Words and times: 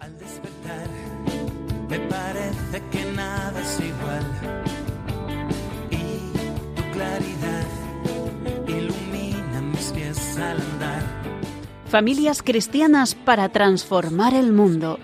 Al 0.00 0.18
despertar, 0.18 0.86
me 1.90 1.98
parece 1.98 2.82
que 2.90 3.12
nada 3.12 3.60
es 3.60 3.80
igual. 3.80 4.24
Y 5.90 6.74
tu 6.74 6.82
claridad 6.92 7.66
ilumina 8.66 9.60
mis 9.60 9.92
pies 9.92 10.38
al 10.38 10.58
andar. 10.58 11.02
Familias 11.86 12.42
cristianas 12.42 13.14
para 13.14 13.50
transformar 13.50 14.32
el 14.32 14.52
mundo. 14.52 14.98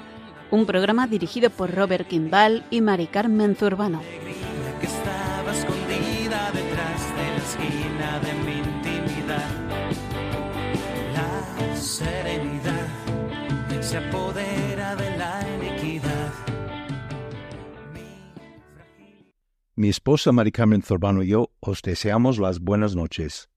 Un 0.50 0.64
programa 0.64 1.06
dirigido 1.06 1.50
por 1.50 1.74
Robert 1.74 2.08
Kimball 2.08 2.64
y 2.70 2.80
Mari 2.80 3.08
Carmen 3.08 3.54
Zurbano. 3.54 3.98
Alegría 3.98 4.78
que 4.80 4.86
estaba 4.86 5.52
escondida 5.52 6.50
detrás 6.52 7.02
de 7.16 7.26
la 7.32 7.42
esquina 7.44 8.18
de 8.20 8.32
mi 8.44 8.58
intimidad. 8.60 9.50
La 11.12 11.76
serenidad 11.76 13.06
se 13.86 13.98
apodera 13.98 14.75
Mi 19.78 19.90
esposa 19.90 20.32
Mari 20.32 20.52
Carmen 20.52 20.80
Zurbano 20.80 21.22
y 21.22 21.28
yo 21.28 21.50
os 21.60 21.82
deseamos 21.82 22.38
las 22.38 22.60
buenas 22.60 22.96
noches. 22.96 23.50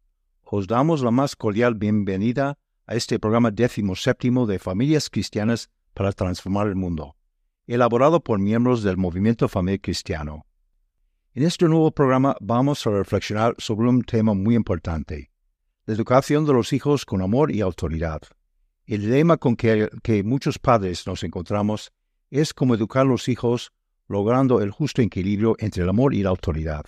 Os 0.44 0.68
damos 0.68 1.02
la 1.02 1.12
más 1.12 1.38
cordial 1.38 1.76
bienvenida 1.76 2.58
a 2.88 2.96
este 2.96 3.20
programa 3.20 3.52
décimo 3.52 3.96
séptimo 3.96 4.46
de 4.46 4.60
Familias 4.60 5.10
Cristianas 5.10 5.70
para 5.94 6.12
Transformar 6.12 6.68
el 6.68 6.76
Mundo, 6.76 7.16
elaborado 7.68 8.22
por 8.22 8.38
miembros 8.38 8.84
del 8.84 8.98
Movimiento 8.98 9.48
Familia 9.48 9.80
Cristiano. 9.82 10.46
En 11.36 11.44
este 11.44 11.70
nuevo 11.70 11.90
programa 11.92 12.36
vamos 12.42 12.86
a 12.86 12.90
reflexionar 12.90 13.56
sobre 13.58 13.88
un 13.88 14.04
tema 14.04 14.34
muy 14.34 14.56
importante, 14.56 15.32
la 15.86 15.94
educación 15.94 16.46
de 16.46 16.52
los 16.52 16.74
hijos 16.74 17.06
con 17.06 17.22
amor 17.22 17.50
y 17.50 17.62
autoridad. 17.62 18.24
El 18.86 19.04
dilema 19.04 19.38
con 19.38 19.56
que, 19.56 19.88
que 20.04 20.22
muchos 20.26 20.60
padres 20.60 21.08
nos 21.08 21.24
encontramos 21.24 21.94
es 22.30 22.54
cómo 22.54 22.76
educar 22.76 23.04
a 23.04 23.10
los 23.10 23.30
hijos 23.30 23.72
logrando 24.10 24.60
el 24.62 24.72
justo 24.72 25.02
equilibrio 25.02 25.56
entre 25.60 25.84
el 25.84 25.90
amor 25.90 26.14
y 26.14 26.24
la 26.24 26.30
autoridad. 26.30 26.84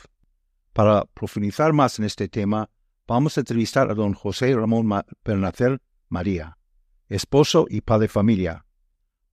Para 0.73 1.05
profundizar 1.05 1.71
más 1.71 1.99
en 1.99 2.05
este 2.05 2.27
tema, 2.27 2.69
vamos 3.07 3.37
a 3.37 3.41
entrevistar 3.41 3.89
a 3.89 3.93
don 3.93 4.13
José 4.13 4.53
Ramón 4.55 4.89
Bernacer 5.23 5.81
María, 6.09 6.57
esposo 7.07 7.67
y 7.69 7.81
padre 7.81 8.05
de 8.05 8.07
familia. 8.09 8.65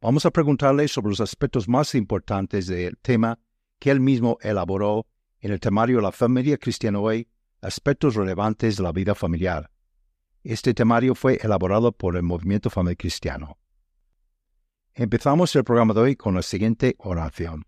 Vamos 0.00 0.26
a 0.26 0.30
preguntarle 0.30 0.86
sobre 0.86 1.08
los 1.08 1.20
aspectos 1.20 1.68
más 1.68 1.94
importantes 1.94 2.66
del 2.66 2.98
tema 2.98 3.40
que 3.78 3.90
él 3.90 4.00
mismo 4.00 4.38
elaboró 4.42 5.06
en 5.40 5.52
el 5.52 5.60
temario 5.60 6.00
La 6.00 6.12
familia 6.12 6.58
cristiana 6.58 6.98
hoy, 6.98 7.26
aspectos 7.62 8.14
relevantes 8.14 8.76
de 8.76 8.82
la 8.82 8.92
vida 8.92 9.14
familiar. 9.14 9.70
Este 10.44 10.74
temario 10.74 11.14
fue 11.14 11.38
elaborado 11.42 11.92
por 11.92 12.16
el 12.16 12.22
Movimiento 12.22 12.70
Familia 12.70 12.96
Cristiano. 12.96 13.58
Empezamos 14.98 15.54
el 15.54 15.62
programa 15.62 15.94
de 15.94 16.00
hoy 16.00 16.16
con 16.16 16.34
la 16.34 16.42
siguiente 16.42 16.96
oración. 16.98 17.62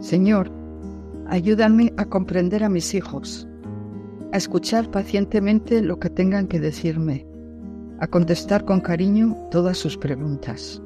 Señor, 0.00 0.50
ayúdame 1.26 1.92
a 1.98 2.06
comprender 2.06 2.64
a 2.64 2.70
mis 2.70 2.94
hijos, 2.94 3.46
a 4.32 4.38
escuchar 4.38 4.90
pacientemente 4.90 5.82
lo 5.82 5.98
que 5.98 6.08
tengan 6.08 6.48
que 6.48 6.60
decirme, 6.60 7.26
a 8.00 8.06
contestar 8.06 8.64
con 8.64 8.80
cariño 8.80 9.36
todas 9.50 9.76
sus 9.76 9.98
preguntas. 9.98 10.80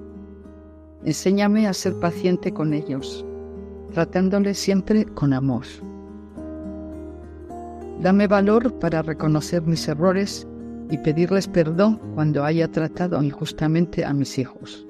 Enséñame 1.04 1.68
a 1.68 1.72
ser 1.72 1.94
paciente 2.00 2.52
con 2.52 2.74
ellos, 2.74 3.24
tratándoles 3.92 4.58
siempre 4.58 5.04
con 5.04 5.32
amor. 5.32 5.66
Dame 8.00 8.26
valor 8.26 8.76
para 8.80 9.02
reconocer 9.02 9.62
mis 9.62 9.86
errores 9.86 10.48
y 10.92 10.98
pedirles 10.98 11.48
perdón 11.48 11.98
cuando 12.14 12.44
haya 12.44 12.70
tratado 12.70 13.22
injustamente 13.22 14.04
a 14.04 14.12
mis 14.12 14.38
hijos. 14.38 14.86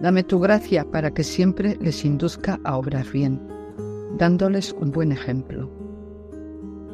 Dame 0.00 0.22
tu 0.22 0.38
gracia 0.38 0.88
para 0.88 1.10
que 1.10 1.24
siempre 1.24 1.76
les 1.80 2.04
induzca 2.04 2.60
a 2.62 2.76
obrar 2.78 3.04
bien, 3.12 3.42
dándoles 4.16 4.72
un 4.80 4.92
buen 4.92 5.10
ejemplo. 5.10 5.68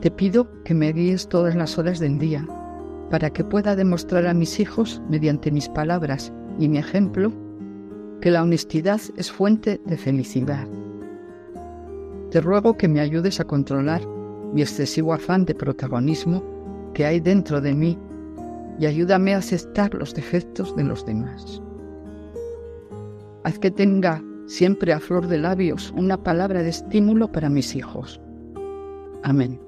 Te 0.00 0.10
pido 0.10 0.48
que 0.64 0.72
me 0.72 0.90
guíes 0.90 1.28
todas 1.28 1.54
las 1.54 1.76
horas 1.76 2.00
del 2.00 2.18
día, 2.18 2.48
para 3.10 3.28
que 3.28 3.44
pueda 3.44 3.76
demostrar 3.76 4.26
a 4.26 4.32
mis 4.32 4.58
hijos, 4.58 5.02
mediante 5.10 5.50
mis 5.50 5.68
palabras 5.68 6.32
y 6.58 6.68
mi 6.68 6.78
ejemplo, 6.78 7.30
que 8.22 8.30
la 8.30 8.42
honestidad 8.42 9.02
es 9.18 9.30
fuente 9.30 9.82
de 9.84 9.98
felicidad. 9.98 10.66
Te 12.30 12.40
ruego 12.40 12.78
que 12.78 12.88
me 12.88 13.00
ayudes 13.00 13.38
a 13.38 13.44
controlar 13.44 14.00
mi 14.54 14.62
excesivo 14.62 15.12
afán 15.12 15.44
de 15.44 15.54
protagonismo 15.54 16.55
que 16.96 17.04
hay 17.04 17.20
dentro 17.20 17.60
de 17.60 17.74
mí 17.74 17.98
y 18.78 18.86
ayúdame 18.86 19.34
a 19.34 19.38
aceptar 19.38 19.92
los 19.92 20.14
defectos 20.14 20.74
de 20.76 20.84
los 20.84 21.04
demás. 21.04 21.60
Haz 23.44 23.58
que 23.58 23.70
tenga 23.70 24.24
siempre 24.46 24.94
a 24.94 24.98
flor 24.98 25.26
de 25.26 25.36
labios 25.36 25.92
una 25.94 26.16
palabra 26.16 26.62
de 26.62 26.70
estímulo 26.70 27.30
para 27.30 27.50
mis 27.50 27.76
hijos. 27.76 28.18
Amén. 29.24 29.60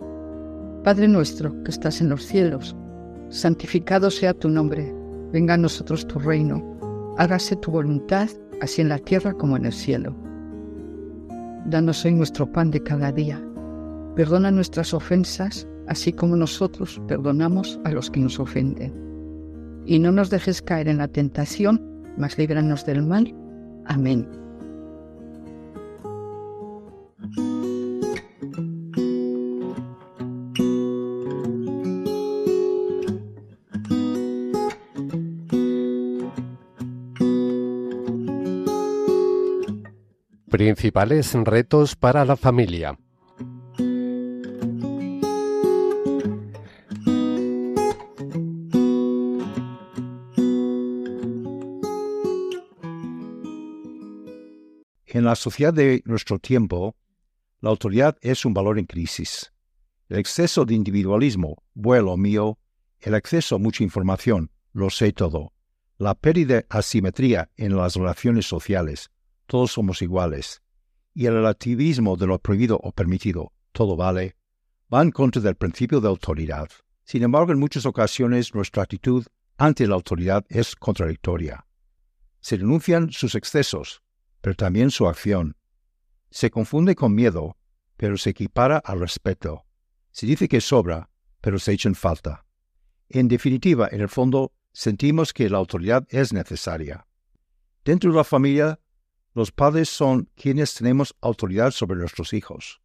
Padre 0.84 1.06
nuestro 1.06 1.52
que 1.64 1.70
estás 1.70 2.00
en 2.00 2.08
los 2.08 2.24
cielos, 2.24 2.74
santificado 3.28 4.10
sea 4.10 4.32
tu 4.32 4.48
nombre, 4.48 4.90
venga 5.30 5.52
a 5.52 5.58
nosotros 5.58 6.08
tu 6.08 6.18
reino, 6.18 6.64
hágase 7.18 7.56
tu 7.56 7.70
voluntad, 7.70 8.30
así 8.62 8.80
en 8.80 8.88
la 8.88 8.98
tierra 8.98 9.34
como 9.34 9.58
en 9.58 9.66
el 9.66 9.74
cielo. 9.74 10.16
Danos 11.66 12.06
hoy 12.06 12.14
nuestro 12.14 12.50
pan 12.50 12.70
de 12.70 12.82
cada 12.82 13.12
día. 13.12 13.38
Perdona 14.16 14.50
nuestras 14.50 14.94
ofensas, 14.94 15.68
así 15.88 16.12
como 16.12 16.36
nosotros 16.36 17.00
perdonamos 17.08 17.80
a 17.84 17.90
los 17.90 18.10
que 18.10 18.20
nos 18.20 18.38
ofenden. 18.38 18.92
Y 19.86 19.98
no 19.98 20.12
nos 20.12 20.30
dejes 20.30 20.60
caer 20.62 20.88
en 20.88 20.98
la 20.98 21.08
tentación, 21.08 21.82
mas 22.16 22.36
líbranos 22.36 22.84
del 22.84 23.02
mal. 23.02 23.34
Amén. 23.86 24.28
Principales 40.50 41.34
retos 41.34 41.94
para 41.94 42.24
la 42.24 42.36
familia. 42.36 42.98
En 55.10 55.24
la 55.24 55.36
sociedad 55.36 55.72
de 55.72 56.02
nuestro 56.04 56.38
tiempo, 56.38 56.94
la 57.62 57.70
autoridad 57.70 58.18
es 58.20 58.44
un 58.44 58.52
valor 58.52 58.78
en 58.78 58.84
crisis. 58.84 59.50
El 60.10 60.18
exceso 60.18 60.66
de 60.66 60.74
individualismo, 60.74 61.62
vuelo 61.72 62.14
mío, 62.18 62.58
el 63.00 63.14
acceso 63.14 63.56
a 63.56 63.58
mucha 63.58 63.82
información, 63.82 64.50
lo 64.74 64.90
sé 64.90 65.12
todo, 65.12 65.54
la 65.96 66.14
pérdida 66.14 66.56
de 66.56 66.66
asimetría 66.68 67.50
en 67.56 67.74
las 67.74 67.96
relaciones 67.96 68.44
sociales, 68.44 69.10
todos 69.46 69.72
somos 69.72 70.02
iguales, 70.02 70.60
y 71.14 71.24
el 71.24 71.32
relativismo 71.32 72.18
de 72.18 72.26
lo 72.26 72.38
prohibido 72.38 72.78
o 72.82 72.92
permitido, 72.92 73.52
todo 73.72 73.96
vale, 73.96 74.36
va 74.92 75.00
en 75.00 75.10
contra 75.10 75.40
del 75.40 75.54
principio 75.54 76.02
de 76.02 76.08
autoridad. 76.08 76.68
Sin 77.04 77.22
embargo, 77.22 77.52
en 77.52 77.58
muchas 77.58 77.86
ocasiones 77.86 78.54
nuestra 78.54 78.82
actitud 78.82 79.24
ante 79.56 79.86
la 79.86 79.94
autoridad 79.94 80.44
es 80.50 80.76
contradictoria. 80.76 81.64
Se 82.40 82.58
denuncian 82.58 83.10
sus 83.10 83.34
excesos, 83.34 84.02
pero 84.40 84.54
también 84.54 84.90
su 84.90 85.06
acción. 85.08 85.56
Se 86.30 86.50
confunde 86.50 86.94
con 86.94 87.14
miedo, 87.14 87.56
pero 87.96 88.16
se 88.16 88.30
equipara 88.30 88.78
al 88.78 89.00
respeto. 89.00 89.64
Se 90.10 90.26
dice 90.26 90.48
que 90.48 90.60
sobra, 90.60 91.10
pero 91.40 91.58
se 91.58 91.72
echa 91.72 91.88
en 91.88 91.94
falta. 91.94 92.44
En 93.08 93.28
definitiva, 93.28 93.88
en 93.90 94.00
el 94.00 94.08
fondo, 94.08 94.52
sentimos 94.72 95.32
que 95.32 95.48
la 95.48 95.58
autoridad 95.58 96.06
es 96.10 96.32
necesaria. 96.32 97.06
Dentro 97.84 98.10
de 98.10 98.16
la 98.16 98.24
familia, 98.24 98.80
los 99.34 99.52
padres 99.52 99.88
son 99.88 100.28
quienes 100.34 100.74
tenemos 100.74 101.14
autoridad 101.20 101.70
sobre 101.70 101.98
nuestros 101.98 102.32
hijos, 102.32 102.80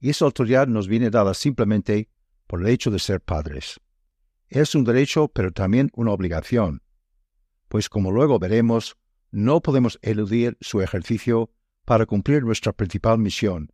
y 0.00 0.10
esa 0.10 0.26
autoridad 0.26 0.66
nos 0.66 0.86
viene 0.86 1.10
dada 1.10 1.34
simplemente 1.34 2.08
por 2.46 2.60
el 2.60 2.68
hecho 2.68 2.90
de 2.90 2.98
ser 2.98 3.20
padres. 3.20 3.80
Es 4.48 4.74
un 4.74 4.84
derecho, 4.84 5.28
pero 5.28 5.50
también 5.50 5.90
una 5.94 6.12
obligación, 6.12 6.82
pues 7.68 7.88
como 7.88 8.12
luego 8.12 8.38
veremos, 8.38 8.96
no 9.34 9.60
podemos 9.60 9.98
eludir 10.00 10.56
su 10.60 10.80
ejercicio 10.80 11.50
para 11.84 12.06
cumplir 12.06 12.44
nuestra 12.44 12.72
principal 12.72 13.18
misión, 13.18 13.72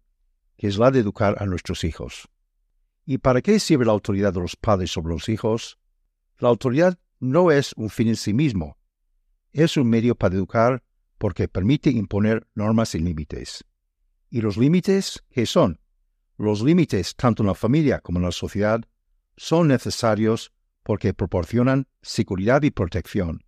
que 0.57 0.67
es 0.67 0.79
la 0.79 0.91
de 0.91 1.01
educar 1.01 1.37
a 1.39 1.45
nuestros 1.45 1.85
hijos. 1.85 2.31
¿Y 3.05 3.19
para 3.19 3.43
qué 3.43 3.61
sirve 3.61 3.85
la 3.85 3.93
autoridad 3.93 4.33
de 4.33 4.41
los 4.41 4.57
padres 4.57 4.91
sobre 4.91 5.12
los 5.12 5.29
hijos? 5.29 5.79
La 6.39 6.49
autoridad 6.49 6.99
no 7.19 7.51
es 7.51 7.75
un 7.77 7.91
fin 7.91 8.09
en 8.09 8.17
sí 8.17 8.33
mismo, 8.33 8.79
es 9.53 9.77
un 9.77 9.91
medio 9.91 10.15
para 10.15 10.35
educar 10.35 10.83
porque 11.19 11.47
permite 11.47 11.91
imponer 11.91 12.49
normas 12.55 12.95
y 12.95 13.01
límites. 13.01 13.63
¿Y 14.31 14.41
los 14.41 14.56
límites 14.56 15.23
qué 15.29 15.45
son? 15.45 15.79
Los 16.39 16.63
límites, 16.63 17.15
tanto 17.17 17.43
en 17.43 17.49
la 17.49 17.55
familia 17.55 18.01
como 18.01 18.19
en 18.19 18.25
la 18.25 18.33
sociedad, 18.33 18.81
son 19.37 19.69
necesarios 19.69 20.55
porque 20.83 21.13
proporcionan 21.13 21.87
seguridad 22.01 22.63
y 22.63 22.71
protección, 22.71 23.45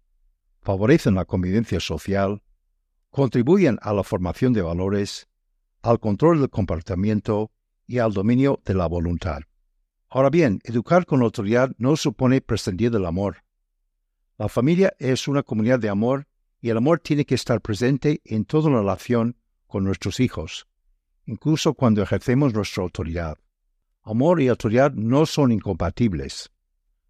favorecen 0.62 1.14
la 1.14 1.24
convivencia 1.24 1.80
social, 1.80 2.42
contribuyen 3.10 3.78
a 3.82 3.92
la 3.92 4.02
formación 4.02 4.52
de 4.52 4.62
valores, 4.62 5.28
al 5.82 5.98
control 5.98 6.40
del 6.40 6.50
comportamiento 6.50 7.50
y 7.86 7.98
al 7.98 8.12
dominio 8.12 8.60
de 8.64 8.74
la 8.74 8.86
voluntad. 8.86 9.40
Ahora 10.08 10.30
bien, 10.30 10.60
educar 10.64 11.06
con 11.06 11.22
autoridad 11.22 11.72
no 11.78 11.96
supone 11.96 12.40
prescindir 12.40 12.90
del 12.90 13.06
amor. 13.06 13.38
La 14.38 14.48
familia 14.48 14.94
es 14.98 15.26
una 15.26 15.42
comunidad 15.42 15.78
de 15.78 15.88
amor 15.88 16.26
y 16.60 16.70
el 16.70 16.76
amor 16.76 17.00
tiene 17.00 17.24
que 17.24 17.34
estar 17.34 17.60
presente 17.60 18.20
en 18.24 18.44
toda 18.44 18.70
la 18.70 18.78
relación 18.78 19.36
con 19.66 19.84
nuestros 19.84 20.20
hijos, 20.20 20.66
incluso 21.26 21.74
cuando 21.74 22.02
ejercemos 22.02 22.54
nuestra 22.54 22.82
autoridad. 22.82 23.38
Amor 24.02 24.40
y 24.40 24.48
autoridad 24.48 24.92
no 24.92 25.26
son 25.26 25.50
incompatibles. 25.50 26.50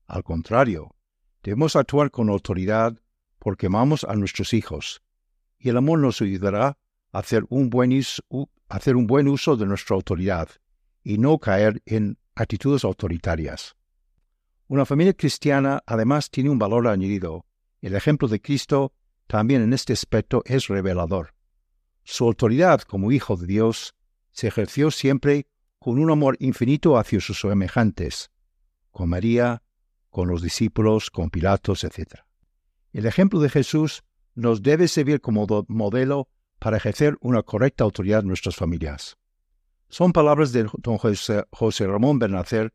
Al 0.07 0.23
contrario, 0.23 0.95
debemos 1.43 1.77
actuar 1.77 2.11
con 2.11 2.29
autoridad 2.29 3.02
porque 3.43 3.67
amamos 3.67 4.05
a 4.05 4.15
nuestros 4.15 4.55
hijos, 4.55 5.03
y 5.59 5.69
el 5.69 5.77
amor 5.77 5.99
nos 5.99 6.23
ayudará 6.23 6.79
a 7.11 7.19
hacer 7.19 7.45
un 7.49 7.71
buen, 7.71 7.91
hacer 8.69 8.95
un 8.95 9.09
buen 9.09 9.27
uso 9.27 9.57
de 9.57 9.67
nuestra 9.67 9.97
autoridad 9.97 10.49
y 11.03 11.19
no 11.19 11.39
caer 11.39 11.83
en 11.85 12.19
actitudes 12.37 12.85
autoritarias. 12.85 13.75
Una 14.69 14.87
familia 14.87 15.13
cristiana 15.15 15.83
además 15.87 16.31
tiene 16.31 16.51
un 16.51 16.59
valor 16.61 16.87
añadido. 16.87 17.45
El 17.81 17.97
ejemplo 17.97 18.29
de 18.29 18.41
Cristo 18.41 18.93
también 19.27 19.61
en 19.63 19.73
este 19.73 19.93
aspecto 19.93 20.45
es 20.47 20.69
revelador. 20.69 21.35
Su 22.05 22.27
autoridad 22.27 22.83
como 22.83 23.11
Hijo 23.11 23.37
de 23.37 23.49
Dios 23.49 23.97
se 24.31 24.47
ejerció 24.47 24.93
siempre 24.93 25.49
con 25.81 25.99
un 25.99 26.13
amor 26.13 26.37
infinito 26.39 26.97
hacia 26.97 27.21
sus 27.21 27.41
semejantes, 27.41 28.31
con 28.93 29.09
María, 29.09 29.65
con 30.11 30.29
los 30.29 30.43
discípulos, 30.43 31.11
con 31.11 31.29
Pilatos, 31.29 31.83
etc. 31.83 32.23
El 32.93 33.07
ejemplo 33.07 33.41
de 33.41 33.49
Jesús 33.49 34.05
nos 34.35 34.63
debe 34.63 34.89
servir 34.89 35.21
como 35.21 35.47
modelo 35.69 36.29
para 36.59 36.77
ejercer 36.77 37.17
una 37.21 37.43
correcta 37.43 37.85
autoridad 37.85 38.21
en 38.21 38.29
nuestras 38.29 38.57
familias. 38.57 39.17
Son 39.89 40.13
palabras 40.13 40.53
de 40.53 40.69
don 40.79 40.99
José, 40.99 41.87
Ramón 41.87 42.19
Bernacer, 42.19 42.73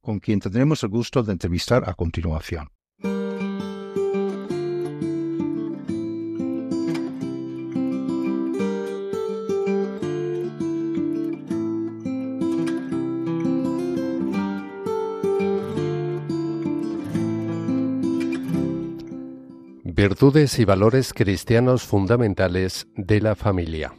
con 0.00 0.20
quien 0.20 0.40
tendremos 0.40 0.82
el 0.82 0.90
gusto 0.90 1.22
de 1.22 1.32
entrevistar 1.32 1.88
a 1.88 1.94
continuación. 1.94 2.68
Virtudes 20.02 20.58
y 20.58 20.64
valores 20.64 21.12
cristianos 21.12 21.82
fundamentales 21.82 22.88
de 22.96 23.20
la 23.20 23.34
familia. 23.34 23.92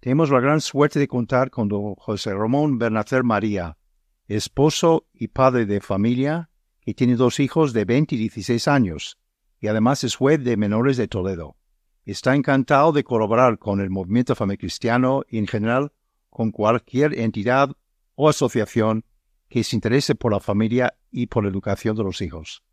Tenemos 0.00 0.30
la 0.30 0.40
gran 0.40 0.60
suerte 0.60 0.98
de 0.98 1.06
contar 1.06 1.52
con 1.52 1.68
don 1.68 1.94
José 1.94 2.34
Ramón 2.34 2.78
Bernacer 2.78 3.22
María, 3.22 3.78
esposo 4.26 5.06
y 5.14 5.28
padre 5.28 5.64
de 5.64 5.80
familia, 5.80 6.50
que 6.80 6.92
tiene 6.92 7.14
dos 7.14 7.38
hijos 7.38 7.72
de 7.72 7.84
20 7.84 8.16
y 8.16 8.18
16 8.18 8.66
años, 8.66 9.16
y 9.60 9.68
además 9.68 10.02
es 10.02 10.16
juez 10.16 10.42
de 10.42 10.56
menores 10.56 10.96
de 10.96 11.06
Toledo. 11.06 11.54
Está 12.04 12.34
encantado 12.34 12.92
de 12.92 13.04
colaborar 13.04 13.58
con 13.58 13.80
el 13.80 13.90
movimiento 13.90 14.34
cristiano 14.34 15.22
y 15.28 15.38
en 15.38 15.46
general 15.46 15.92
con 16.30 16.50
cualquier 16.50 17.18
entidad 17.18 17.70
o 18.14 18.28
asociación 18.28 19.04
que 19.48 19.62
se 19.62 19.76
interese 19.76 20.14
por 20.14 20.32
la 20.32 20.40
familia 20.40 20.94
y 21.10 21.26
por 21.26 21.44
la 21.44 21.50
educación 21.50 21.94
de 21.94 22.02
los 22.02 22.20
hijos. 22.20 22.64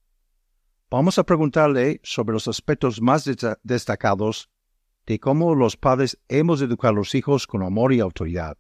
Vamos 0.90 1.20
a 1.20 1.24
preguntarle 1.24 2.00
sobre 2.04 2.34
los 2.34 2.48
aspectos 2.48 3.02
más 3.02 3.30
destacados 3.64 4.50
de 5.06 5.20
cómo 5.20 5.54
los 5.54 5.78
padres 5.78 6.20
hemos 6.28 6.60
de 6.60 6.66
educar 6.66 6.92
a 6.92 6.96
los 6.96 7.14
hijos 7.14 7.46
con 7.46 7.62
amor 7.62 7.94
y 7.94 8.00
autoridad. 8.00 8.58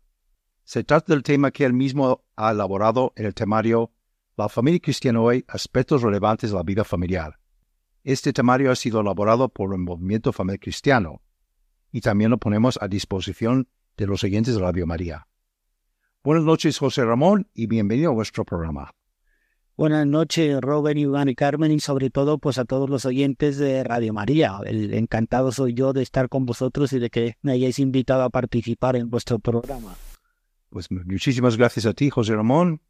Se 0.63 0.83
trata 0.83 1.13
del 1.13 1.23
tema 1.23 1.49
que 1.49 1.65
él 1.65 1.73
mismo 1.73 2.23
ha 2.35 2.51
elaborado 2.51 3.13
en 3.15 3.25
el 3.25 3.33
temario 3.33 3.91
La 4.37 4.49
familia 4.49 4.79
cristiana 4.79 5.19
hoy, 5.19 5.43
aspectos 5.47 6.01
relevantes 6.03 6.51
de 6.51 6.57
la 6.57 6.63
vida 6.63 6.83
familiar. 6.83 7.39
Este 8.03 8.31
temario 8.31 8.71
ha 8.71 8.75
sido 8.75 9.01
elaborado 9.01 9.49
por 9.49 9.73
el 9.73 9.79
Movimiento 9.79 10.31
Familiar 10.31 10.59
Cristiano 10.59 11.21
y 11.91 12.01
también 12.01 12.31
lo 12.31 12.37
ponemos 12.37 12.79
a 12.81 12.87
disposición 12.87 13.67
de 13.97 14.07
los 14.07 14.23
oyentes 14.23 14.55
de 14.55 14.61
Radio 14.61 14.87
María. 14.87 15.27
Buenas 16.23 16.43
noches, 16.43 16.77
José 16.77 17.03
Ramón, 17.03 17.49
y 17.53 17.67
bienvenido 17.67 18.11
a 18.11 18.15
nuestro 18.15 18.45
programa. 18.45 18.91
Buenas 19.75 20.05
noches, 20.05 20.59
Robert, 20.59 20.97
Iván 20.97 21.29
y 21.29 21.35
Carmen, 21.35 21.71
y 21.71 21.79
sobre 21.79 22.09
todo 22.09 22.37
pues 22.37 22.57
a 22.57 22.65
todos 22.65 22.89
los 22.89 23.05
oyentes 23.05 23.57
de 23.57 23.83
Radio 23.83 24.13
María. 24.13 24.59
El 24.65 24.93
encantado 24.93 25.51
soy 25.51 25.73
yo 25.73 25.93
de 25.93 26.01
estar 26.01 26.27
con 26.27 26.45
vosotros 26.45 26.91
y 26.93 26.99
de 26.99 27.09
que 27.09 27.37
me 27.41 27.53
hayáis 27.53 27.79
invitado 27.79 28.23
a 28.23 28.29
participar 28.29 28.95
en 28.97 29.09
vuestro 29.09 29.39
programa. 29.39 29.95
Pues 30.69 30.91
muchísimas 30.91 31.57
gracias 31.57 31.85
a 31.85 31.93
ti, 31.93 32.09
José 32.09 32.35
Ramón. 32.35 32.81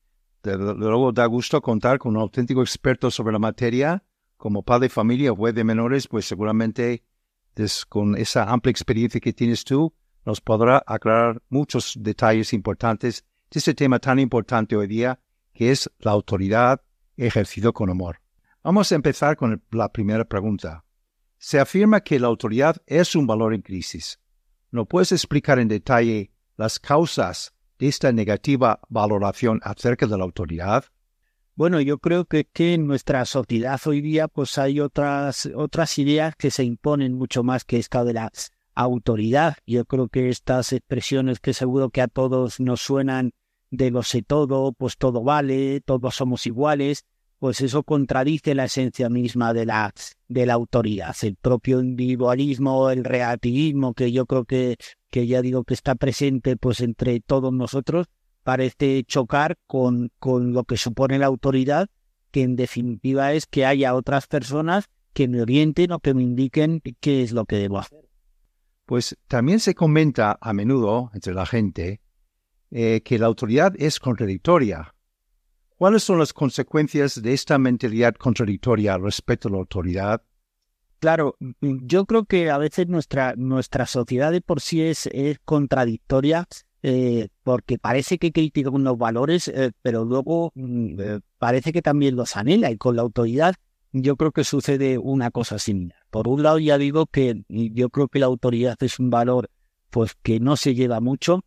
De 0.42 0.58
luego 0.58 1.12
da 1.12 1.26
gusto 1.28 1.62
contar 1.62 2.00
con 2.00 2.16
un 2.16 2.22
auténtico 2.22 2.62
experto 2.62 3.12
sobre 3.12 3.34
la 3.34 3.40
materia. 3.40 4.04
Como 4.40 4.64
padre 4.64 4.86
de 4.86 4.90
familia 4.90 5.34
o 5.34 5.36
juez 5.36 5.54
de 5.54 5.66
menores, 5.66 6.08
pues 6.08 6.26
seguramente 6.26 7.04
con 7.90 8.16
esa 8.16 8.46
amplia 8.46 8.72
experiencia 8.72 9.20
que 9.20 9.34
tienes 9.34 9.66
tú, 9.66 9.94
nos 10.26 10.40
podrá 10.40 10.82
aclarar 10.88 11.42
muchos 11.50 11.94
detalles 12.00 12.54
importantes 12.54 13.26
de 13.52 13.60
este 13.60 13.74
tema 13.74 14.00
tan 14.00 14.18
importante 14.18 14.78
hoy 14.78 14.88
día 14.88 15.20
que 15.52 15.72
es 15.72 15.92
la 16.00 16.12
autoridad 16.12 16.82
ejercida 17.18 17.74
con 17.74 17.90
amor. 17.90 18.22
Vamos 18.64 18.90
a 18.90 18.96
empezar 18.96 19.36
con 19.36 19.62
la 19.72 19.92
primera 19.92 20.24
pregunta. 20.24 20.86
Se 21.38 21.60
afirma 21.60 22.00
que 22.00 22.18
la 22.18 22.28
autoridad 22.28 22.78
es 22.88 23.18
un 23.18 23.28
valor 23.28 23.54
en 23.54 23.62
crisis. 23.62 24.22
¿No 24.72 24.86
puedes 24.86 25.12
explicar 25.12 25.60
en 25.60 25.68
detalle 25.68 26.32
las 26.56 26.80
causas 26.80 27.54
de 27.78 27.90
esta 27.90 28.14
negativa 28.14 28.80
valoración 28.88 29.60
acerca 29.64 30.08
de 30.08 30.18
la 30.18 30.24
autoridad? 30.24 30.86
Bueno, 31.60 31.82
yo 31.82 31.98
creo 31.98 32.24
que, 32.24 32.48
en 32.56 32.88
nuestra 32.88 33.26
sociedad 33.26 33.82
hoy 33.86 34.00
día 34.00 34.30
pues 34.30 34.58
hay 34.58 34.80
otras, 34.80 35.46
otras 35.54 36.00
ideas 36.00 36.34
que 36.38 36.52
se 36.52 36.64
imponen 36.64 37.12
mucho 37.12 37.44
más 37.44 37.66
que 37.66 37.76
esta 37.76 38.06
de 38.06 38.14
la 38.14 38.32
autoridad. 38.76 39.58
Yo 39.68 39.84
creo 39.84 40.08
que 40.08 40.30
estas 40.30 40.72
expresiones 40.72 41.42
que 41.42 41.54
seguro 41.54 41.90
que 41.90 42.00
a 42.00 42.08
todos 42.08 42.62
nos 42.62 42.80
suenan 42.80 43.34
de 43.72 43.92
lo 43.92 44.04
sé 44.04 44.22
todo, 44.22 44.72
pues 44.72 44.96
todo 44.96 45.22
vale, 45.22 45.82
todos 45.82 46.16
somos 46.16 46.48
iguales, 46.48 47.04
pues 47.40 47.60
eso 47.60 47.84
contradice 47.84 48.56
la 48.56 48.64
esencia 48.64 49.10
misma 49.10 49.54
de 49.54 49.66
la, 49.66 49.94
de 50.30 50.46
la 50.46 50.54
autoridad. 50.54 51.14
El 51.24 51.36
propio 51.36 51.82
individualismo, 51.82 52.90
el 52.90 53.04
relativismo, 53.04 53.94
que 53.94 54.14
yo 54.14 54.26
creo 54.28 54.46
que, 54.46 54.78
que 55.10 55.28
ya 55.28 55.42
digo 55.42 55.66
que 55.66 55.74
está 55.74 55.96
presente 55.96 56.56
pues 56.56 56.80
entre 56.80 57.20
todos 57.20 57.52
nosotros, 57.52 58.08
parece 58.50 59.04
chocar 59.04 59.60
con, 59.68 60.12
con 60.18 60.54
lo 60.54 60.64
que 60.64 60.76
supone 60.76 61.20
la 61.20 61.28
autoridad, 61.28 61.88
que 62.32 62.42
en 62.42 62.56
definitiva 62.56 63.32
es 63.34 63.46
que 63.46 63.64
haya 63.64 63.94
otras 63.94 64.26
personas 64.26 64.86
que 65.14 65.28
me 65.28 65.40
orienten 65.40 65.92
o 65.92 66.00
que 66.00 66.16
me 66.16 66.24
indiquen 66.24 66.82
qué 67.00 67.22
es 67.22 67.32
lo 67.32 67.46
que 67.46 67.58
debo 67.58 67.78
hacer. 67.78 68.10
Pues 68.88 69.16
también 69.28 69.60
se 69.60 69.76
comenta 69.76 70.40
a 70.42 70.52
menudo 70.54 71.12
entre 71.14 71.36
la 71.36 71.46
gente 71.46 72.02
eh, 72.72 73.02
que 73.06 73.20
la 73.20 73.28
autoridad 73.28 73.74
es 73.78 74.00
contradictoria. 74.00 74.96
¿Cuáles 75.78 76.02
son 76.02 76.18
las 76.18 76.34
consecuencias 76.34 77.22
de 77.22 77.34
esta 77.34 77.60
mentalidad 77.60 78.16
contradictoria 78.16 78.98
respecto 78.98 79.48
a 79.48 79.52
la 79.52 79.58
autoridad? 79.60 80.24
Claro, 80.98 81.38
yo 81.62 82.06
creo 82.08 82.26
que 82.26 82.50
a 82.50 82.58
veces 82.58 82.88
nuestra, 82.88 83.36
nuestra 83.38 83.86
sociedad 83.86 84.32
de 84.32 84.42
por 84.42 84.60
sí 84.60 84.82
es, 84.82 85.06
es 85.14 85.38
contradictoria 85.46 86.48
eh, 86.84 87.30
porque 87.44 87.78
parece 87.78 88.18
que 88.18 88.32
critica 88.32 88.70
unos 88.70 88.98
valores, 88.98 89.48
eh, 89.48 89.72
pero 89.82 90.06
luego 90.06 90.52
mm, 90.56 91.00
parece 91.38 91.72
que 91.74 91.82
también 91.82 92.16
los 92.16 92.38
anhela 92.38 92.72
y 92.72 92.78
con 92.78 92.96
la 92.96 93.02
autoridad 93.02 93.56
yo 93.92 94.16
creo 94.18 94.32
que 94.32 94.44
sucede 94.44 94.98
una 94.98 95.32
cosa 95.32 95.58
similar. 95.60 95.98
Por 96.10 96.28
un 96.28 96.44
lado 96.44 96.60
ya 96.60 96.78
digo 96.78 97.08
que 97.08 97.44
yo 97.50 97.90
creo 97.90 98.08
que 98.08 98.20
la 98.20 98.28
autoridad 98.28 98.78
es 98.82 99.00
un 99.00 99.10
valor 99.10 99.50
pues 99.90 100.16
que 100.22 100.40
no 100.40 100.56
se 100.56 100.76
lleva 100.76 101.00
mucho 101.00 101.44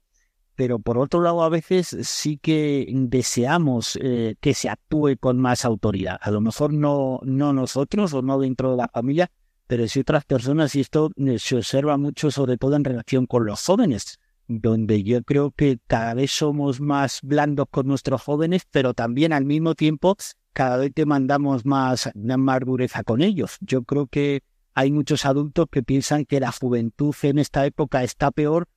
pero 0.55 0.79
por 0.79 0.99
otro 0.99 1.23
lado 1.23 1.43
a 1.43 1.49
veces 1.49 1.97
sí 2.03 2.39
que 2.39 2.87
deseamos 2.89 3.99
eh, 4.01 4.37
que 4.41 4.55
se 4.55 4.69
actúe 4.69 5.17
con 5.19 5.39
más 5.39 5.65
autoridad. 5.65 6.19
A 6.21 6.31
lo 6.31 6.41
mejor 6.41 6.73
no, 6.73 7.21
no 7.25 7.53
nosotros 7.53 8.13
o 8.13 8.23
no 8.23 8.39
dentro 8.39 8.73
de 8.73 8.77
la 8.77 8.89
familia, 8.89 9.31
pero 9.67 9.89
sí 9.89 10.01
otras 10.01 10.25
personas 10.25 10.75
y 10.75 10.81
esto 10.81 11.11
eh, 11.17 11.39
se 11.39 11.57
observa 11.57 11.97
mucho 11.97 12.31
sobre 12.31 12.59
todo 12.59 12.77
en 12.77 12.85
relación 12.85 13.27
con 13.27 13.47
los 13.47 13.65
jóvenes, 13.65 14.19
donde 14.61 15.03
yo 15.03 15.23
creo 15.23 15.51
que 15.53 15.79
cada 15.87 16.15
vez 16.15 16.31
somos 16.31 16.81
más 16.81 17.21
blandos 17.23 17.67
con 17.71 17.87
nuestros 17.87 18.23
jóvenes, 18.23 18.63
pero 18.71 18.95
también 18.95 19.33
al 19.33 19.45
mismo 19.45 19.75
tiempo 19.75 20.17
cada 20.53 20.77
vez 20.77 20.93
demandamos 20.95 21.65
más, 21.65 22.11
más 22.15 22.61
dureza 22.61 23.05
con 23.05 23.23
ellos. 23.23 23.57
Yo 23.61 23.85
creo 23.85 24.07
que 24.07 24.43
hay 24.75 24.93
muchos 24.93 25.25
adultos 25.25 25.67
que 25.71 25.83
piensan 25.83 26.25
que 26.25 26.41
la 26.41 26.53
juventud 26.53 27.15
en 27.23 27.39
esta 27.39 27.65
época 27.67 28.03
está 28.03 28.31
peor 28.31 28.69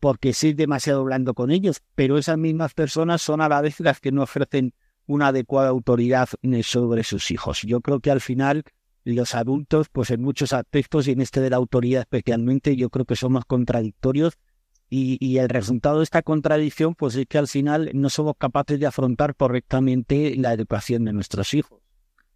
porque 0.00 0.30
es 0.30 0.56
demasiado 0.56 1.04
blando 1.04 1.34
con 1.34 1.50
ellos, 1.50 1.82
pero 1.94 2.18
esas 2.18 2.38
mismas 2.38 2.74
personas 2.74 3.22
son 3.22 3.40
a 3.40 3.48
la 3.48 3.60
vez 3.60 3.80
las 3.80 4.00
que 4.00 4.12
no 4.12 4.22
ofrecen 4.22 4.74
una 5.06 5.28
adecuada 5.28 5.68
autoridad 5.68 6.28
sobre 6.62 7.04
sus 7.04 7.30
hijos. 7.30 7.62
Yo 7.62 7.80
creo 7.80 8.00
que 8.00 8.10
al 8.10 8.20
final 8.20 8.64
los 9.04 9.34
adultos, 9.34 9.88
pues 9.90 10.10
en 10.10 10.20
muchos 10.20 10.52
aspectos 10.52 11.06
y 11.06 11.12
en 11.12 11.20
este 11.20 11.40
de 11.40 11.50
la 11.50 11.56
autoridad 11.56 12.02
especialmente, 12.02 12.76
yo 12.76 12.90
creo 12.90 13.04
que 13.04 13.16
somos 13.16 13.44
contradictorios 13.44 14.38
y, 14.88 15.38
el 15.38 15.48
resultado 15.48 15.98
de 15.98 16.04
esta 16.04 16.22
contradicción, 16.22 16.94
pues 16.94 17.16
es 17.16 17.26
que 17.26 17.38
al 17.38 17.48
final 17.48 17.90
no 17.94 18.08
somos 18.08 18.34
capaces 18.38 18.78
de 18.78 18.86
afrontar 18.86 19.34
correctamente 19.34 20.34
la 20.36 20.52
educación 20.52 21.04
de 21.04 21.12
nuestros 21.12 21.54
hijos. 21.54 21.80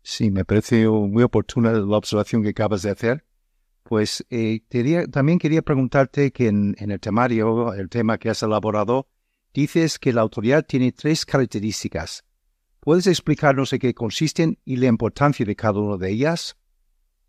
Sí, 0.02 0.30
me 0.30 0.44
parece 0.44 0.88
muy 0.88 1.22
oportuna 1.22 1.72
la 1.72 1.96
observación 1.96 2.42
que 2.42 2.48
acabas 2.50 2.82
de 2.82 2.90
hacer. 2.90 3.24
Pues 3.84 4.24
eh, 4.30 4.60
también 5.10 5.38
quería 5.38 5.62
preguntarte 5.62 6.32
que 6.32 6.48
en, 6.48 6.74
en, 6.78 6.90
el 6.90 7.00
temario, 7.00 7.72
el 7.74 7.88
tema 7.88 8.18
que 8.18 8.30
has 8.30 8.42
elaborado, 8.42 9.08
dices 9.54 9.98
que 9.98 10.12
la 10.12 10.20
autoridad 10.20 10.64
tiene 10.66 10.92
tres 10.92 11.24
características. 11.24 12.24
¿Puedes 12.80 13.06
explicarnos 13.06 13.72
en 13.72 13.78
qué 13.78 13.94
consisten 13.94 14.58
y 14.64 14.76
la 14.76 14.86
importancia 14.86 15.44
de 15.44 15.54
cada 15.54 15.80
una 15.80 15.96
de 15.96 16.10
ellas? 16.10 16.56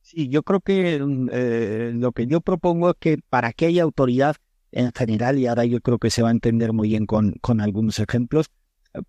Sí, 0.02 0.30
yo 0.30 0.44
creo 0.44 0.62
que 0.62 1.00
mm, 1.00 1.30
eh, 1.32 1.92
lo 1.94 2.12
que 2.12 2.28
yo 2.28 2.42
propongo 2.42 2.92
es 2.92 2.96
que 3.00 3.18
para 3.30 3.54
que 3.54 3.68
haya 3.68 3.84
autoridad 3.84 4.36
en 4.72 4.92
general, 4.94 5.38
y 5.38 5.48
ahora 5.48 5.66
yo 5.66 5.82
creo 5.82 6.00
que 6.00 6.10
se 6.10 6.22
va 6.22 6.30
a 6.30 6.32
entender 6.32 6.74
muy 6.74 6.90
bien 6.90 7.06
con, 7.06 7.34
con 7.42 7.62
algunos 7.62 8.00
ejemplos, 8.00 8.48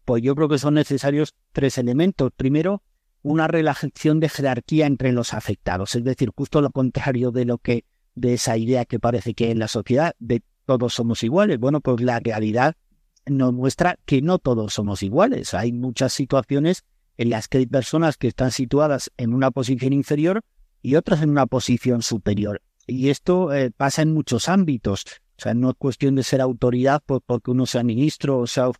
pues 0.04 0.22
yo 0.22 0.34
creo 0.34 0.48
que 0.48 0.58
son 0.58 0.74
necesarios 0.74 1.34
tres 1.52 1.78
elementos. 1.78 2.30
Primero, 2.36 2.82
una 3.22 3.48
relajación 3.48 4.20
de 4.20 4.28
jerarquía 4.28 4.86
entre 4.86 5.12
los 5.12 5.34
afectados, 5.34 5.94
es 5.94 6.04
decir, 6.04 6.30
justo 6.34 6.60
lo 6.60 6.70
contrario 6.70 7.30
de 7.30 7.44
lo 7.44 7.58
que 7.58 7.84
de 8.14 8.34
esa 8.34 8.56
idea 8.56 8.84
que 8.84 9.00
parece 9.00 9.34
que 9.34 9.50
en 9.50 9.58
la 9.58 9.68
sociedad 9.68 10.14
de 10.18 10.42
todos 10.66 10.94
somos 10.94 11.22
iguales. 11.22 11.58
Bueno, 11.58 11.80
pues 11.80 12.00
la 12.02 12.20
realidad 12.20 12.74
nos 13.26 13.52
muestra 13.52 13.98
que 14.04 14.22
no 14.22 14.38
todos 14.38 14.74
somos 14.74 15.02
iguales. 15.02 15.54
Hay 15.54 15.72
muchas 15.72 16.12
situaciones 16.12 16.84
en 17.16 17.30
las 17.30 17.48
que 17.48 17.58
hay 17.58 17.66
personas 17.66 18.16
que 18.16 18.28
están 18.28 18.50
situadas 18.50 19.10
en 19.16 19.34
una 19.34 19.50
posición 19.50 19.92
inferior 19.92 20.42
y 20.82 20.96
otras 20.96 21.22
en 21.22 21.30
una 21.30 21.46
posición 21.46 22.02
superior. 22.02 22.62
Y 22.86 23.10
esto 23.10 23.52
eh, 23.52 23.70
pasa 23.70 24.02
en 24.02 24.12
muchos 24.12 24.48
ámbitos. 24.48 25.04
O 25.42 25.46
sea, 25.50 25.54
no 25.54 25.70
es 25.70 25.76
cuestión 25.76 26.14
de 26.14 26.22
ser 26.22 26.40
autoridad 26.40 27.02
porque 27.04 27.50
uno 27.50 27.66
sea 27.66 27.82
ministro 27.82 28.38
o 28.38 28.46
sea 28.46 28.70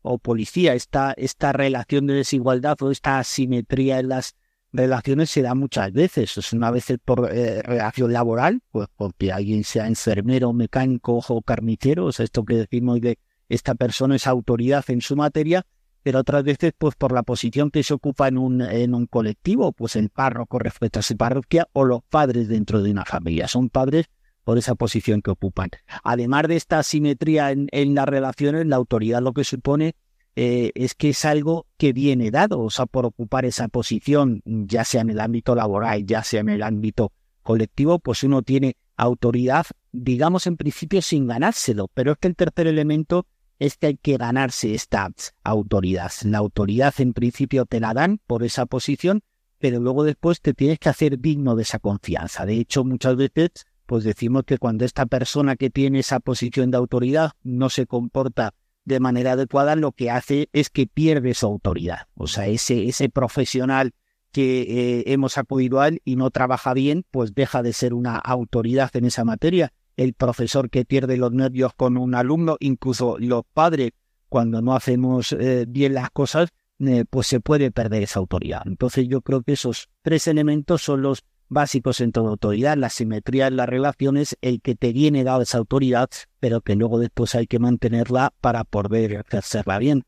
o 0.00 0.18
policía. 0.18 0.72
Esta, 0.72 1.12
esta 1.12 1.52
relación 1.52 2.06
de 2.06 2.14
desigualdad 2.14 2.80
o 2.80 2.90
esta 2.90 3.18
asimetría 3.18 3.98
en 3.98 4.08
las 4.08 4.34
relaciones 4.72 5.28
se 5.28 5.42
da 5.42 5.54
muchas 5.54 5.92
veces. 5.92 6.38
Es 6.38 6.54
una 6.54 6.70
vez 6.70 6.86
por 7.04 7.30
eh, 7.30 7.60
relación 7.60 8.14
laboral, 8.14 8.62
pues 8.70 8.88
porque 8.96 9.30
alguien 9.30 9.62
sea 9.62 9.88
enfermero, 9.88 10.54
mecánico 10.54 11.20
o 11.28 11.42
carnicero, 11.42 12.06
o 12.06 12.12
sea, 12.12 12.24
esto 12.24 12.46
que 12.46 12.56
decimos 12.56 12.98
de 13.02 13.18
esta 13.50 13.74
persona 13.74 14.16
es 14.16 14.26
autoridad 14.26 14.82
en 14.88 15.02
su 15.02 15.16
materia, 15.16 15.66
pero 16.02 16.20
otras 16.20 16.44
veces 16.44 16.72
pues 16.78 16.94
por 16.94 17.12
la 17.12 17.24
posición 17.24 17.70
que 17.70 17.82
se 17.82 17.92
ocupa 17.92 18.26
en 18.26 18.38
un, 18.38 18.62
en 18.62 18.94
un 18.94 19.04
colectivo, 19.04 19.72
pues 19.72 19.96
el 19.96 20.08
párroco 20.08 20.58
respecto 20.58 21.00
a 21.00 21.02
su 21.02 21.14
parroquia 21.18 21.68
o 21.74 21.84
los 21.84 22.00
padres 22.08 22.48
dentro 22.48 22.82
de 22.82 22.90
una 22.90 23.04
familia. 23.04 23.48
Son 23.48 23.68
padres 23.68 24.06
por 24.44 24.58
esa 24.58 24.74
posición 24.74 25.22
que 25.22 25.30
ocupan. 25.30 25.70
Además 26.02 26.48
de 26.48 26.56
esta 26.56 26.78
asimetría 26.78 27.50
en, 27.50 27.94
las 27.94 28.06
relaciones, 28.06 28.66
la 28.66 28.76
autoridad 28.76 29.22
lo 29.22 29.32
que 29.32 29.44
supone 29.44 29.94
eh, 30.36 30.72
es 30.74 30.94
que 30.94 31.10
es 31.10 31.24
algo 31.24 31.66
que 31.76 31.92
viene 31.92 32.30
dado, 32.30 32.60
o 32.60 32.70
sea, 32.70 32.86
por 32.86 33.06
ocupar 33.06 33.44
esa 33.44 33.68
posición, 33.68 34.42
ya 34.44 34.84
sea 34.84 35.02
en 35.02 35.10
el 35.10 35.20
ámbito 35.20 35.54
laboral, 35.54 36.06
ya 36.06 36.22
sea 36.22 36.40
en 36.40 36.48
el 36.48 36.62
ámbito 36.62 37.12
colectivo, 37.42 37.98
pues 37.98 38.22
uno 38.22 38.42
tiene 38.42 38.76
autoridad, 38.96 39.66
digamos 39.92 40.46
en 40.46 40.56
principio 40.56 41.02
sin 41.02 41.26
ganárselo, 41.26 41.88
pero 41.94 42.12
es 42.12 42.18
que 42.18 42.28
el 42.28 42.36
tercer 42.36 42.66
elemento 42.66 43.26
es 43.58 43.76
que 43.76 43.88
hay 43.88 43.96
que 43.96 44.16
ganarse 44.16 44.74
esta 44.74 45.10
autoridad. 45.44 46.10
La 46.24 46.38
autoridad 46.38 46.94
en 46.98 47.12
principio 47.12 47.66
te 47.66 47.78
la 47.78 47.92
dan 47.94 48.18
por 48.26 48.42
esa 48.42 48.66
posición, 48.66 49.22
pero 49.58 49.78
luego 49.80 50.02
después 50.02 50.40
te 50.40 50.54
tienes 50.54 50.78
que 50.78 50.88
hacer 50.88 51.18
digno 51.18 51.54
de 51.54 51.62
esa 51.62 51.78
confianza. 51.78 52.46
De 52.46 52.54
hecho, 52.54 52.84
muchas 52.84 53.16
veces 53.16 53.50
pues 53.90 54.04
decimos 54.04 54.44
que 54.44 54.56
cuando 54.56 54.84
esta 54.84 55.04
persona 55.04 55.56
que 55.56 55.68
tiene 55.68 55.98
esa 55.98 56.20
posición 56.20 56.70
de 56.70 56.76
autoridad 56.76 57.32
no 57.42 57.70
se 57.70 57.86
comporta 57.86 58.54
de 58.84 59.00
manera 59.00 59.32
adecuada, 59.32 59.74
lo 59.74 59.90
que 59.90 60.12
hace 60.12 60.48
es 60.52 60.70
que 60.70 60.86
pierde 60.86 61.34
su 61.34 61.46
autoridad. 61.46 62.06
O 62.14 62.28
sea, 62.28 62.46
ese, 62.46 62.84
ese 62.84 63.08
profesional 63.08 63.90
que 64.30 64.60
eh, 64.60 65.04
hemos 65.08 65.38
acudido 65.38 65.80
a 65.80 65.88
él 65.88 66.00
y 66.04 66.14
no 66.14 66.30
trabaja 66.30 66.72
bien, 66.72 67.04
pues 67.10 67.34
deja 67.34 67.64
de 67.64 67.72
ser 67.72 67.92
una 67.92 68.16
autoridad 68.16 68.94
en 68.94 69.06
esa 69.06 69.24
materia 69.24 69.72
el 69.96 70.14
profesor 70.14 70.70
que 70.70 70.84
pierde 70.84 71.16
los 71.16 71.32
nervios 71.32 71.74
con 71.74 71.96
un 71.96 72.14
alumno, 72.14 72.58
incluso 72.60 73.18
los 73.18 73.42
padres, 73.52 73.90
cuando 74.28 74.62
no 74.62 74.76
hacemos 74.76 75.32
eh, 75.32 75.64
bien 75.66 75.94
las 75.94 76.12
cosas, 76.12 76.50
eh, 76.78 77.06
pues 77.10 77.26
se 77.26 77.40
puede 77.40 77.72
perder 77.72 78.04
esa 78.04 78.20
autoridad. 78.20 78.62
Entonces 78.66 79.08
yo 79.08 79.20
creo 79.20 79.42
que 79.42 79.54
esos 79.54 79.88
tres 80.02 80.28
elementos 80.28 80.80
son 80.80 81.02
los 81.02 81.24
básicos 81.50 82.00
en 82.00 82.12
toda 82.12 82.30
autoridad, 82.30 82.78
la 82.78 82.88
simetría 82.88 83.48
en 83.48 83.56
las 83.56 83.68
relaciones, 83.68 84.38
el 84.40 84.62
que 84.62 84.74
te 84.74 84.92
viene 84.94 85.24
dado 85.24 85.42
esa 85.42 85.58
autoridad, 85.58 86.08
pero 86.38 86.62
que 86.62 86.76
luego 86.76 86.98
después 86.98 87.34
hay 87.34 87.46
que 87.46 87.58
mantenerla 87.58 88.32
para 88.40 88.64
poder 88.64 89.12
ejercerla 89.12 89.78
bien. 89.78 90.04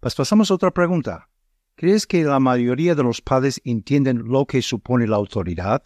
Pues 0.00 0.14
pasamos 0.14 0.50
a 0.50 0.54
otra 0.54 0.70
pregunta. 0.70 1.28
¿Crees 1.74 2.06
que 2.06 2.24
la 2.24 2.40
mayoría 2.40 2.94
de 2.94 3.02
los 3.02 3.20
padres 3.20 3.60
entienden 3.64 4.22
lo 4.28 4.46
que 4.46 4.62
supone 4.62 5.06
la 5.06 5.16
autoridad? 5.16 5.82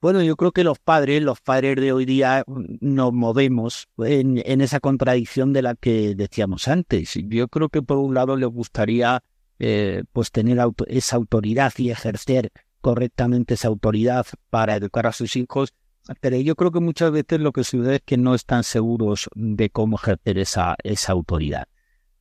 Bueno, 0.00 0.22
yo 0.22 0.36
creo 0.36 0.52
que 0.52 0.62
los 0.62 0.78
padres, 0.78 1.22
los 1.22 1.40
padres 1.40 1.76
de 1.76 1.92
hoy 1.92 2.04
día 2.04 2.44
nos 2.46 3.12
movemos 3.12 3.88
en, 3.98 4.38
esa 4.60 4.78
contradicción 4.78 5.52
de 5.52 5.62
la 5.62 5.74
que 5.74 6.14
decíamos 6.14 6.68
antes. 6.68 7.14
Yo 7.14 7.48
creo 7.48 7.68
que 7.68 7.82
por 7.82 7.98
un 7.98 8.14
lado 8.14 8.36
les 8.36 8.48
gustaría 8.48 9.24
eh, 9.58 10.04
pues 10.12 10.30
tener 10.30 10.58
esa 10.86 11.16
autoridad 11.16 11.72
y 11.78 11.90
ejercer 11.90 12.52
correctamente 12.80 13.54
esa 13.54 13.68
autoridad 13.68 14.26
para 14.50 14.76
educar 14.76 15.06
a 15.06 15.12
sus 15.12 15.36
hijos, 15.36 15.72
pero 16.20 16.36
yo 16.38 16.54
creo 16.56 16.70
que 16.70 16.80
muchas 16.80 17.10
veces 17.12 17.40
lo 17.40 17.52
que 17.52 17.64
sucede 17.64 17.96
es 17.96 18.02
que 18.04 18.16
no 18.16 18.34
están 18.34 18.64
seguros 18.64 19.28
de 19.34 19.70
cómo 19.70 19.96
ejercer 19.96 20.38
esa, 20.38 20.76
esa 20.82 21.12
autoridad. 21.12 21.66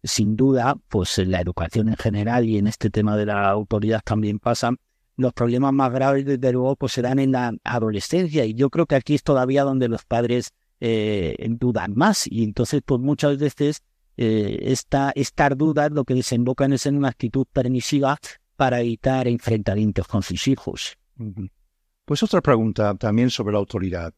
Sin 0.03 0.35
duda, 0.35 0.75
pues 0.89 1.17
en 1.19 1.31
la 1.31 1.41
educación 1.41 1.89
en 1.89 1.95
general 1.95 2.45
y 2.45 2.57
en 2.57 2.67
este 2.67 2.89
tema 2.89 3.17
de 3.17 3.25
la 3.25 3.49
autoridad 3.49 4.01
también 4.03 4.39
pasan 4.39 4.77
los 5.15 5.33
problemas 5.33 5.73
más 5.73 5.91
graves, 5.91 6.25
desde 6.25 6.53
luego, 6.53 6.75
pues 6.75 6.93
serán 6.93 7.19
en 7.19 7.31
la 7.31 7.53
adolescencia. 7.63 8.45
Y 8.45 8.53
yo 8.53 8.69
creo 8.69 8.85
que 8.85 8.95
aquí 8.95 9.15
es 9.15 9.23
todavía 9.23 9.63
donde 9.63 9.87
los 9.87 10.05
padres 10.05 10.51
eh, 10.79 11.35
dudan 11.59 11.93
más. 11.95 12.27
Y 12.27 12.43
entonces, 12.43 12.81
pues 12.85 13.01
muchas 13.01 13.37
veces 13.37 13.81
eh, 14.15 14.59
esta, 14.61 15.11
estas 15.15 15.57
dudas 15.57 15.91
lo 15.91 16.05
que 16.05 16.13
desembocan 16.13 16.71
es 16.73 16.85
en 16.85 16.97
una 16.97 17.09
actitud 17.09 17.45
permisiva 17.51 18.17
para 18.57 18.81
evitar 18.81 19.27
enfrentamientos 19.27 20.07
con 20.07 20.23
sus 20.23 20.47
hijos. 20.47 20.97
Pues 22.05 22.23
otra 22.23 22.41
pregunta 22.41 22.95
también 22.95 23.29
sobre 23.29 23.53
la 23.53 23.59
autoridad. 23.59 24.13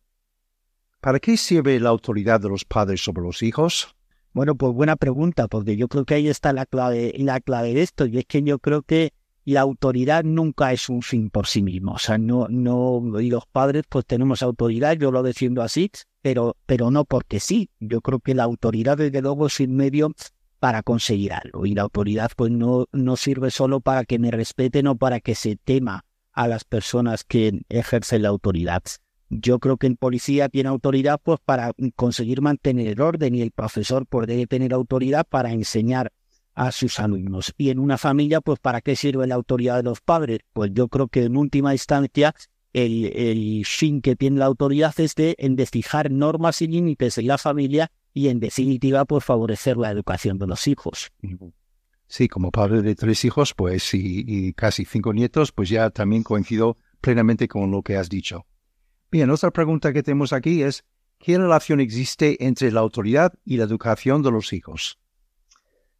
¿Para 1.01 1.19
qué 1.19 1.38
sirve 1.38 1.79
la 1.79 1.89
autoridad 1.89 2.41
de 2.41 2.50
los 2.50 2.65
padres 2.65 3.01
sobre 3.01 3.22
los 3.22 3.43
hijos? 3.43 3.96
Bueno, 4.34 4.55
pues 4.55 4.74
buena 4.74 4.96
pregunta, 4.96 5.48
porque 5.48 5.75
yo 5.75 5.88
creo 5.88 6.05
que 6.05 6.15
ahí 6.15 6.27
está 6.27 6.53
la 6.53 6.65
clave, 6.65 7.13
la 7.17 7.39
clave 7.39 7.74
de 7.74 7.81
esto, 7.81 8.05
y 8.05 8.17
es 8.17 8.25
que 8.25 8.43
yo 8.43 8.60
creo 8.60 8.81
que 8.81 9.13
la 9.46 9.62
autoridad 9.62 10.24
nunca 10.24 10.72
es 10.72 10.89
un 10.89 11.01
fin 11.01 11.29
por 11.29 11.48
sí 11.48 11.63
mismo. 11.63 11.93
O 11.93 12.00
sea, 12.00 12.17
no, 12.17 12.48
no, 12.50 13.19
y 13.19 13.29
los 13.29 13.46
padres 13.48 13.84
pues 13.89 14.05
tenemos 14.05 14.43
autoridad, 14.43 14.98
yo 14.98 15.12
lo 15.12 15.24
defiendo 15.24 15.62
así, 15.62 15.89
pero, 16.22 16.55
pero 16.65 16.91
no 16.91 17.05
porque 17.05 17.39
sí. 17.39 17.69
Yo 17.79 18.01
creo 18.01 18.19
que 18.19 18.36
la 18.36 18.43
autoridad 18.43 18.98
desde 18.98 19.22
luego 19.22 19.48
es 19.48 19.60
un 19.60 19.75
medio 19.75 20.12
para 20.59 20.83
conseguir 20.83 21.33
algo. 21.33 21.65
Y 21.65 21.73
la 21.73 21.83
autoridad 21.83 22.31
pues 22.35 22.51
no, 22.51 22.85
no 22.91 23.15
sirve 23.15 23.51
solo 23.51 23.79
para 23.79 24.03
que 24.03 24.19
me 24.19 24.31
respeten 24.31 24.87
o 24.87 24.95
para 24.95 25.19
que 25.19 25.35
se 25.35 25.55
tema 25.55 26.05
a 26.33 26.47
las 26.47 26.63
personas 26.63 27.23
que 27.23 27.61
ejercen 27.69 28.21
la 28.21 28.29
autoridad. 28.29 28.83
Yo 29.29 29.59
creo 29.59 29.77
que 29.77 29.87
en 29.87 29.95
policía 29.95 30.49
tiene 30.49 30.69
autoridad 30.69 31.19
pues 31.21 31.39
para 31.43 31.71
conseguir 31.95 32.41
mantener 32.41 32.87
el 32.87 33.01
orden 33.01 33.35
y 33.35 33.41
el 33.41 33.51
profesor 33.51 34.05
puede 34.05 34.47
tener 34.47 34.73
autoridad 34.73 35.25
para 35.27 35.51
enseñar 35.51 36.11
a 36.55 36.71
sus 36.71 36.99
alumnos. 36.99 37.53
Y 37.57 37.69
en 37.69 37.79
una 37.79 37.97
familia, 37.97 38.41
pues 38.41 38.59
¿para 38.59 38.81
qué 38.81 38.95
sirve 38.95 39.27
la 39.27 39.35
autoridad 39.35 39.77
de 39.77 39.83
los 39.83 40.01
padres? 40.01 40.39
Pues 40.51 40.71
yo 40.73 40.87
creo 40.87 41.07
que 41.07 41.23
en 41.23 41.37
última 41.37 41.73
instancia 41.73 42.33
el, 42.73 43.05
el 43.15 43.65
fin 43.65 44.01
que 44.01 44.15
tiene 44.15 44.39
la 44.39 44.45
autoridad 44.45 44.93
es 44.99 45.15
de, 45.15 45.35
de 45.37 45.65
fijar 45.65 46.11
normas 46.11 46.61
y 46.61 46.67
límites 46.67 47.17
en 47.17 47.27
la 47.27 47.37
familia 47.37 47.91
y 48.13 48.29
en 48.29 48.39
definitiva 48.39 49.05
pues 49.05 49.23
favorecer 49.23 49.77
la 49.77 49.91
educación 49.91 50.37
de 50.37 50.47
los 50.47 50.67
hijos. 50.67 51.11
Sí, 52.07 52.27
como 52.27 52.51
padre 52.51 52.81
de 52.81 52.95
tres 52.95 53.23
hijos, 53.25 53.53
pues 53.53 53.93
y, 53.93 54.23
y 54.25 54.53
casi 54.53 54.85
cinco 54.85 55.13
nietos, 55.13 55.51
pues 55.51 55.69
ya 55.69 55.89
también 55.89 56.23
coincido 56.23 56.77
plenamente 57.01 57.47
con 57.47 57.71
lo 57.71 57.81
que 57.83 57.97
has 57.97 58.09
dicho. 58.09 58.45
Bien, 59.11 59.29
otra 59.29 59.51
pregunta 59.51 59.93
que 59.93 60.03
tenemos 60.03 60.33
aquí 60.33 60.61
es, 60.61 60.83
¿qué 61.17 61.37
relación 61.37 61.79
existe 61.79 62.45
entre 62.45 62.71
la 62.71 62.79
autoridad 62.79 63.33
y 63.45 63.57
la 63.57 63.63
educación 63.63 64.21
de 64.21 64.31
los 64.31 64.53
hijos? 64.53 64.99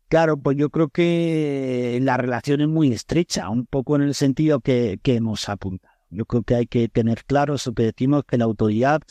Claro, 0.10 0.38
pues 0.38 0.58
yo 0.58 0.72
creo 0.72 0.90
que 0.90 2.00
la 2.02 2.18
relación 2.18 2.62
es 2.62 2.68
muy 2.68 2.92
estrecha, 2.92 3.48
un 3.50 3.68
poco 3.68 3.96
en 3.96 4.02
el 4.02 4.16
sentido 4.16 4.60
que, 4.60 5.00
hemos 5.04 5.48
apuntado. 5.50 5.94
Yo 6.10 6.26
creo 6.26 6.42
que 6.42 6.56
hay 6.56 6.66
que 6.66 6.88
tener 6.88 7.26
claro 7.26 7.54
eso 7.54 7.74
que 7.74 7.84
decimos 7.84 8.24
que 8.28 8.40
la 8.40 8.46
autoridad 8.46 9.02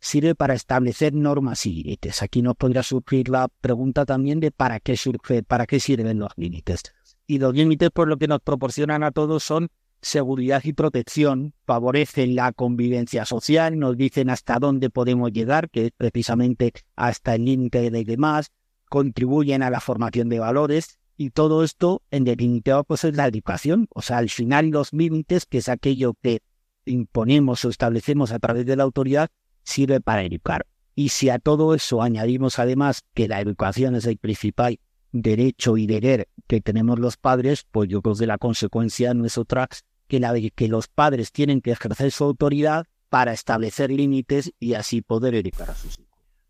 sirve 0.00 0.34
para 0.34 0.54
establecer 0.54 1.14
normas 1.14 1.66
y 1.66 1.74
límites. 1.74 2.22
Aquí 2.22 2.42
nos 2.42 2.56
podría 2.56 2.82
surgir 2.82 3.28
la 3.28 3.48
pregunta 3.60 4.04
también 4.04 4.40
de 4.40 4.50
para 4.50 4.80
qué 4.80 4.96
surge, 4.96 5.42
para 5.42 5.66
qué 5.66 5.80
sirven 5.80 6.18
los 6.18 6.32
límites. 6.36 6.82
Y 7.26 7.38
los 7.38 7.54
límites, 7.54 7.90
por 7.90 8.08
lo 8.08 8.16
que 8.16 8.28
nos 8.28 8.40
proporcionan 8.40 9.02
a 9.02 9.10
todos, 9.10 9.42
son 9.42 9.68
seguridad 10.00 10.62
y 10.64 10.72
protección, 10.72 11.54
favorecen 11.66 12.34
la 12.34 12.52
convivencia 12.52 13.24
social, 13.24 13.78
nos 13.78 13.96
dicen 13.96 14.30
hasta 14.30 14.58
dónde 14.58 14.90
podemos 14.90 15.32
llegar, 15.32 15.70
que 15.70 15.86
es 15.86 15.90
precisamente 15.96 16.72
hasta 16.94 17.34
el 17.34 17.44
límite 17.44 17.90
de 17.90 18.04
demás, 18.04 18.52
contribuyen 18.88 19.62
a 19.62 19.70
la 19.70 19.80
formación 19.80 20.28
de 20.28 20.38
valores 20.38 20.98
y 21.16 21.30
todo 21.30 21.64
esto 21.64 22.02
en 22.10 22.24
definitiva 22.24 22.84
pues 22.84 23.04
es 23.04 23.16
la 23.16 23.26
educación, 23.26 23.88
o 23.92 24.02
sea, 24.02 24.18
al 24.18 24.30
final 24.30 24.70
los 24.70 24.92
límites, 24.92 25.46
que 25.46 25.58
es 25.58 25.68
aquello 25.68 26.14
que 26.22 26.40
imponemos 26.86 27.64
o 27.64 27.68
establecemos 27.68 28.32
a 28.32 28.38
través 28.38 28.64
de 28.66 28.76
la 28.76 28.84
autoridad, 28.84 29.28
sirve 29.68 30.00
para 30.00 30.22
educar. 30.22 30.66
Y 30.94 31.10
si 31.10 31.30
a 31.30 31.38
todo 31.38 31.74
eso 31.74 32.02
añadimos 32.02 32.58
además 32.58 33.04
que 33.14 33.28
la 33.28 33.40
educación 33.40 33.94
es 33.94 34.06
el 34.06 34.18
principal 34.18 34.80
derecho 35.12 35.76
y 35.76 35.86
deber 35.86 36.28
que 36.46 36.60
tenemos 36.60 36.98
los 36.98 37.16
padres, 37.16 37.66
pues 37.70 37.88
yo 37.88 38.02
creo 38.02 38.16
que 38.16 38.26
la 38.26 38.38
consecuencia 38.38 39.14
no 39.14 39.24
es 39.24 39.38
otra 39.38 39.68
que 40.08 40.20
la 40.20 40.32
de 40.32 40.50
que 40.50 40.68
los 40.68 40.88
padres 40.88 41.32
tienen 41.32 41.60
que 41.60 41.72
ejercer 41.72 42.10
su 42.10 42.24
autoridad 42.24 42.86
para 43.10 43.32
establecer 43.32 43.90
límites 43.90 44.52
y 44.58 44.74
así 44.74 45.02
poder 45.02 45.34
educar 45.34 45.70
a 45.70 45.74
sus 45.74 45.98
hijos. 45.98 46.08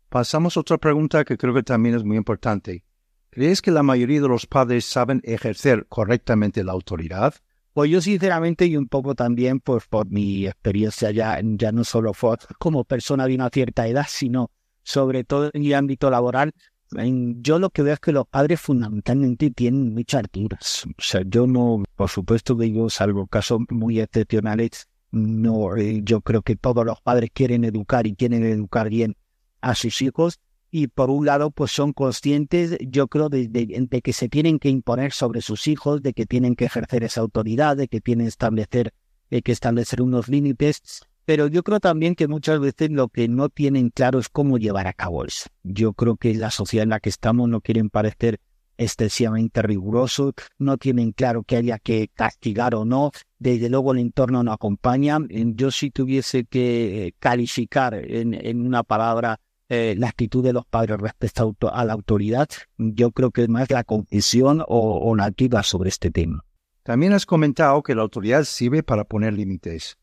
Pasamos 0.09 0.57
a 0.57 0.61
otra 0.61 0.77
pregunta 0.77 1.23
que 1.23 1.37
creo 1.37 1.53
que 1.53 1.63
también 1.63 1.95
es 1.95 2.03
muy 2.03 2.17
importante. 2.17 2.83
¿Crees 3.29 3.61
que 3.61 3.71
la 3.71 3.83
mayoría 3.83 4.21
de 4.21 4.27
los 4.27 4.47
padres 4.47 4.85
saben 4.85 5.21
ejercer 5.23 5.85
correctamente 5.87 6.63
la 6.63 6.71
autoridad? 6.71 7.35
Pues 7.79 7.91
yo 7.91 8.01
sinceramente 8.01 8.65
y 8.65 8.75
un 8.75 8.89
poco 8.89 9.15
también 9.15 9.61
pues 9.61 9.87
por 9.87 10.05
mi 10.11 10.45
experiencia 10.45 11.11
ya, 11.11 11.39
ya 11.41 11.71
no 11.71 11.85
solo 11.85 12.13
fue 12.13 12.35
como 12.57 12.83
persona 12.83 13.25
de 13.25 13.35
una 13.35 13.47
cierta 13.47 13.87
edad, 13.87 14.05
sino 14.05 14.51
sobre 14.83 15.23
todo 15.23 15.49
en 15.53 15.63
el 15.63 15.73
ámbito 15.73 16.09
laboral, 16.09 16.51
yo 16.91 17.57
lo 17.57 17.69
que 17.69 17.81
veo 17.81 17.93
es 17.93 18.01
que 18.01 18.11
los 18.11 18.27
padres 18.27 18.59
fundamentalmente 18.59 19.49
tienen 19.51 19.93
muchas 19.93 20.19
alturas. 20.19 20.83
O 20.87 21.01
sea, 21.01 21.21
yo 21.25 21.47
no, 21.47 21.81
por 21.95 22.09
supuesto 22.09 22.57
que 22.57 22.69
yo, 22.69 22.89
salvo 22.89 23.27
casos 23.27 23.61
muy 23.69 24.01
excepcionales, 24.01 24.89
no, 25.11 25.77
eh, 25.77 26.01
yo 26.03 26.19
creo 26.19 26.41
que 26.41 26.57
todos 26.57 26.85
los 26.85 26.99
padres 26.99 27.29
quieren 27.33 27.63
educar 27.63 28.05
y 28.07 28.13
quieren 28.13 28.43
educar 28.43 28.89
bien 28.89 29.15
a 29.61 29.73
sus 29.73 30.01
hijos 30.01 30.41
y 30.71 30.87
por 30.87 31.09
un 31.09 31.25
lado 31.25 31.51
pues 31.51 31.71
son 31.71 31.93
conscientes 31.93 32.77
yo 32.81 33.07
creo 33.07 33.29
de, 33.29 34.01
que 34.03 34.13
se 34.13 34.29
tienen 34.29 34.59
que 34.59 34.69
imponer 34.69 35.11
sobre 35.11 35.41
sus 35.41 35.67
hijos, 35.67 36.01
de 36.01 36.13
que 36.13 36.25
tienen 36.25 36.55
que 36.55 36.65
ejercer 36.65 37.03
esa 37.03 37.21
autoridad, 37.21 37.77
de 37.77 37.87
que 37.87 38.01
tienen 38.01 38.27
establecer, 38.27 38.93
que 39.29 39.51
establecer 39.51 40.01
unos 40.01 40.27
límites 40.27 40.81
pero 41.29 41.45
yo 41.45 41.61
creo 41.61 41.79
también 41.79 42.15
que 42.15 42.27
muchas 42.27 42.59
veces 42.59 42.89
lo 42.89 43.07
que 43.07 43.27
no 43.27 43.49
tienen 43.49 43.91
claro 43.91 44.17
es 44.17 44.29
cómo 44.29 44.57
llevar 44.57 44.87
a 44.87 44.93
cabo 44.93 45.23
eso. 45.25 45.47
Yo 45.61 45.93
creo 45.93 46.15
que 46.15 46.33
la 46.33 46.49
sociedad 46.49 46.85
en 46.85 46.89
la 46.89 46.99
que 46.99 47.09
estamos 47.09 47.47
no 47.47 47.61
quieren 47.61 47.91
parecer 47.91 48.39
excesivamente 48.79 49.61
rigurosos, 49.61 50.33
no 50.57 50.77
tienen 50.77 51.11
claro 51.11 51.43
que 51.43 51.57
haya 51.57 51.77
que 51.77 52.09
castigar 52.15 52.73
o 52.73 52.83
no, 52.83 53.11
desde 53.37 53.69
luego 53.69 53.91
el 53.91 53.99
entorno 53.99 54.41
no 54.41 54.53
acompaña. 54.53 55.19
Yo 55.29 55.69
si 55.69 55.91
tuviese 55.91 56.45
que 56.45 57.13
calificar 57.19 57.93
en, 57.93 58.65
una 58.65 58.81
palabra 58.81 59.39
eh, 59.69 59.95
la 59.97 60.09
actitud 60.09 60.43
de 60.43 60.53
los 60.53 60.65
padres 60.65 60.97
respecto 60.99 61.55
a 61.71 61.85
la 61.85 61.93
autoridad, 61.93 62.49
yo 62.77 63.11
creo 63.11 63.31
que 63.31 63.43
es 63.43 63.49
más 63.49 63.69
la 63.69 63.83
confesión 63.83 64.61
o, 64.61 64.99
o 64.99 65.15
la 65.15 65.25
actividad 65.25 65.63
sobre 65.63 65.89
este 65.89 66.11
tema. 66.11 66.43
También 66.83 67.13
has 67.13 67.25
comentado 67.25 67.83
que 67.83 67.95
la 67.95 68.01
autoridad 68.01 68.43
sirve 68.43 68.83
para 68.83 69.03
poner 69.03 69.33
límites. 69.33 69.97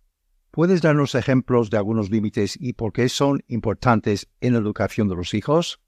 ¿Puedes 0.53 0.81
darnos 0.81 1.15
ejemplos 1.15 1.69
de 1.69 1.77
algunos 1.77 2.11
límites 2.11 2.57
y 2.59 2.73
por 2.73 2.93
qué 2.93 3.09
son 3.09 3.43
importantes 3.49 4.29
en 4.41 4.55
la 4.55 4.61
educación 4.61 5.09
de 5.09 5.17
los 5.17 5.35
hijos? 5.35 5.81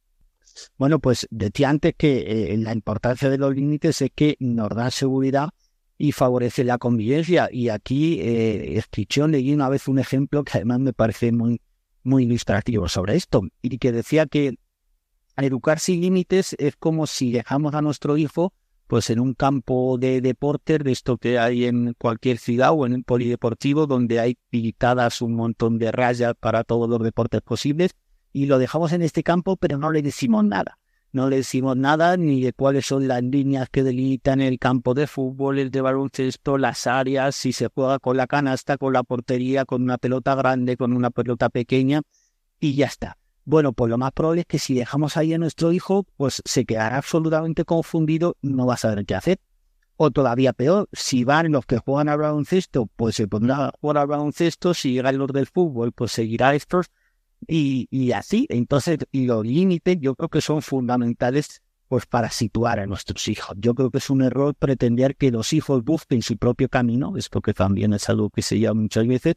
Bueno, 0.76 0.98
pues 0.98 1.26
decía 1.30 1.70
antes 1.70 1.94
que 1.96 2.52
eh, 2.52 2.56
la 2.58 2.72
importancia 2.72 3.30
de 3.30 3.38
los 3.38 3.54
límites 3.54 4.02
es 4.02 4.10
que 4.14 4.36
nos 4.40 4.68
da 4.70 4.90
seguridad 4.90 5.50
y 5.96 6.12
favorece 6.12 6.64
la 6.64 6.78
convivencia. 6.78 7.48
Y 7.50 7.68
aquí, 7.68 8.18
eh, 8.20 8.82
leí 9.28 9.54
una 9.54 9.68
vez 9.68 9.88
un 9.88 9.98
ejemplo 9.98 10.44
que 10.44 10.58
además 10.58 10.80
me 10.80 10.92
parece 10.92 11.32
muy, 11.32 11.60
muy 12.08 12.24
ilustrativo 12.24 12.88
sobre 12.88 13.16
esto, 13.16 13.42
y 13.62 13.78
que 13.78 13.92
decía 13.92 14.26
que 14.26 14.58
educar 15.36 15.78
sin 15.78 16.00
límites 16.00 16.56
es 16.58 16.76
como 16.76 17.06
si 17.06 17.30
dejamos 17.30 17.74
a 17.74 17.82
nuestro 17.82 18.16
hijo 18.16 18.52
pues 18.88 19.10
en 19.10 19.20
un 19.20 19.34
campo 19.34 19.98
de 19.98 20.22
deportes, 20.22 20.82
de 20.82 20.92
esto 20.92 21.18
que 21.18 21.38
hay 21.38 21.66
en 21.66 21.94
cualquier 21.98 22.38
ciudad 22.38 22.72
o 22.72 22.86
en 22.86 22.94
un 22.94 23.04
polideportivo, 23.04 23.86
donde 23.86 24.18
hay 24.18 24.38
pintadas 24.48 25.20
un 25.20 25.34
montón 25.34 25.78
de 25.78 25.92
rayas 25.92 26.34
para 26.40 26.64
todos 26.64 26.88
los 26.88 27.02
deportes 27.02 27.42
posibles, 27.42 27.92
y 28.32 28.46
lo 28.46 28.58
dejamos 28.58 28.92
en 28.92 29.02
este 29.02 29.22
campo, 29.22 29.56
pero 29.56 29.76
no 29.76 29.92
le 29.92 30.00
decimos 30.00 30.42
nada. 30.42 30.77
No 31.10 31.30
le 31.30 31.36
decimos 31.36 31.76
nada 31.76 32.18
ni 32.18 32.42
de 32.42 32.52
cuáles 32.52 32.84
son 32.84 33.08
las 33.08 33.22
líneas 33.22 33.68
que 33.70 33.82
delimitan 33.82 34.42
el 34.42 34.58
campo 34.58 34.92
de 34.92 35.06
fútbol, 35.06 35.58
el 35.58 35.70
de 35.70 35.80
baloncesto, 35.80 36.58
las 36.58 36.86
áreas, 36.86 37.34
si 37.34 37.54
se 37.54 37.68
juega 37.68 37.98
con 37.98 38.18
la 38.18 38.26
canasta, 38.26 38.76
con 38.76 38.92
la 38.92 39.02
portería, 39.02 39.64
con 39.64 39.82
una 39.82 39.96
pelota 39.96 40.34
grande, 40.34 40.76
con 40.76 40.92
una 40.92 41.10
pelota 41.10 41.48
pequeña, 41.48 42.02
y 42.60 42.74
ya 42.74 42.86
está. 42.86 43.16
Bueno, 43.46 43.72
pues 43.72 43.88
lo 43.88 43.96
más 43.96 44.12
probable 44.12 44.42
es 44.42 44.46
que 44.46 44.58
si 44.58 44.74
dejamos 44.74 45.16
ahí 45.16 45.32
a 45.32 45.38
nuestro 45.38 45.72
hijo, 45.72 46.04
pues 46.18 46.42
se 46.44 46.66
quedará 46.66 46.98
absolutamente 46.98 47.64
confundido, 47.64 48.36
no 48.42 48.66
va 48.66 48.74
a 48.74 48.76
saber 48.76 49.06
qué 49.06 49.14
hacer. 49.14 49.38
O 49.96 50.10
todavía 50.10 50.52
peor, 50.52 50.90
si 50.92 51.24
van 51.24 51.50
los 51.50 51.64
que 51.64 51.78
juegan 51.78 52.10
al 52.10 52.18
baloncesto, 52.18 52.90
pues 52.94 53.16
se 53.16 53.26
pondrá 53.26 53.68
a 53.68 53.72
jugar 53.80 53.96
al 53.96 54.06
baloncesto, 54.06 54.74
si 54.74 54.92
llegan 54.92 55.16
los 55.16 55.32
del 55.32 55.46
fútbol, 55.46 55.92
pues 55.92 56.12
seguirá 56.12 56.54
estos, 56.54 56.90
y, 57.46 57.86
y 57.90 58.12
así. 58.12 58.46
Entonces, 58.48 58.98
los 59.12 59.46
límites 59.46 59.98
yo 60.00 60.14
creo 60.14 60.28
que 60.28 60.40
son 60.40 60.62
fundamentales 60.62 61.62
pues 61.88 62.04
para 62.06 62.30
situar 62.30 62.80
a 62.80 62.86
nuestros 62.86 63.26
hijos. 63.28 63.56
Yo 63.58 63.74
creo 63.74 63.90
que 63.90 63.98
es 63.98 64.10
un 64.10 64.22
error 64.22 64.54
pretender 64.54 65.16
que 65.16 65.30
los 65.30 65.52
hijos 65.52 65.82
busquen 65.82 66.22
su 66.22 66.36
propio 66.36 66.68
camino, 66.68 67.16
esto 67.16 67.40
que 67.40 67.54
también 67.54 67.94
es 67.94 68.08
algo 68.08 68.30
que 68.30 68.42
se 68.42 68.58
llama 68.58 68.82
muchas 68.82 69.06
veces, 69.06 69.36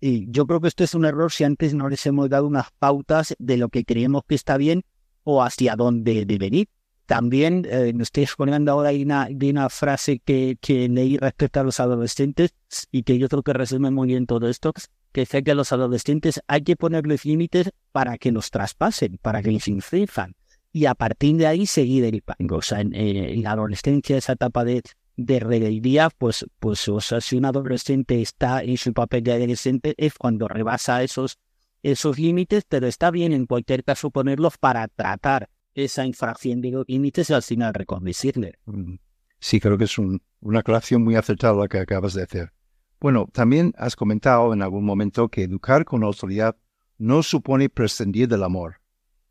y 0.00 0.30
yo 0.30 0.46
creo 0.46 0.60
que 0.60 0.68
esto 0.68 0.84
es 0.84 0.94
un 0.94 1.04
error 1.04 1.32
si 1.32 1.44
antes 1.44 1.74
no 1.74 1.88
les 1.88 2.04
hemos 2.06 2.28
dado 2.28 2.46
unas 2.46 2.66
pautas 2.78 3.34
de 3.38 3.56
lo 3.56 3.68
que 3.68 3.84
creemos 3.84 4.22
que 4.28 4.34
está 4.34 4.56
bien 4.56 4.84
o 5.24 5.42
hacia 5.42 5.74
dónde 5.76 6.24
deben 6.24 6.54
ir. 6.54 6.68
También 7.06 7.66
eh, 7.68 7.92
me 7.94 8.02
estoy 8.02 8.24
exponiendo 8.24 8.70
ahora 8.70 8.90
de 8.90 9.02
una, 9.02 9.28
una 9.30 9.68
frase 9.70 10.18
que, 10.18 10.58
que 10.60 10.88
leí 10.88 11.16
respecto 11.16 11.60
a 11.60 11.64
los 11.64 11.80
adolescentes 11.80 12.50
y 12.92 13.02
que 13.02 13.18
yo 13.18 13.28
creo 13.28 13.42
que 13.42 13.54
resume 13.54 13.90
muy 13.90 14.08
bien 14.08 14.26
todo 14.26 14.48
esto, 14.48 14.72
que 15.12 15.22
dice 15.22 15.42
que 15.42 15.54
los 15.54 15.72
adolescentes 15.72 16.40
hay 16.46 16.62
que 16.62 16.76
ponerles 16.76 17.24
límites 17.24 17.70
para 17.92 18.18
que 18.18 18.32
los 18.32 18.50
traspasen, 18.50 19.18
para 19.22 19.42
que 19.42 19.50
les 19.50 19.68
inflijan 19.68 20.34
y 20.72 20.86
a 20.86 20.94
partir 20.94 21.36
de 21.36 21.46
ahí 21.46 21.66
seguir 21.66 22.04
el 22.04 22.22
O 22.52 22.62
sea, 22.62 22.80
en, 22.80 22.94
eh, 22.94 23.32
en 23.32 23.42
la 23.42 23.52
adolescencia, 23.52 24.16
esa 24.16 24.34
etapa 24.34 24.64
de, 24.64 24.82
de 25.16 25.40
rebeldía, 25.40 26.10
pues, 26.16 26.46
pues, 26.58 26.88
o 26.88 27.00
sea, 27.00 27.20
si 27.20 27.36
un 27.36 27.44
adolescente 27.44 28.20
está 28.20 28.62
en 28.62 28.76
su 28.76 28.92
papel 28.92 29.24
de 29.24 29.32
adolescente 29.32 29.94
es 29.96 30.14
cuando 30.14 30.46
rebasa 30.46 31.02
esos, 31.02 31.38
esos 31.82 32.18
límites, 32.18 32.64
pero 32.68 32.86
está 32.86 33.10
bien 33.10 33.32
en 33.32 33.46
cualquier 33.46 33.82
caso 33.82 34.10
ponerlos 34.10 34.58
para 34.58 34.86
tratar 34.88 35.48
esa 35.74 36.04
infracción 36.04 36.60
de 36.60 36.70
los 36.70 36.84
límites 36.88 37.30
y 37.30 37.32
al 37.32 37.42
final 37.42 37.74
reconducirle. 37.74 38.58
Mm. 38.66 38.94
Sí, 39.40 39.60
creo 39.60 39.78
que 39.78 39.84
es 39.84 39.96
una 39.98 40.58
aclaración 40.58 41.04
muy 41.04 41.14
acertada 41.14 41.54
la 41.54 41.68
que 41.68 41.78
acabas 41.78 42.14
de 42.14 42.24
hacer. 42.24 42.52
Bueno, 43.00 43.28
también 43.32 43.72
has 43.78 43.94
comentado 43.94 44.52
en 44.52 44.62
algún 44.62 44.84
momento 44.84 45.28
que 45.28 45.44
educar 45.44 45.84
con 45.84 46.02
autoridad 46.02 46.56
no 46.98 47.22
supone 47.22 47.68
prescindir 47.68 48.26
del 48.26 48.42
amor, 48.42 48.80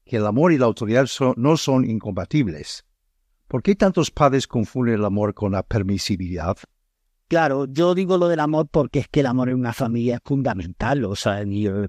que 0.05 0.17
el 0.17 0.25
amor 0.25 0.53
y 0.53 0.57
la 0.57 0.65
autoridad 0.65 1.07
no 1.35 1.57
son 1.57 1.89
incompatibles. 1.89 2.85
¿Por 3.47 3.61
qué 3.61 3.75
tantos 3.75 4.09
padres 4.09 4.47
confunden 4.47 4.95
el 4.95 5.05
amor 5.05 5.33
con 5.33 5.51
la 5.51 5.63
permisibilidad? 5.63 6.57
Claro, 7.29 7.65
yo 7.65 7.93
digo 7.93 8.17
lo 8.17 8.29
del 8.29 8.39
amor 8.39 8.69
porque 8.71 8.99
es 8.99 9.09
que 9.09 9.19
el 9.19 9.25
amor 9.25 9.49
en 9.49 9.55
una 9.55 9.73
familia 9.73 10.15
es 10.15 10.21
fundamental, 10.23 11.03
o 11.03 11.13
sea, 11.13 11.43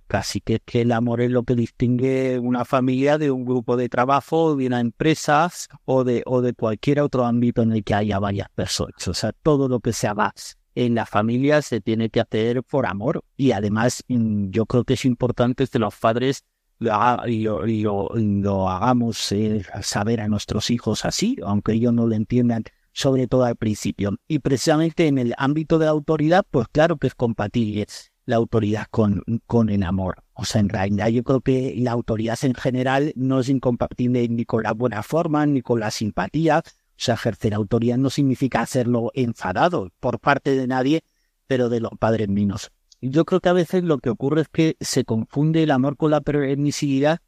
casi 0.08 0.40
que 0.40 0.58
que 0.58 0.80
el 0.80 0.90
amor 0.90 1.20
es 1.20 1.30
lo 1.30 1.44
que 1.44 1.54
distingue 1.54 2.40
una 2.40 2.64
familia 2.64 3.18
de 3.18 3.30
un 3.30 3.44
grupo 3.44 3.76
de 3.76 3.88
trabajo, 3.88 4.56
de 4.56 4.66
una 4.66 4.80
empresa 4.80 5.48
o 5.84 6.02
de, 6.02 6.24
o 6.26 6.42
de 6.42 6.54
cualquier 6.54 7.00
otro 7.00 7.24
ámbito 7.24 7.62
en 7.62 7.70
el 7.70 7.84
que 7.84 7.94
haya 7.94 8.18
varias 8.18 8.48
personas. 8.50 9.06
O 9.06 9.14
sea, 9.14 9.30
todo 9.30 9.68
lo 9.68 9.78
que 9.78 9.92
se 9.92 10.08
haga 10.08 10.34
en 10.78 10.94
la 10.94 11.06
familia 11.06 11.60
se 11.60 11.80
tiene 11.80 12.08
que 12.08 12.20
hacer 12.20 12.62
por 12.62 12.86
amor 12.86 13.24
y 13.36 13.50
además 13.50 14.04
mm, 14.06 14.50
yo 14.50 14.64
creo 14.64 14.84
que 14.84 14.94
es 14.94 15.04
importante 15.04 15.66
que 15.66 15.78
los 15.80 15.96
padres 15.96 16.44
lo, 16.78 17.66
lo, 17.66 18.68
hagamos 18.68 19.32
eh, 19.32 19.64
saber 19.82 20.20
a 20.20 20.28
nuestros 20.28 20.70
hijos 20.70 21.04
así, 21.04 21.36
aunque 21.44 21.72
ellos 21.72 21.92
no 21.92 22.06
lo 22.06 22.14
entiendan, 22.14 22.62
sobre 22.92 23.26
todo 23.26 23.42
al 23.44 23.56
principio. 23.56 24.16
Y 24.28 24.38
precisamente 24.38 25.08
en 25.08 25.18
el 25.18 25.34
ámbito 25.36 25.80
de 25.80 25.86
la 25.86 25.90
autoridad, 25.90 26.46
pues 26.48 26.68
claro 26.68 26.96
que 26.96 27.08
es 27.08 27.16
compatible 27.16 27.86
la 28.26 28.36
autoridad 28.36 28.86
con, 28.90 29.24
con 29.46 29.70
el 29.70 29.82
amor. 29.82 30.22
O 30.34 30.44
sea, 30.44 30.60
en 30.60 30.68
realidad 30.68 31.08
yo 31.08 31.24
creo 31.24 31.40
que 31.40 31.74
la 31.78 31.90
autoridad 31.90 32.38
en 32.42 32.54
general 32.54 33.12
no 33.16 33.40
es 33.40 33.48
incompatible 33.48 34.28
ni 34.28 34.44
con 34.44 34.62
la 34.62 34.72
buena 34.72 35.02
forma, 35.02 35.44
ni 35.46 35.62
con 35.62 35.80
la 35.80 35.90
simpatía. 35.90 36.62
O 36.98 37.00
sea, 37.00 37.14
ejercer 37.14 37.54
autoridad 37.54 37.96
no 37.96 38.10
significa 38.10 38.60
hacerlo 38.60 39.10
enfadado 39.14 39.90
por 40.00 40.18
parte 40.18 40.56
de 40.56 40.66
nadie, 40.66 41.04
pero 41.46 41.68
de 41.68 41.80
los 41.80 41.92
padres 41.98 42.28
míos 42.28 42.70
yo 43.00 43.24
creo 43.24 43.40
que 43.40 43.48
a 43.48 43.52
veces 43.52 43.84
lo 43.84 43.98
que 43.98 44.10
ocurre 44.10 44.42
es 44.42 44.48
que 44.48 44.76
se 44.80 45.04
confunde 45.04 45.62
el 45.62 45.70
amor 45.70 45.96
con 45.96 46.10
la 46.10 46.20
permisividad 46.20 47.20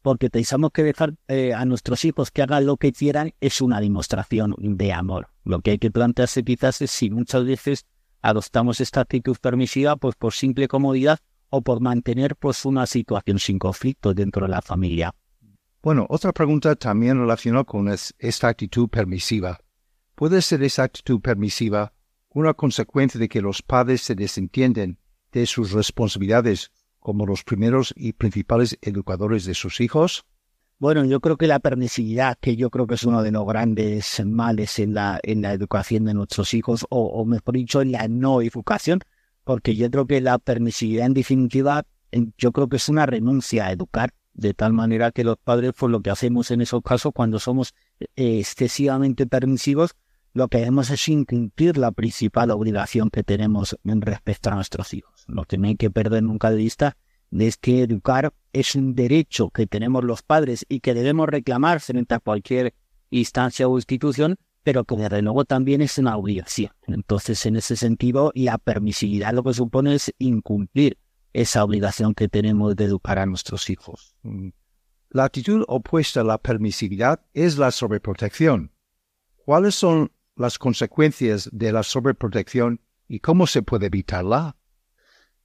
porque 0.00 0.30
pensamos 0.30 0.70
que 0.72 0.82
dejar 0.82 1.14
eh, 1.26 1.52
a 1.52 1.64
nuestros 1.64 2.04
hijos 2.04 2.30
que 2.30 2.42
hagan 2.42 2.66
lo 2.66 2.76
que 2.76 2.92
quieran 2.92 3.34
es 3.40 3.60
una 3.60 3.80
demostración 3.80 4.54
de 4.58 4.92
amor. 4.92 5.28
Lo 5.44 5.60
que 5.60 5.72
hay 5.72 5.78
que 5.78 5.90
plantearse 5.90 6.44
quizás 6.44 6.80
es 6.80 6.90
si 6.90 7.10
muchas 7.10 7.44
veces 7.44 7.84
adoptamos 8.22 8.80
esta 8.80 9.00
actitud 9.00 9.36
permisiva 9.40 9.96
pues 9.96 10.14
por 10.14 10.32
simple 10.32 10.68
comodidad 10.68 11.18
o 11.50 11.62
por 11.62 11.80
mantener 11.80 12.36
pues 12.36 12.64
una 12.64 12.86
situación 12.86 13.38
sin 13.38 13.58
conflicto 13.58 14.14
dentro 14.14 14.46
de 14.46 14.52
la 14.52 14.62
familia. 14.62 15.14
Bueno, 15.80 16.06
otra 16.08 16.32
pregunta 16.32 16.74
también 16.74 17.18
relacionada 17.18 17.64
con 17.64 17.88
esta 17.88 18.48
actitud 18.48 18.88
permisiva. 18.88 19.60
¿Puede 20.16 20.42
ser 20.42 20.62
esa 20.64 20.82
actitud 20.82 21.20
permisiva 21.20 21.92
una 22.30 22.52
consecuencia 22.54 23.20
de 23.20 23.28
que 23.28 23.40
los 23.40 23.62
padres 23.62 24.02
se 24.02 24.16
desentienden 24.16 24.98
de 25.30 25.46
sus 25.46 25.70
responsabilidades 25.72 26.72
como 26.98 27.26
los 27.26 27.44
primeros 27.44 27.94
y 27.96 28.12
principales 28.12 28.76
educadores 28.82 29.44
de 29.44 29.54
sus 29.54 29.80
hijos? 29.80 30.26
Bueno, 30.80 31.04
yo 31.04 31.20
creo 31.20 31.36
que 31.36 31.46
la 31.46 31.60
permisividad, 31.60 32.38
que 32.40 32.56
yo 32.56 32.70
creo 32.70 32.86
que 32.86 32.96
es 32.96 33.04
uno 33.04 33.22
de 33.22 33.30
los 33.30 33.46
grandes 33.46 34.24
males 34.26 34.78
en 34.80 34.94
la, 34.94 35.20
en 35.22 35.42
la 35.42 35.52
educación 35.52 36.04
de 36.04 36.14
nuestros 36.14 36.54
hijos, 36.54 36.86
o, 36.90 37.06
o 37.06 37.24
mejor 37.24 37.54
dicho, 37.54 37.82
en 37.82 37.92
la 37.92 38.08
no 38.08 38.42
educación, 38.42 39.00
porque 39.44 39.76
yo 39.76 39.90
creo 39.90 40.06
que 40.06 40.20
la 40.20 40.38
permisividad 40.38 41.06
en 41.06 41.14
definitiva, 41.14 41.84
yo 42.36 42.52
creo 42.52 42.68
que 42.68 42.76
es 42.76 42.88
una 42.88 43.06
renuncia 43.06 43.66
a 43.66 43.72
educar, 43.72 44.12
de 44.38 44.54
tal 44.54 44.72
manera 44.72 45.10
que 45.10 45.24
los 45.24 45.36
padres, 45.36 45.72
pues 45.76 45.90
lo 45.90 46.00
que 46.00 46.10
hacemos 46.10 46.50
en 46.50 46.60
esos 46.60 46.80
casos, 46.82 47.12
cuando 47.12 47.38
somos 47.40 47.74
eh, 48.00 48.38
excesivamente 48.38 49.26
permisivos, 49.26 49.96
lo 50.32 50.46
que 50.48 50.58
hacemos 50.58 50.90
es 50.90 51.08
incumplir 51.08 51.76
la 51.76 51.90
principal 51.90 52.52
obligación 52.52 53.10
que 53.10 53.24
tenemos 53.24 53.76
en 53.84 54.00
respecto 54.00 54.50
a 54.50 54.54
nuestros 54.54 54.94
hijos. 54.94 55.24
No 55.26 55.44
hay 55.64 55.76
que 55.76 55.90
perder 55.90 56.22
nunca 56.22 56.50
de 56.50 56.56
vista 56.56 56.96
es 57.30 57.56
que 57.56 57.82
educar 57.82 58.32
es 58.52 58.74
un 58.74 58.94
derecho 58.94 59.50
que 59.50 59.66
tenemos 59.66 60.04
los 60.04 60.22
padres 60.22 60.64
y 60.68 60.80
que 60.80 60.94
debemos 60.94 61.28
reclamar 61.28 61.80
frente 61.80 62.14
a 62.14 62.20
cualquier 62.20 62.74
instancia 63.10 63.68
o 63.68 63.76
institución, 63.76 64.36
pero 64.62 64.84
que 64.84 64.96
desde 64.96 65.22
luego 65.22 65.44
también 65.44 65.82
es 65.82 65.98
una 65.98 66.16
obligación. 66.16 66.72
Entonces, 66.86 67.44
en 67.46 67.56
ese 67.56 67.76
sentido, 67.76 68.32
la 68.34 68.58
permisividad 68.58 69.34
lo 69.34 69.42
que 69.42 69.52
supone 69.52 69.94
es 69.94 70.14
incumplir 70.18 70.96
esa 71.40 71.62
obligación 71.62 72.14
que 72.14 72.28
tenemos 72.28 72.74
de 72.74 72.84
educar 72.84 73.18
a 73.20 73.26
nuestros 73.26 73.70
hijos. 73.70 74.16
La 75.10 75.24
actitud 75.24 75.64
opuesta 75.68 76.22
a 76.22 76.24
la 76.24 76.38
permisividad 76.38 77.20
es 77.32 77.58
la 77.58 77.70
sobreprotección. 77.70 78.72
¿Cuáles 79.44 79.76
son 79.76 80.10
las 80.34 80.58
consecuencias 80.58 81.48
de 81.52 81.72
la 81.72 81.84
sobreprotección 81.84 82.80
y 83.06 83.20
cómo 83.20 83.46
se 83.46 83.62
puede 83.62 83.86
evitarla? 83.86 84.56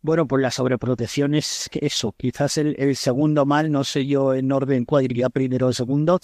Bueno, 0.01 0.27
pues 0.27 0.41
la 0.41 0.49
sobreprotección 0.49 1.35
es 1.35 1.69
eso, 1.73 2.13
quizás 2.17 2.57
el, 2.57 2.95
segundo 2.95 3.45
mal, 3.45 3.71
no 3.71 3.83
sé 3.83 4.07
yo 4.07 4.33
en 4.33 4.51
orden 4.51 4.85
cuál 4.85 5.05
iría 5.05 5.29
primero 5.29 5.67
o 5.67 5.73
segundo, 5.73 6.19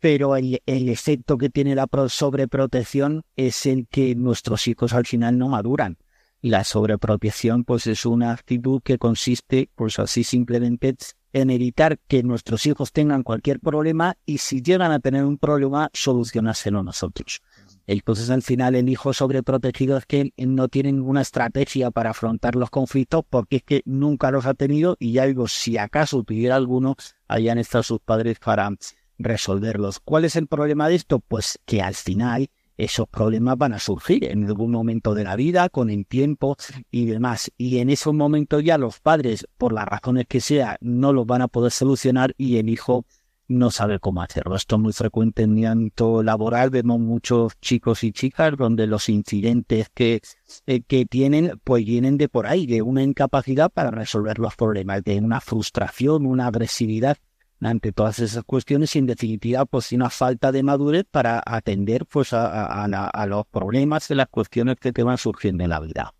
pero 0.00 0.34
el, 0.34 0.62
el, 0.64 0.88
efecto 0.88 1.36
que 1.36 1.50
tiene 1.50 1.74
la 1.74 1.86
sobreprotección 2.08 3.22
es 3.36 3.66
el 3.66 3.86
que 3.86 4.14
nuestros 4.14 4.66
hijos 4.66 4.94
al 4.94 5.06
final 5.06 5.36
no 5.36 5.48
maduran. 5.48 5.98
La 6.42 6.64
sobreprotección 6.64 7.64
pues 7.64 7.86
es 7.86 8.06
una 8.06 8.32
actitud 8.32 8.80
que 8.82 8.96
consiste, 8.96 9.68
pues 9.74 9.98
así 9.98 10.24
simplemente, 10.24 10.96
en 11.34 11.50
evitar 11.50 11.98
que 12.08 12.22
nuestros 12.22 12.64
hijos 12.64 12.92
tengan 12.92 13.22
cualquier 13.22 13.60
problema 13.60 14.16
y 14.24 14.38
si 14.38 14.62
llegan 14.62 14.90
a 14.90 15.00
tener 15.00 15.24
un 15.24 15.36
problema, 15.36 15.90
solucionárselo 15.92 16.82
nosotros. 16.82 17.42
Entonces 17.86 18.30
al 18.30 18.42
final 18.42 18.74
el 18.74 18.88
hijo 18.88 19.12
sobreprotegido 19.12 19.98
es 19.98 20.06
que 20.06 20.32
no 20.38 20.68
tiene 20.68 20.92
ninguna 20.92 21.20
estrategia 21.20 21.90
para 21.90 22.10
afrontar 22.10 22.56
los 22.56 22.70
conflictos 22.70 23.22
porque 23.28 23.56
es 23.56 23.62
que 23.62 23.82
nunca 23.84 24.30
los 24.30 24.46
ha 24.46 24.54
tenido 24.54 24.96
y 24.98 25.12
ya 25.12 25.26
digo, 25.26 25.46
si 25.46 25.76
acaso 25.76 26.22
tuviera 26.22 26.56
alguno, 26.56 26.96
hayan 27.28 27.58
estado 27.58 27.82
sus 27.82 28.00
padres 28.00 28.38
para 28.38 28.70
resolverlos. 29.18 30.00
¿Cuál 30.00 30.24
es 30.24 30.36
el 30.36 30.46
problema 30.46 30.88
de 30.88 30.94
esto? 30.94 31.18
Pues 31.18 31.58
que 31.66 31.82
al 31.82 31.94
final 31.94 32.48
esos 32.84 33.08
problemas 33.08 33.58
van 33.58 33.74
a 33.74 33.78
surgir 33.78 34.24
en 34.24 34.46
algún 34.46 34.70
momento 34.70 35.14
de 35.14 35.24
la 35.24 35.36
vida, 35.36 35.68
con 35.68 35.90
el 35.90 36.06
tiempo 36.06 36.56
y 36.90 37.06
demás. 37.06 37.50
Y 37.58 37.78
en 37.78 37.90
esos 37.90 38.14
momentos 38.14 38.64
ya 38.64 38.78
los 38.78 39.00
padres, 39.00 39.46
por 39.58 39.72
las 39.72 39.86
razones 39.86 40.26
que 40.26 40.40
sea, 40.40 40.76
no 40.80 41.12
los 41.12 41.26
van 41.26 41.42
a 41.42 41.48
poder 41.48 41.72
solucionar 41.72 42.34
y 42.38 42.56
el 42.56 42.68
hijo 42.68 43.04
no 43.48 43.70
sabe 43.70 43.98
cómo 43.98 44.22
hacerlo. 44.22 44.54
Esto 44.54 44.76
es 44.76 44.82
muy 44.82 44.92
frecuente 44.92 45.42
en 45.42 45.54
mi 45.54 45.66
ámbito 45.66 46.22
laboral. 46.22 46.70
Vemos 46.70 47.00
muchos 47.00 47.58
chicos 47.60 48.04
y 48.04 48.12
chicas 48.12 48.56
donde 48.56 48.86
los 48.86 49.08
incidentes 49.08 49.88
que, 49.92 50.20
eh, 50.66 50.82
que 50.82 51.04
tienen, 51.04 51.60
pues 51.64 51.84
vienen 51.84 52.16
de 52.16 52.28
por 52.28 52.46
ahí, 52.46 52.66
de 52.66 52.80
una 52.80 53.02
incapacidad 53.02 53.70
para 53.70 53.90
resolver 53.90 54.38
los 54.38 54.54
problemas, 54.54 55.02
de 55.02 55.18
una 55.18 55.40
frustración, 55.40 56.26
una 56.26 56.46
agresividad 56.46 57.18
ante 57.60 57.92
todas 57.92 58.18
esas 58.18 58.44
cuestiones 58.44 58.94
y 58.96 59.00
en 59.00 59.06
definitiva 59.06 59.64
pues 59.66 59.92
una 59.92 60.10
falta 60.10 60.52
de 60.52 60.62
madurez 60.62 61.04
para 61.10 61.42
atender 61.44 62.06
pues 62.06 62.32
a, 62.32 63.26
los 63.28 63.46
problemas 63.46 64.10
y 64.10 64.14
las 64.14 64.28
cuestiones 64.28 64.76
que 64.76 64.92
te 64.92 65.02
van 65.02 65.18
surgiendo 65.18 65.64
en 65.64 65.70
la 65.70 65.80
vida. 65.80 66.14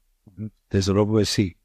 Desde 0.70 0.92
luego 0.92 1.24
sí. 1.24 1.56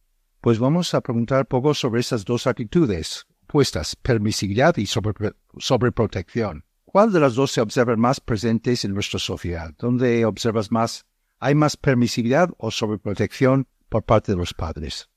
Pues 0.42 0.60
vamos 0.60 0.94
a 0.94 1.02
preguntar 1.02 1.48
poco 1.48 1.74
sobre 1.74 2.02
esas 2.02 2.24
dos 2.24 2.46
actitudes 2.48 3.26
puestas, 3.48 3.96
permisividad 3.96 4.76
y 4.78 4.86
sobreprotección. 4.86 6.66
¿Cuál 6.86 7.12
de 7.12 7.20
las 7.20 7.36
dos 7.36 7.52
se 7.52 7.62
observan 7.62 8.00
más 8.00 8.20
presentes 8.20 8.86
en 8.86 8.94
nuestra 8.94 9.20
sociedad? 9.20 9.74
¿Dónde 9.78 10.26
observas 10.26 10.72
más? 10.72 11.06
¿Hay 11.40 11.56
más 11.56 11.78
permisividad 11.78 12.50
o 12.58 12.72
sobreprotección 12.72 13.68
por 13.90 14.04
parte 14.04 14.32
de 14.32 14.38
los 14.38 14.54
padres? 14.54 15.10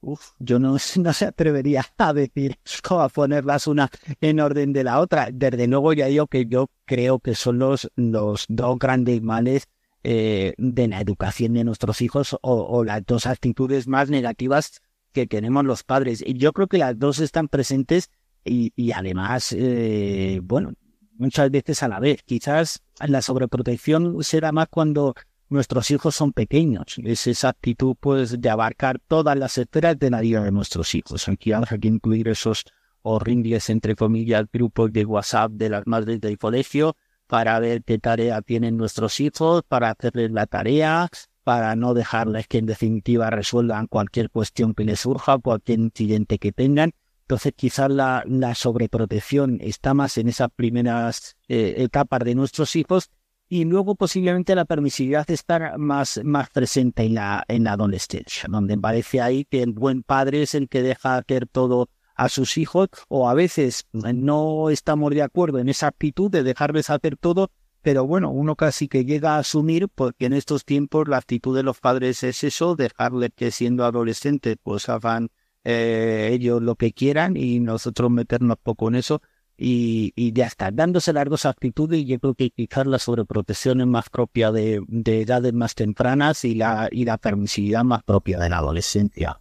Uf, 0.00 0.32
yo 0.38 0.58
no, 0.58 0.76
no 0.96 1.12
se 1.12 1.24
atrevería 1.24 1.84
a 1.98 2.12
decir 2.12 2.58
a 2.90 3.08
ponerlas 3.08 3.66
una 3.66 3.90
en 4.20 4.40
orden 4.40 4.72
de 4.72 4.84
la 4.84 5.00
otra. 5.00 5.28
Desde 5.32 5.66
luego 5.66 5.92
ya 5.92 6.06
digo 6.06 6.26
que 6.26 6.46
yo 6.46 6.70
creo 6.84 7.18
que 7.18 7.34
son 7.34 7.58
los, 7.58 7.90
los 7.96 8.46
dos 8.48 8.78
grandes 8.78 9.22
males 9.22 9.68
eh, 10.04 10.54
de 10.58 10.88
la 10.88 11.00
educación 11.00 11.54
de 11.54 11.64
nuestros 11.64 12.00
hijos 12.00 12.34
o, 12.34 12.38
o, 12.42 12.84
las 12.84 13.04
dos 13.04 13.26
actitudes 13.26 13.88
más 13.88 14.08
negativas 14.08 14.80
que 15.12 15.26
tenemos 15.26 15.64
los 15.64 15.82
padres. 15.82 16.22
Y 16.24 16.34
yo 16.34 16.52
creo 16.52 16.68
que 16.68 16.78
las 16.78 16.98
dos 16.98 17.18
están 17.18 17.48
presentes 17.48 18.10
y, 18.44 18.72
y 18.76 18.92
además, 18.92 19.52
eh, 19.52 20.40
bueno, 20.44 20.74
muchas 21.18 21.50
veces 21.50 21.82
a 21.82 21.88
la 21.88 22.00
vez. 22.00 22.22
Quizás 22.22 22.82
la 23.00 23.22
sobreprotección 23.22 24.22
será 24.22 24.52
más 24.52 24.68
cuando 24.68 25.14
nuestros 25.48 25.90
hijos 25.90 26.14
son 26.14 26.32
pequeños. 26.32 26.96
Es 27.02 27.26
esa 27.26 27.50
actitud 27.50 27.96
pues 27.98 28.40
de 28.40 28.50
abarcar 28.50 28.98
todas 29.06 29.36
las 29.36 29.58
esferas 29.58 29.98
de 29.98 30.10
la 30.10 30.20
vida 30.20 30.42
de 30.42 30.52
nuestros 30.52 30.94
hijos. 30.94 31.28
Aquí 31.28 31.52
hay 31.52 31.64
que 31.80 31.88
incluir 31.88 32.28
esos 32.28 32.64
horribles, 33.02 33.70
entre 33.70 33.94
comillas, 33.94 34.46
grupos 34.52 34.92
de 34.92 35.04
WhatsApp 35.04 35.52
de 35.52 35.68
las 35.68 35.86
madres 35.86 36.20
del 36.20 36.38
colegio 36.38 36.96
para 37.26 37.58
ver 37.60 37.82
qué 37.84 37.98
tarea 37.98 38.40
tienen 38.42 38.76
nuestros 38.76 39.20
hijos, 39.20 39.62
para 39.66 39.90
hacerles 39.90 40.30
la 40.30 40.46
tarea, 40.46 41.08
para 41.44 41.76
no 41.76 41.94
dejarles 41.94 42.46
que 42.48 42.58
en 42.58 42.66
definitiva 42.66 43.30
resuelvan 43.30 43.86
cualquier 43.86 44.30
cuestión 44.30 44.74
que 44.74 44.84
les 44.84 45.00
surja, 45.00 45.38
cualquier 45.38 45.78
incidente 45.80 46.38
que 46.38 46.52
tengan. 46.52 46.92
Entonces 47.22 47.52
quizás 47.56 47.90
la, 47.90 48.22
la 48.26 48.54
sobreprotección 48.54 49.58
está 49.60 49.94
más 49.94 50.18
en 50.18 50.28
esas 50.28 50.48
primeras 50.54 51.36
eh, 51.48 51.74
etapas 51.78 52.20
de 52.20 52.36
nuestros 52.36 52.76
hijos 52.76 53.10
y 53.48 53.64
luego 53.64 53.94
posiblemente 53.94 54.54
la 54.54 54.64
permisividad 54.64 55.30
está 55.30 55.76
más, 55.78 56.20
más 56.24 56.50
presente 56.50 57.04
en 57.04 57.14
la, 57.14 57.44
en 57.48 57.64
la 57.64 57.72
adolescencia, 57.72 58.48
donde 58.50 58.76
parece 58.76 59.20
ahí 59.20 59.44
que 59.44 59.62
el 59.62 59.72
buen 59.72 60.02
padre 60.02 60.42
es 60.42 60.54
el 60.54 60.68
que 60.68 60.82
deja 60.82 61.16
hacer 61.16 61.46
todo 61.46 61.88
a 62.14 62.28
sus 62.28 62.56
hijos 62.56 62.88
o 63.08 63.28
a 63.28 63.34
veces 63.34 63.86
no 63.92 64.70
estamos 64.70 65.10
de 65.10 65.22
acuerdo 65.22 65.58
en 65.58 65.68
esa 65.68 65.88
actitud 65.88 66.30
de 66.30 66.42
dejarles 66.42 66.90
hacer 66.90 67.16
todo 67.16 67.50
pero 67.86 68.04
bueno, 68.04 68.32
uno 68.32 68.56
casi 68.56 68.88
que 68.88 69.04
llega 69.04 69.36
a 69.36 69.38
asumir, 69.38 69.88
porque 69.88 70.26
en 70.26 70.32
estos 70.32 70.64
tiempos 70.64 71.06
la 71.06 71.18
actitud 71.18 71.54
de 71.54 71.62
los 71.62 71.78
padres 71.78 72.24
es 72.24 72.42
eso, 72.42 72.74
dejarle 72.74 73.30
que 73.30 73.52
siendo 73.52 73.84
adolescentes 73.84 74.56
pues 74.60 74.88
hagan 74.88 75.28
eh, 75.62 76.30
ellos 76.32 76.60
lo 76.60 76.74
que 76.74 76.92
quieran 76.92 77.36
y 77.36 77.60
nosotros 77.60 78.10
meternos 78.10 78.56
poco 78.60 78.88
en 78.88 78.96
eso 78.96 79.22
y, 79.58 80.12
y 80.16 80.32
ya 80.32 80.46
está, 80.46 80.70
dándose 80.70 81.12
las 81.12 81.26
dos 81.26 81.46
actitudes 81.46 82.00
y 82.00 82.06
yo 82.06 82.18
creo 82.18 82.34
que 82.34 82.50
quizás 82.50 82.86
la 82.86 82.98
sobreprotección 82.98 83.80
es 83.80 83.86
más 83.86 84.10
propia 84.10 84.52
de, 84.52 84.82
de, 84.86 85.22
edades 85.22 85.52
más 85.54 85.74
tempranas 85.74 86.44
y 86.44 86.54
la, 86.54 86.88
y 86.90 87.04
la 87.04 87.16
permisividad 87.16 87.84
más 87.84 88.02
propia 88.02 88.38
de 88.38 88.50
la 88.50 88.58
adolescencia. 88.58 89.40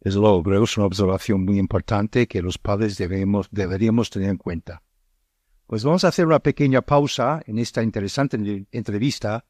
Es 0.00 0.14
luego, 0.14 0.42
creo 0.42 0.60
que 0.60 0.64
es 0.64 0.76
una 0.76 0.86
observación 0.86 1.44
muy 1.44 1.58
importante 1.58 2.26
que 2.26 2.42
los 2.42 2.58
padres 2.58 2.96
debemos, 2.98 3.48
deberíamos 3.50 4.10
tener 4.10 4.30
en 4.30 4.38
cuenta. 4.38 4.82
Pues 5.66 5.84
vamos 5.84 6.02
a 6.02 6.08
hacer 6.08 6.26
una 6.26 6.40
pequeña 6.40 6.82
pausa 6.82 7.42
en 7.46 7.58
esta 7.58 7.82
interesante 7.82 8.66
entrevista 8.72 9.44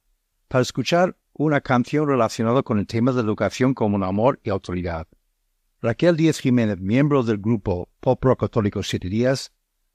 para 0.48 0.62
escuchar 0.62 1.16
una 1.32 1.62
canción 1.62 2.06
relacionada 2.06 2.62
con 2.62 2.78
el 2.78 2.86
tema 2.86 3.12
de 3.12 3.20
educación 3.22 3.72
como 3.72 4.04
amor 4.04 4.40
y 4.44 4.50
autoridad. 4.50 5.06
Raquel 5.80 6.16
Díaz 6.16 6.40
Jiménez, 6.40 6.78
miembro 6.78 7.22
del 7.22 7.38
grupo 7.38 7.88
Pop 8.00 8.22
Rock 8.22 8.40
Católico 8.40 8.82
Siete 8.82 9.08
Días, 9.08 9.52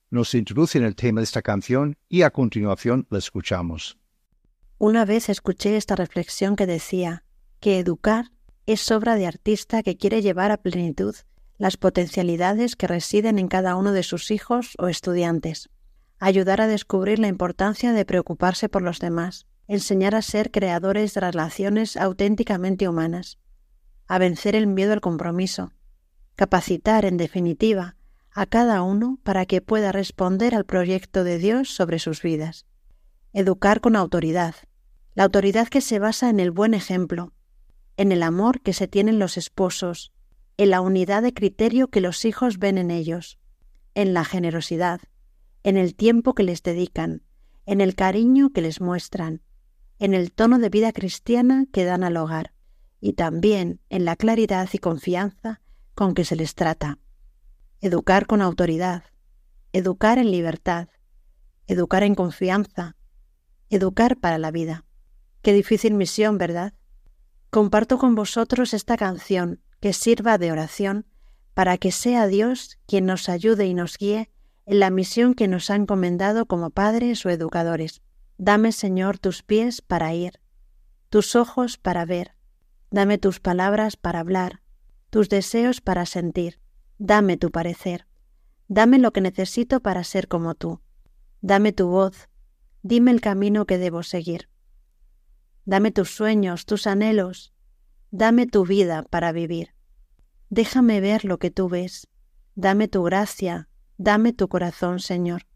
nos 0.10 0.34
introduce 0.34 0.78
en 0.78 0.84
el 0.84 0.96
tema 0.96 1.22
de 1.22 1.26
esta 1.26 1.42
canción 1.42 1.98
y 2.10 2.22
a 2.22 2.32
continuación 2.32 3.08
la 3.10 3.20
escuchamos. 3.20 3.98
Una 4.78 5.06
vez 5.06 5.30
escuché 5.30 5.78
esta 5.78 5.96
reflexión 5.96 6.56
que 6.56 6.68
decía 6.68 7.24
que 7.60 7.80
educar 7.80 8.32
es 8.66 8.92
obra 8.92 9.16
de 9.16 9.28
artista 9.28 9.84
que 9.84 9.98
quiere 9.98 10.22
llevar 10.22 10.52
a 10.52 10.58
plenitud 10.58 11.16
las 11.58 11.78
potencialidades 11.78 12.76
que 12.76 12.88
residen 12.88 13.40
en 13.40 13.48
cada 13.48 13.76
uno 13.76 13.94
de 13.94 14.04
sus 14.04 14.32
hijos 14.32 14.74
o 14.78 14.88
estudiantes, 14.88 15.70
ayudar 16.20 16.62
a 16.62 16.68
descubrir 16.68 17.20
la 17.20 17.28
importancia 17.28 17.94
de 17.94 18.06
preocuparse 18.06 18.68
por 18.68 18.82
los 18.82 19.00
demás, 19.00 19.48
enseñar 19.68 20.16
a 20.16 20.22
ser 20.22 20.52
creadores 20.52 21.14
de 21.14 21.22
relaciones 21.22 21.98
auténticamente 21.98 22.90
humanas, 22.90 23.40
a 24.08 24.20
vencer 24.20 24.56
el 24.56 24.68
miedo 24.68 24.94
al 24.94 25.02
compromiso, 25.02 25.72
capacitar, 26.36 27.06
en 27.06 27.18
definitiva, 27.18 27.96
a 28.38 28.46
cada 28.46 28.82
uno 28.82 29.18
para 29.24 29.46
que 29.46 29.62
pueda 29.62 29.94
responder 29.94 30.56
al 30.56 30.66
proyecto 30.66 31.24
de 31.24 31.38
Dios 31.38 31.70
sobre 31.70 32.00
sus 32.00 32.22
vidas. 32.22 32.66
Educar 33.32 33.80
con 33.80 33.96
autoridad, 33.96 34.56
la 35.14 35.24
autoridad 35.24 35.70
que 35.70 35.80
se 35.80 36.00
basa 36.00 36.30
en 36.30 36.42
el 36.42 36.52
buen 36.52 36.74
ejemplo, 36.74 37.32
en 37.96 38.12
el 38.12 38.22
amor 38.24 38.60
que 38.60 38.74
se 38.74 38.90
tienen 38.90 39.20
los 39.20 39.38
esposos, 39.38 40.12
en 40.58 40.70
la 40.70 40.82
unidad 40.82 41.24
de 41.24 41.34
criterio 41.34 41.88
que 41.88 42.02
los 42.02 42.26
hijos 42.26 42.60
ven 42.60 42.78
en 42.78 42.92
ellos, 42.92 43.40
en 43.94 44.14
la 44.14 44.26
generosidad, 44.26 45.00
en 45.64 45.78
el 45.78 45.96
tiempo 45.96 46.36
que 46.36 46.44
les 46.44 46.62
dedican, 46.62 47.24
en 47.66 47.80
el 47.80 47.96
cariño 47.96 48.50
que 48.52 48.62
les 48.62 48.82
muestran, 48.82 49.44
en 49.98 50.14
el 50.14 50.34
tono 50.34 50.60
de 50.60 50.70
vida 50.70 50.92
cristiana 50.92 51.68
que 51.72 51.86
dan 51.86 52.04
al 52.04 52.18
hogar, 52.18 52.52
y 53.00 53.14
también 53.14 53.80
en 53.90 54.04
la 54.04 54.18
claridad 54.18 54.68
y 54.74 54.80
confianza 54.80 55.62
con 55.94 56.14
que 56.14 56.26
se 56.26 56.36
les 56.36 56.54
trata. 56.54 57.00
Educar 57.86 58.26
con 58.26 58.42
autoridad, 58.42 59.04
educar 59.72 60.18
en 60.18 60.32
libertad, 60.32 60.90
educar 61.68 62.02
en 62.02 62.16
confianza, 62.16 62.96
educar 63.70 64.18
para 64.18 64.40
la 64.40 64.50
vida. 64.50 64.86
Qué 65.44 65.54
difícil 65.54 65.94
misión, 65.94 66.40
¿verdad? 66.40 66.74
Comparto 67.52 68.00
con 68.00 68.16
vosotros 68.16 68.74
esta 68.74 68.98
canción 68.98 69.62
que 69.82 69.94
sirva 69.94 70.40
de 70.40 70.52
oración 70.52 71.06
para 71.54 71.78
que 71.78 71.92
sea 71.92 72.26
Dios 72.26 72.80
quien 72.88 73.06
nos 73.06 73.30
ayude 73.30 73.68
y 73.68 73.76
nos 73.76 74.00
guíe 74.00 74.32
en 74.66 74.80
la 74.80 74.90
misión 74.90 75.36
que 75.36 75.48
nos 75.48 75.70
ha 75.70 75.76
encomendado 75.76 76.48
como 76.48 76.72
padres 76.72 77.24
o 77.24 77.30
educadores. 77.30 78.02
Dame, 78.40 78.72
Señor, 78.72 79.20
tus 79.20 79.44
pies 79.44 79.84
para 79.84 80.12
ir, 80.12 80.40
tus 81.10 81.36
ojos 81.36 81.78
para 81.78 82.04
ver, 82.06 82.34
dame 82.90 83.20
tus 83.20 83.40
palabras 83.40 83.96
para 83.96 84.22
hablar, 84.22 84.64
tus 85.12 85.30
deseos 85.30 85.82
para 85.82 86.08
sentir, 86.08 86.65
dame 86.98 87.38
tu 87.38 87.52
parecer, 87.52 88.08
dame 88.68 89.00
lo 89.00 89.12
que 89.12 89.22
necesito 89.22 89.82
para 89.82 90.04
ser 90.04 90.28
como 90.28 90.56
tú, 90.56 90.82
dame 91.42 91.72
tu 91.72 91.88
voz, 91.88 92.30
dime 92.84 93.12
el 93.12 93.22
camino 93.22 93.66
que 93.66 93.78
debo 93.78 94.04
seguir. 94.04 94.50
Dame 95.66 95.92
tus 95.92 96.12
sueños, 96.12 96.66
tus 96.66 96.86
anhelos, 96.86 97.52
dame 98.12 98.46
tu 98.46 98.66
vida 98.66 99.04
para 99.10 99.32
vivir. 99.32 99.74
Déjame 100.50 101.02
ver 101.02 101.26
lo 101.26 101.40
que 101.40 101.50
tú 101.50 101.70
ves, 101.70 102.08
dame 102.54 102.88
tu 102.88 103.02
gracia, 103.04 103.68
dame 103.98 104.32
tu 104.32 104.48
corazón, 104.48 105.00
Señor. 105.00 105.48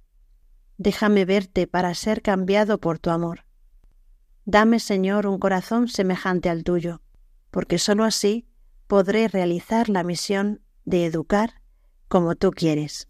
Déjame 0.78 1.26
verte 1.26 1.68
para 1.68 1.94
ser 1.94 2.22
cambiado 2.22 2.80
por 2.80 3.00
tu 3.00 3.12
amor. 3.12 3.46
Dame, 4.46 4.80
Señor, 4.80 5.28
un 5.28 5.38
corazón 5.38 5.90
semejante 5.90 6.50
al 6.50 6.64
tuyo, 6.64 7.02
porque 7.52 7.78
sólo 7.78 8.04
así 8.04 8.48
podré 8.88 9.28
realizar 9.28 9.90
la 9.90 10.04
misión 10.04 10.62
de 10.90 11.06
educar 11.06 11.62
como 12.08 12.36
tú 12.36 12.52
quieres. 12.52 13.09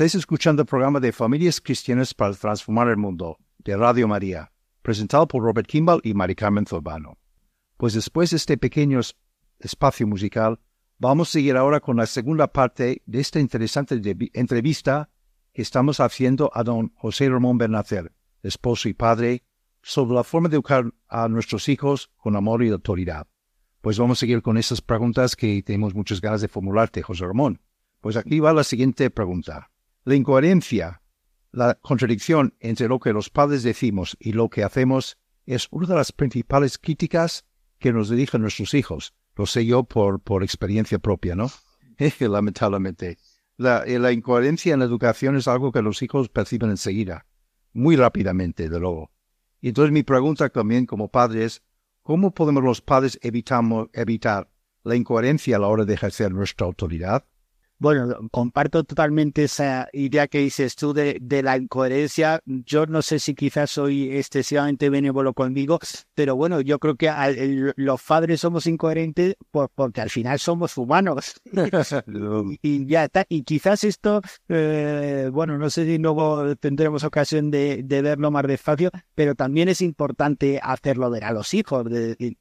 Estáis 0.00 0.14
escuchando 0.14 0.62
el 0.62 0.66
programa 0.66 0.98
de 0.98 1.12
Familias 1.12 1.60
Cristianas 1.60 2.14
para 2.14 2.32
Transformar 2.32 2.88
el 2.88 2.96
Mundo 2.96 3.36
de 3.58 3.76
Radio 3.76 4.08
María, 4.08 4.50
presentado 4.80 5.28
por 5.28 5.42
Robert 5.42 5.68
Kimball 5.68 6.00
y 6.02 6.14
Mari 6.14 6.34
Carmen 6.34 6.64
Zurbano. 6.64 7.18
Pues 7.76 7.92
después 7.92 8.30
de 8.30 8.38
este 8.38 8.56
pequeño 8.56 9.00
espacio 9.58 10.06
musical, 10.06 10.58
vamos 10.96 11.28
a 11.28 11.32
seguir 11.32 11.54
ahora 11.58 11.80
con 11.80 11.98
la 11.98 12.06
segunda 12.06 12.50
parte 12.50 13.02
de 13.04 13.20
esta 13.20 13.40
interesante 13.40 14.00
entrevista 14.32 15.10
que 15.52 15.60
estamos 15.60 16.00
haciendo 16.00 16.50
a 16.54 16.64
don 16.64 16.94
José 16.94 17.28
Ramón 17.28 17.58
Bernacer, 17.58 18.10
esposo 18.42 18.88
y 18.88 18.94
padre, 18.94 19.44
sobre 19.82 20.14
la 20.14 20.24
forma 20.24 20.48
de 20.48 20.56
educar 20.56 20.90
a 21.08 21.28
nuestros 21.28 21.68
hijos 21.68 22.10
con 22.16 22.36
amor 22.36 22.64
y 22.64 22.70
autoridad. 22.70 23.26
Pues 23.82 23.98
vamos 23.98 24.16
a 24.16 24.20
seguir 24.20 24.40
con 24.40 24.56
esas 24.56 24.80
preguntas 24.80 25.36
que 25.36 25.62
tenemos 25.62 25.94
muchas 25.94 26.22
ganas 26.22 26.40
de 26.40 26.48
formularte, 26.48 27.02
José 27.02 27.26
Ramón. 27.26 27.60
Pues 28.00 28.16
aquí 28.16 28.40
va 28.40 28.54
la 28.54 28.64
siguiente 28.64 29.10
pregunta. 29.10 29.69
La 30.04 30.14
incoherencia, 30.14 31.02
la 31.52 31.74
contradicción 31.74 32.54
entre 32.58 32.88
lo 32.88 32.98
que 33.00 33.12
los 33.12 33.28
padres 33.28 33.62
decimos 33.62 34.16
y 34.18 34.32
lo 34.32 34.48
que 34.48 34.64
hacemos 34.64 35.18
es 35.44 35.68
una 35.70 35.88
de 35.88 35.94
las 35.94 36.12
principales 36.12 36.78
críticas 36.78 37.44
que 37.78 37.92
nos 37.92 38.08
dirigen 38.08 38.40
nuestros 38.40 38.72
hijos. 38.72 39.14
Lo 39.36 39.44
sé 39.44 39.66
yo 39.66 39.84
por, 39.84 40.20
por 40.20 40.42
experiencia 40.42 40.98
propia, 40.98 41.34
¿no? 41.34 41.50
Lamentablemente. 42.18 43.18
La, 43.58 43.84
eh, 43.84 43.98
la 43.98 44.12
incoherencia 44.12 44.72
en 44.72 44.78
la 44.78 44.86
educación 44.86 45.36
es 45.36 45.46
algo 45.48 45.70
que 45.70 45.82
los 45.82 46.00
hijos 46.00 46.30
perciben 46.30 46.70
enseguida, 46.70 47.26
muy 47.74 47.96
rápidamente, 47.96 48.70
de 48.70 48.80
luego. 48.80 49.10
Y 49.60 49.68
entonces 49.68 49.92
mi 49.92 50.02
pregunta 50.02 50.48
también 50.48 50.86
como 50.86 51.10
padre 51.10 51.44
es, 51.44 51.62
¿cómo 52.02 52.32
podemos 52.32 52.64
los 52.64 52.80
padres 52.80 53.18
evitar 53.22 54.48
la 54.82 54.96
incoherencia 54.96 55.56
a 55.56 55.58
la 55.58 55.68
hora 55.68 55.84
de 55.84 55.92
ejercer 55.92 56.32
nuestra 56.32 56.66
autoridad? 56.66 57.26
Bueno, 57.80 58.14
comparto 58.30 58.84
totalmente 58.84 59.44
esa 59.44 59.88
idea 59.94 60.28
que 60.28 60.40
dices 60.40 60.76
tú 60.76 60.92
de, 60.92 61.18
la 61.42 61.56
incoherencia. 61.56 62.42
Yo 62.44 62.84
no 62.84 63.00
sé 63.00 63.18
si 63.18 63.34
quizás 63.34 63.70
soy 63.70 64.14
excesivamente 64.18 64.90
benévolo 64.90 65.32
conmigo, 65.32 65.78
pero 66.14 66.36
bueno, 66.36 66.60
yo 66.60 66.78
creo 66.78 66.96
que 66.96 67.72
los 67.76 68.02
padres 68.02 68.42
somos 68.42 68.66
incoherentes 68.66 69.34
porque 69.50 70.02
al 70.02 70.10
final 70.10 70.38
somos 70.38 70.76
humanos. 70.76 71.40
y, 72.60 72.84
ya 72.84 73.04
está. 73.06 73.24
Y 73.30 73.44
quizás 73.44 73.82
esto, 73.84 74.20
eh, 74.50 75.30
bueno, 75.32 75.56
no 75.56 75.70
sé 75.70 75.86
si 75.86 75.96
luego 75.96 76.54
tendremos 76.56 77.02
ocasión 77.02 77.50
de, 77.50 77.82
verlo 77.88 78.30
más 78.30 78.46
despacio, 78.46 78.90
pero 79.14 79.34
también 79.34 79.70
es 79.70 79.80
importante 79.80 80.60
hacerlo 80.62 81.08
ver 81.08 81.24
a 81.24 81.32
los 81.32 81.54
hijos. 81.54 81.86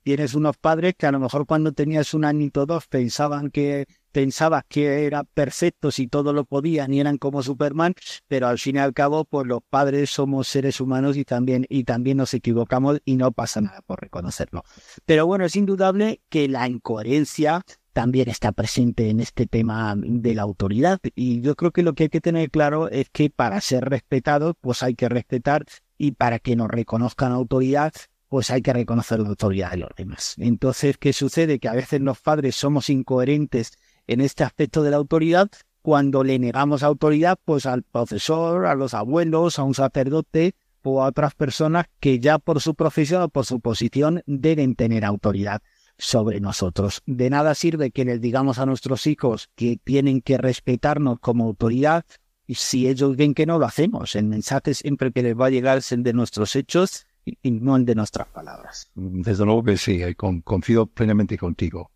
tienes 0.04 0.34
unos 0.34 0.58
padres 0.58 0.96
que 0.98 1.08
a 1.08 1.14
lo 1.14 1.20
mejor 1.22 1.46
cuando 1.46 1.72
tenías 1.72 2.14
un 2.14 2.26
añito 2.26 2.64
o 2.64 2.66
dos 2.66 2.88
pensaban 2.88 3.52
que 3.52 3.88
pensabas 4.12 4.64
que 4.68 5.06
eran 5.06 5.28
perfectos 5.34 6.00
y 6.00 6.08
todo 6.08 6.34
lo 6.34 6.46
podían 6.46 6.94
y 6.94 7.00
eran 7.00 7.18
como 7.18 7.44
Superman, 7.44 7.94
pero 8.28 8.48
al 8.48 8.60
fin 8.60 8.78
y 8.78 8.80
al 8.80 8.94
cabo, 8.94 9.26
pues 9.26 9.48
los 9.48 9.62
padres 9.70 10.10
somos 10.10 10.48
seres 10.48 10.82
humanos 10.82 11.18
y 11.18 11.26
también, 11.26 11.66
y 11.70 11.84
también 11.84 12.18
nos 12.18 12.34
equivocamos 12.34 13.02
y 13.06 13.16
no 13.16 13.32
pasa 13.32 13.62
nada 13.62 13.82
por 13.86 14.02
reconocerlo. 14.02 14.64
Pero 15.06 15.26
bueno, 15.26 15.46
es 15.46 15.56
indudable 15.56 16.22
que 16.30 16.48
la 16.48 16.68
incoherencia 16.68 17.64
también 17.94 18.30
está 18.30 18.52
presente 18.52 19.10
en 19.10 19.20
este 19.20 19.46
tema 19.46 19.96
de 19.98 20.36
la 20.36 20.44
autoridad 20.44 21.00
y 21.16 21.42
yo 21.42 21.56
creo 21.56 21.72
que 21.72 21.84
lo 21.84 21.94
que 21.94 22.04
hay 22.04 22.10
que 22.10 22.22
tener 22.22 22.50
claro 22.50 22.90
es 22.90 23.10
que 23.10 23.30
para 23.30 23.60
ser 23.62 23.86
respetados, 23.86 24.56
pues 24.62 24.84
hay 24.84 24.96
que 24.96 25.10
respetar 25.10 25.66
y 25.98 26.14
para 26.14 26.40
que 26.40 26.56
nos 26.56 26.70
reconozcan 26.70 27.32
autoridad, 27.32 27.92
pues 28.30 28.52
hay 28.52 28.62
que 28.62 28.74
reconocer 28.74 29.20
la 29.20 29.30
autoridad 29.30 29.72
de 29.72 29.78
los 29.78 29.90
demás. 29.98 30.36
Entonces, 30.38 30.98
¿qué 30.98 31.14
sucede? 31.14 31.60
Que 31.60 31.68
a 31.68 31.74
veces 31.74 32.00
los 32.00 32.22
padres 32.22 32.56
somos 32.56 32.90
incoherentes 32.90 33.74
en 34.10 34.22
este 34.22 34.44
aspecto 34.44 34.82
de 34.82 34.90
la 34.90 34.98
autoridad 34.98 35.50
cuando 35.84 36.24
le 36.24 36.40
negamos 36.40 36.82
autoridad 36.82 37.38
pues 37.46 37.66
al 37.66 37.84
profesor, 37.84 38.66
a 38.66 38.74
los 38.74 38.94
abuelos, 38.94 39.60
a 39.60 39.64
un 39.64 39.76
sacerdote 39.76 40.56
o 40.84 41.04
a 41.04 41.08
otras 41.08 41.36
personas 41.36 41.86
que 42.00 42.20
ya 42.20 42.40
por 42.40 42.60
su 42.60 42.74
profesión 42.74 43.22
o 43.22 43.30
por 43.30 43.46
su 43.46 43.60
posición 43.60 44.24
deben 44.26 44.76
tener 44.76 45.06
autoridad 45.06 45.62
sobre 45.98 46.40
nosotros. 46.40 47.04
De 47.06 47.30
nada 47.30 47.54
sirve 47.54 47.92
que 47.92 48.04
les 48.04 48.20
digamos 48.20 48.58
a 48.58 48.66
nuestros 48.66 49.06
hijos 49.06 49.50
que 49.56 49.78
tienen 49.84 50.22
que 50.22 50.38
respetarnos 50.38 51.20
como 51.20 51.46
autoridad 51.46 52.04
si 52.48 52.88
ellos 52.88 53.16
ven 53.16 53.36
que 53.36 53.46
no 53.46 53.60
lo 53.60 53.66
hacemos. 53.66 54.16
El 54.16 54.26
mensaje 54.26 54.74
siempre 54.74 55.12
que 55.12 55.22
les 55.22 55.38
va 55.38 55.48
a 55.48 55.52
llegar 55.52 55.78
es 55.78 55.92
el 55.92 56.02
de 56.02 56.14
nuestros 56.14 56.56
hechos 56.56 57.06
y 57.26 57.52
no 57.52 57.76
el 57.76 57.86
de 57.86 57.94
nuestras 57.94 58.28
palabras. 58.28 58.90
Desde 58.96 59.46
luego 59.46 59.64
que 59.64 59.78
sí, 59.78 60.02
eh, 60.02 60.16
confío 60.16 60.88
plenamente 60.88 61.38
contigo. 61.38 61.92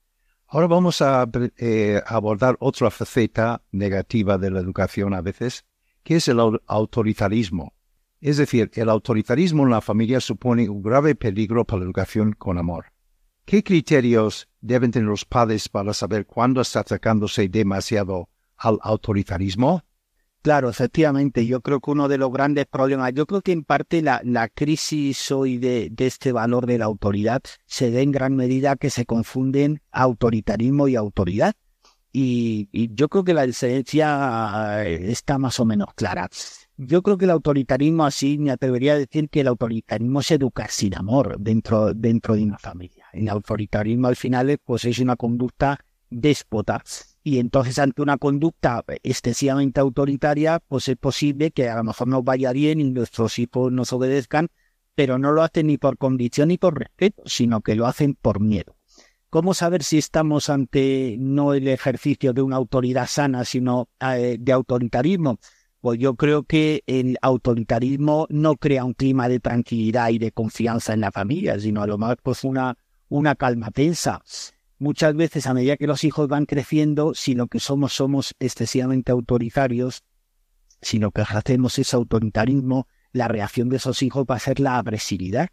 Ahora 0.53 0.67
vamos 0.67 1.01
a 1.01 1.27
eh, 1.57 1.99
abordar 2.05 2.57
otra 2.59 2.91
faceta 2.91 3.63
negativa 3.71 4.37
de 4.37 4.51
la 4.51 4.59
educación 4.59 5.15
a 5.15 5.21
veces, 5.21 5.65
que 6.03 6.17
es 6.17 6.27
el 6.27 6.37
autoritarismo. 6.67 7.73
Es 8.21 8.37
decir, 8.37 8.69
el 8.75 8.89
autoritarismo 8.89 9.63
en 9.63 9.71
la 9.71 9.81
familia 9.81 10.19
supone 10.19 10.69
un 10.69 10.83
grave 10.83 11.15
peligro 11.15 11.65
para 11.65 11.79
la 11.79 11.85
educación 11.85 12.33
con 12.33 12.59
amor. 12.59 12.85
¿Qué 13.45 13.63
criterios 13.63 14.47
deben 14.61 14.91
tener 14.91 15.09
los 15.09 15.25
padres 15.25 15.67
para 15.69 15.91
saber 15.91 16.27
cuándo 16.27 16.61
está 16.61 16.81
acercándose 16.81 17.49
demasiado 17.49 18.29
al 18.55 18.77
autoritarismo? 18.83 19.81
Claro, 20.43 20.69
efectivamente, 20.69 21.45
yo 21.47 21.61
creo 21.61 21.79
que 21.79 21.91
uno 21.91 22.09
de 22.09 22.17
los 22.17 22.29
grandes 22.29 22.65
problemas, 22.65 23.13
yo 23.13 23.25
creo 23.25 23.41
que 23.41 23.53
en 23.53 23.63
parte 23.63 24.01
la, 24.01 24.49
crisis 24.53 25.31
hoy 25.31 25.57
de, 25.57 25.89
este 25.99 26.33
valor 26.33 26.65
de 26.65 26.77
la 26.77 26.83
autoridad 26.83 27.41
se 27.65 27.91
da 27.91 28.01
en 28.01 28.11
gran 28.11 28.35
medida 28.35 28.75
que 28.75 28.89
se 28.89 29.05
confunden 29.05 29.81
autoritarismo 29.93 30.89
y 30.89 30.97
autoridad. 30.97 31.53
Y, 32.11 32.67
yo 32.93 33.07
creo 33.07 33.23
que 33.23 33.33
la 33.33 33.45
diferencia 33.45 34.83
eh, 34.83 35.11
está 35.11 35.37
más 35.37 35.61
o 35.61 35.65
menos 35.65 35.93
clara. 35.95 36.27
Yo 36.75 37.01
creo 37.03 37.17
que 37.17 37.23
el 37.23 37.31
autoritarismo 37.31 38.03
así, 38.05 38.37
me 38.37 38.51
atrevería 38.51 38.93
a 38.93 38.97
decir 38.97 39.29
que 39.29 39.39
el 39.39 39.47
autoritarismo 39.47 40.19
es 40.19 40.29
educar 40.31 40.69
sin 40.69 40.93
amor 40.97 41.39
dentro, 41.39 41.93
dentro 41.93 42.35
de 42.35 42.43
una 42.43 42.57
familia. 42.57 43.05
El 43.13 43.29
autoritarismo 43.29 44.09
al 44.09 44.17
final 44.17 44.59
pues, 44.65 44.83
es 44.83 44.99
una 44.99 45.15
conducta 45.15 45.79
déspota 46.09 46.83
y 47.23 47.39
entonces 47.39 47.79
ante 47.79 48.01
una 48.01 48.17
conducta 48.17 48.83
excesivamente 49.01 49.79
autoritaria, 49.79 50.59
pues 50.67 50.89
es 50.89 50.97
posible 50.97 51.51
que 51.51 51.69
a 51.69 51.77
lo 51.77 51.85
mejor 51.85 52.07
nos 52.09 52.23
vaya 52.23 52.51
bien 52.51 52.81
y 52.81 52.91
nuestros 52.91 53.39
hijos 53.39 53.71
nos 53.71 53.93
obedezcan, 53.93 54.49
pero 54.93 55.17
no 55.17 55.31
lo 55.31 55.41
hacen 55.41 55.67
ni 55.67 55.77
por 55.77 55.97
condición 55.97 56.49
ni 56.49 56.57
por 56.57 56.77
respeto, 56.77 57.23
sino 57.25 57.61
que 57.61 57.75
lo 57.75 57.87
hacen 57.87 58.15
por 58.15 58.41
miedo. 58.41 58.75
¿Cómo 59.29 59.53
saber 59.53 59.83
si 59.83 59.97
estamos 59.97 60.49
ante 60.49 61.15
no 61.17 61.53
el 61.53 61.67
ejercicio 61.67 62.33
de 62.33 62.41
una 62.41 62.57
autoridad 62.57 63.07
sana, 63.07 63.45
sino 63.45 63.89
eh, 63.99 64.37
de 64.39 64.51
autoritarismo? 64.51 65.39
Pues 65.79 65.99
yo 65.99 66.15
creo 66.15 66.43
que 66.43 66.83
el 66.85 67.17
autoritarismo 67.21 68.27
no 68.29 68.57
crea 68.57 68.83
un 68.83 68.93
clima 68.93 69.27
de 69.27 69.39
tranquilidad 69.39 70.09
y 70.09 70.19
de 70.19 70.31
confianza 70.31 70.93
en 70.93 71.01
la 71.01 71.11
familia, 71.11 71.59
sino 71.59 71.81
a 71.81 71.87
lo 71.87 71.97
más 71.97 72.17
pues 72.21 72.43
una, 72.43 72.77
una 73.09 73.35
calma 73.35 73.71
tensa 73.71 74.21
muchas 74.83 75.15
veces 75.15 75.47
a 75.47 75.53
medida 75.53 75.77
que 75.77 75.87
los 75.87 76.03
hijos 76.03 76.27
van 76.27 76.45
creciendo, 76.45 77.13
si 77.15 77.35
lo 77.35 77.47
que 77.47 77.59
somos 77.59 77.93
somos 77.93 78.35
excesivamente 78.39 79.13
autoritarios, 79.13 80.03
si 80.81 80.99
lo 80.99 81.11
que 81.11 81.21
hacemos 81.21 81.79
es 81.79 81.93
autoritarismo, 81.93 82.87
la 83.13 83.29
reacción 83.29 83.69
de 83.69 83.77
esos 83.77 84.03
hijos 84.03 84.25
va 84.29 84.35
a 84.35 84.39
ser 84.39 84.59
la 84.59 84.77
agresividad. 84.77 85.47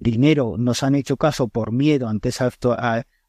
Primero 0.00 0.56
nos 0.58 0.82
han 0.82 0.96
hecho 0.96 1.16
caso 1.16 1.46
por 1.46 1.70
miedo 1.70 2.08
ante 2.08 2.30
esa 2.30 2.50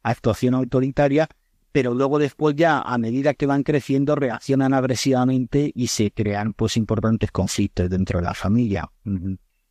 actuación 0.02 0.54
autoritaria, 0.54 1.28
pero 1.70 1.94
luego 1.94 2.18
después 2.18 2.56
ya 2.56 2.80
a 2.80 2.98
medida 2.98 3.34
que 3.34 3.46
van 3.46 3.62
creciendo 3.62 4.16
reaccionan 4.16 4.74
agresivamente 4.74 5.70
y 5.72 5.86
se 5.86 6.10
crean 6.10 6.52
pues 6.52 6.76
importantes 6.76 7.30
conflictos 7.30 7.88
dentro 7.88 8.18
de 8.18 8.24
la 8.24 8.34
familia. 8.34 8.90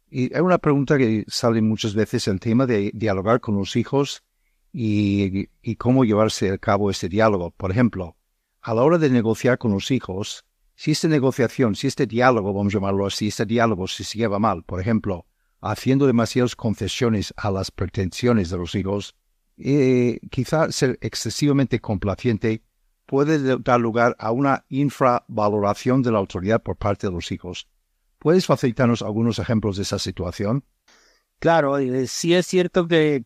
Y 0.10 0.34
hay 0.34 0.42
una 0.42 0.60
pregunta 0.60 0.98
que 0.98 1.26
sale 1.28 1.62
muchas 1.62 1.94
veces, 1.94 2.30
el 2.30 2.40
tema 2.40 2.66
de 2.66 2.92
dialogar 2.94 3.42
con 3.42 3.58
los 3.58 3.76
hijos 3.76 4.24
y, 4.72 5.48
cómo 5.78 6.06
llevarse 6.06 6.52
a 6.52 6.58
cabo 6.58 6.90
este 6.90 7.10
diálogo. 7.10 7.52
Por 7.52 7.72
ejemplo, 7.72 8.18
a 8.62 8.74
la 8.74 8.84
hora 8.84 8.98
de 8.98 9.10
negociar 9.10 9.58
con 9.58 9.72
los 9.72 9.92
hijos, 9.92 10.46
si 10.76 10.92
esta 10.92 11.08
negociación, 11.08 11.76
si 11.76 11.88
este 11.88 12.06
diálogo, 12.06 12.54
vamos 12.54 12.74
a 12.74 12.78
llamarlo 12.78 13.06
así, 13.06 13.28
este 13.30 13.46
diálogo 13.46 13.88
si 13.88 14.04
se 14.04 14.18
lleva 14.18 14.40
mal, 14.40 14.64
por 14.64 14.80
ejemplo, 14.80 15.26
haciendo 15.62 16.06
demasiadas 16.06 16.56
concesiones 16.56 17.34
a 17.38 17.50
las 17.50 17.72
pretensiones 17.72 18.50
de 18.50 18.58
los 18.58 18.76
hijos, 18.76 19.16
eh, 19.58 20.20
quizá 20.30 20.72
ser 20.72 21.00
excesivamente 21.02 21.80
complaciente 21.80 22.62
puede 23.08 23.58
dar 23.60 23.80
lugar 23.80 24.16
a 24.20 24.32
una 24.32 24.66
infravaloración 24.70 26.04
de 26.04 26.12
la 26.12 26.20
autoridad 26.20 26.62
por 26.62 26.76
parte 26.76 27.08
de 27.08 27.14
los 27.14 27.32
hijos. 27.32 27.68
¿Puedes 28.20 28.46
facilitarnos 28.46 29.02
algunos 29.02 29.40
ejemplos 29.40 29.78
de 29.78 29.84
esa 29.84 29.98
situación? 29.98 30.64
Claro, 31.40 31.78
eh, 31.78 32.08
sí 32.08 32.34
es 32.34 32.48
cierto 32.48 32.88
que, 32.88 33.24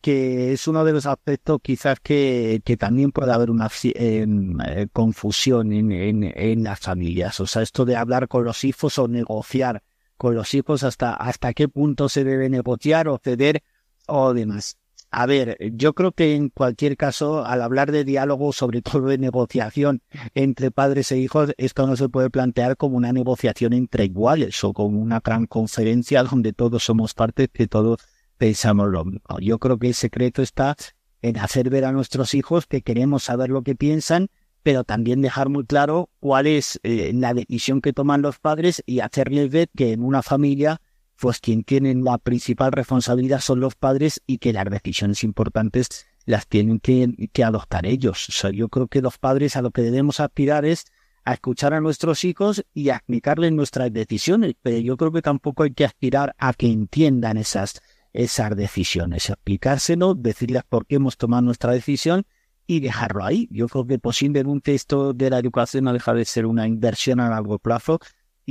es 0.52 0.68
uno 0.68 0.84
de 0.84 0.92
los 0.92 1.06
aspectos 1.06 1.60
quizás 1.64 2.00
que, 2.02 2.62
también 2.78 3.12
puede 3.14 3.32
haber 3.32 3.50
una 3.50 3.70
em, 3.84 4.60
eh, 4.62 4.88
confusión 4.92 5.72
en, 5.72 6.24
en, 6.24 6.64
las 6.64 6.82
familias. 6.82 7.40
O 7.40 7.48
sea, 7.48 7.62
esto 7.62 7.86
de 7.86 7.96
hablar 7.96 8.28
con 8.28 8.44
los 8.44 8.66
hijos 8.66 9.00
o 9.00 9.08
negociar 9.08 9.82
con 10.18 10.36
los 10.36 10.54
hijos 10.54 10.84
hasta, 10.84 11.14
hasta 11.14 11.54
qué 11.54 11.70
punto 11.70 12.10
se 12.10 12.26
debe 12.26 12.50
negociar 12.50 13.08
o 13.08 13.18
ceder 13.18 13.64
o 14.08 14.34
demás. 14.34 14.78
A 15.14 15.26
ver, 15.26 15.58
yo 15.74 15.94
creo 15.94 16.14
que 16.14 16.36
en 16.36 16.48
cualquier 16.48 16.96
caso, 16.96 17.46
al 17.46 17.62
hablar 17.62 17.92
de 17.92 18.06
diálogo, 18.06 18.54
sobre 18.54 18.82
todo 18.82 19.08
de 19.08 19.18
negociación 19.18 20.02
entre 20.36 20.72
padres 20.72 21.12
e 21.12 21.18
hijos, 21.18 21.54
esto 21.58 21.86
no 21.86 21.98
se 21.98 22.08
puede 22.08 22.30
plantear 22.30 22.78
como 22.78 22.96
una 22.96 23.12
negociación 23.12 23.74
entre 23.74 24.06
iguales 24.06 24.64
o 24.64 24.72
como 24.72 25.00
una 25.00 25.20
gran 25.20 25.48
conferencia 25.48 26.24
donde 26.24 26.54
todos 26.54 26.86
somos 26.86 27.14
parte, 27.14 27.50
que 27.50 27.68
todos 27.68 28.00
pensamos 28.38 28.88
lo 28.88 29.04
mismo. 29.04 29.40
Yo 29.42 29.60
creo 29.60 29.78
que 29.78 29.90
el 29.90 29.96
secreto 29.96 30.42
está 30.42 30.78
en 31.22 31.38
hacer 31.38 31.70
ver 31.70 31.84
a 31.84 31.92
nuestros 31.92 32.34
hijos 32.34 32.66
que 32.66 32.82
queremos 32.82 33.24
saber 33.24 33.50
lo 33.50 33.64
que 33.64 33.76
piensan, 33.76 34.30
pero 34.64 34.86
también 34.86 35.22
dejar 35.22 35.50
muy 35.50 35.66
claro 35.66 36.10
cuál 36.22 36.48
es 36.48 36.80
eh, 36.84 37.12
la 37.14 37.34
decisión 37.34 37.82
que 37.82 37.92
toman 37.92 38.22
los 38.22 38.40
padres 38.40 38.82
y 38.86 39.02
hacerles 39.02 39.52
ver 39.52 39.70
que 39.76 39.92
en 39.92 40.04
una 40.04 40.22
familia 40.22 40.82
pues 41.22 41.40
quien 41.40 41.64
tiene 41.64 41.94
la 41.94 42.18
principal 42.18 42.72
responsabilidad 42.72 43.42
son 43.42 43.60
los 43.60 43.76
padres 43.76 44.24
y 44.26 44.40
que 44.40 44.54
las 44.54 44.66
decisiones 44.66 45.24
importantes 45.24 46.08
las 46.26 46.48
tienen 46.48 46.80
que, 46.80 47.44
adoptar 47.44 47.86
ellos. 47.86 48.28
O 48.28 48.32
sea, 48.32 48.50
yo 48.50 48.70
creo 48.70 48.88
que 48.88 49.04
los 49.04 49.20
padres 49.20 49.56
a 49.56 49.62
lo 49.62 49.70
que 49.70 49.84
debemos 49.84 50.20
aspirar 50.20 50.66
es 50.66 50.86
a 51.24 51.34
escuchar 51.34 51.76
a 51.76 51.80
nuestros 51.80 52.24
hijos 52.24 52.66
y 52.74 52.90
a 52.90 52.96
explicarles 52.96 53.52
nuestras 53.52 53.94
decisiones, 53.94 54.56
pero 54.64 54.80
yo 54.80 54.98
creo 54.98 55.12
que 55.12 55.22
tampoco 55.22 55.62
hay 55.62 55.74
que 55.74 55.86
aspirar 55.86 56.34
a 56.40 56.54
que 56.54 56.72
entiendan 56.72 57.38
esas, 57.38 57.80
esas 58.14 58.56
decisiones, 58.56 59.30
explicárselo, 59.30 60.16
decirles 60.16 60.64
por 60.68 60.88
qué 60.88 60.96
hemos 60.96 61.18
tomado 61.18 61.44
nuestra 61.44 61.72
decisión 61.72 62.26
y 62.66 62.80
dejarlo 62.80 63.24
ahí. 63.24 63.48
Yo 63.52 63.68
creo 63.68 63.86
que 63.86 64.00
posiblemente 64.00 64.74
esto 64.74 65.14
de 65.14 65.30
la 65.30 65.38
educación 65.38 65.84
no 65.84 65.94
deja 65.94 66.16
de 66.16 66.26
ser 66.26 66.48
una 66.48 66.68
inversión 66.68 67.20
a 67.20 67.30
largo 67.30 67.60
plazo 67.60 68.00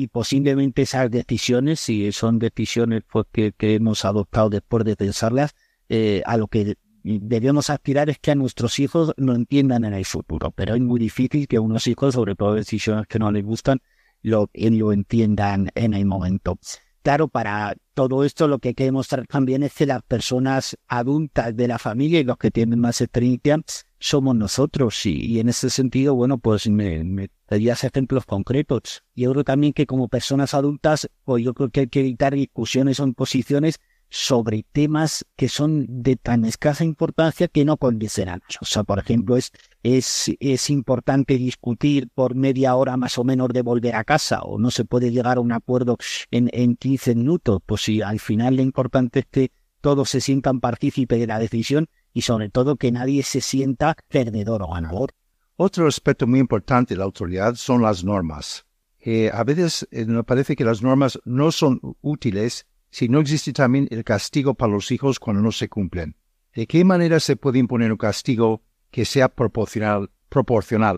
y 0.01 0.09
posiblemente 0.09 0.83
esas 0.83 1.11
decisiones, 1.11 1.79
si 1.79 2.11
son 2.13 2.39
decisiones 2.39 3.03
pues, 3.11 3.27
que, 3.31 3.53
hemos 3.61 4.07
adoptado 4.07 4.49
después 4.49 4.85
de 4.85 4.97
pensarlas, 4.97 5.55
eh, 5.91 6.23
a 6.25 6.39
lo 6.39 6.47
que 6.47 6.77
debemos 7.03 7.69
aspirar 7.69 8.09
es 8.09 8.19
que 8.19 8.31
a 8.31 8.35
nuestros 8.35 8.79
hijos 8.79 9.13
lo 9.19 9.35
entiendan 9.35 9.85
en 9.85 9.93
el 9.93 10.07
futuro. 10.07 10.53
Pero 10.53 10.75
es 10.75 10.81
muy 10.81 10.99
difícil 10.99 11.47
que 11.47 11.59
unos 11.59 11.87
hijos, 11.87 12.15
sobre 12.15 12.35
todo 12.35 12.55
decisiones 12.55 13.07
que 13.09 13.19
no 13.19 13.31
les 13.31 13.45
gustan, 13.45 13.83
lo, 14.23 14.49
lo 14.55 14.93
entiendan 14.93 15.71
en 15.75 15.93
el 15.93 16.07
momento. 16.07 16.59
Claro, 17.03 17.29
para 17.29 17.77
todo 17.95 18.25
esto 18.25 18.47
lo 18.47 18.59
que 18.59 18.69
hay 18.69 18.75
que 18.75 18.85
demostrar 18.85 19.27
también 19.27 19.63
es 19.63 19.73
que 19.73 19.87
las 19.87 20.03
personas 20.03 20.77
adultas 20.87 21.57
de 21.57 21.67
la 21.67 21.79
familia 21.79 22.21
y 22.21 22.25
los 22.25 22.37
que 22.37 22.51
tienen 22.51 22.79
más 22.79 23.01
experiencia 23.01 23.59
somos 23.99 24.37
nosotros. 24.37 25.07
Y, 25.07 25.41
en 25.41 25.49
ese 25.49 25.71
sentido, 25.71 26.15
bueno, 26.15 26.39
pues 26.39 26.69
me, 26.69 27.03
me 27.05 27.31
darías 27.49 27.85
ejemplos 27.85 28.27
concretos. 28.27 29.03
Y 29.15 29.23
yo 29.23 29.33
creo 29.33 29.45
también 29.45 29.73
que 29.73 29.87
como 29.87 30.09
personas 30.09 30.53
adultas, 30.53 31.09
pues 31.25 31.43
yo 31.43 31.55
creo 31.55 31.71
que 31.71 31.81
hay 31.81 31.89
que 31.89 32.01
evitar 32.01 32.35
discusiones 32.35 33.01
o 33.01 33.05
imposiciones 33.05 33.81
sobre 34.11 34.65
temas 34.73 35.25
que 35.37 35.49
son 35.49 35.87
de 35.89 36.17
tan 36.17 36.45
escasa 36.45 36.85
importancia 36.85 37.49
que 37.49 37.65
no 37.65 37.77
convencerán. 37.77 38.43
O 38.61 38.65
sea, 38.65 38.83
por 38.83 38.99
ejemplo, 38.99 39.37
es, 39.37 39.53
es, 39.83 40.33
es 40.41 40.69
importante 40.69 41.39
discutir 41.39 42.09
por 42.13 42.35
media 42.35 42.75
hora 42.75 42.97
más 42.97 43.17
o 43.19 43.25
menos 43.25 43.49
de 43.49 43.63
volver 43.63 43.95
a 43.95 44.05
casa 44.05 44.43
o 44.43 44.59
no 44.59 44.71
se 44.71 44.85
puede 44.85 45.13
llegar 45.13 45.39
a 45.39 45.41
un 45.41 45.53
acuerdo 45.53 45.97
en, 46.31 46.51
en 46.53 46.77
15 46.77 47.15
minutos. 47.15 47.61
Pues 47.65 47.83
si 47.83 48.03
al 48.03 48.19
final 48.19 48.57
lo 48.57 48.63
importante 48.63 49.21
es 49.21 49.27
que 49.31 49.53
todos 49.81 50.11
se 50.11 50.21
sientan 50.21 50.61
partícipes 50.61 51.19
de 51.19 51.27
la 51.27 51.39
decisión 51.39 51.89
y 52.13 52.23
sobre 52.23 52.51
todo 52.51 52.77
que 52.77 52.93
nadie 52.93 53.23
se 53.23 53.41
sienta 53.41 53.97
perdedor 54.09 54.63
o 54.63 54.73
ganador. 54.73 55.11
Otro 55.57 55.87
aspecto 55.87 56.27
muy 56.27 56.41
importante 56.41 56.95
de 56.95 56.99
la 56.99 57.05
autoridad 57.05 57.55
son 57.55 57.83
las 57.83 58.03
normas. 58.05 58.67
Eh, 58.99 59.31
a 59.33 59.45
veces 59.45 59.89
eh, 59.91 60.05
me 60.05 60.25
parece 60.25 60.57
que 60.57 60.65
las 60.65 60.83
normas 60.83 61.19
no 61.25 61.53
son 61.53 61.81
útiles 62.03 62.67
si 62.91 63.09
no 63.09 63.21
existe 63.21 63.53
también 63.53 63.89
el 63.91 64.05
castigo 64.05 64.55
para 64.55 64.73
los 64.73 64.91
hijos 64.91 65.19
cuando 65.19 65.43
no 65.43 65.53
se 65.53 65.69
cumplen. 65.69 66.17
¿De 66.55 66.67
qué 66.67 66.85
manera 66.85 67.21
se 67.21 67.37
puede 67.37 67.59
imponer 67.59 67.93
un 67.93 67.99
castigo 67.99 68.63
que 68.91 69.05
sea 69.05 69.29
proporcional, 69.29 70.11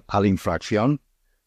a 0.06 0.20
la 0.20 0.28
infracción? 0.28 1.00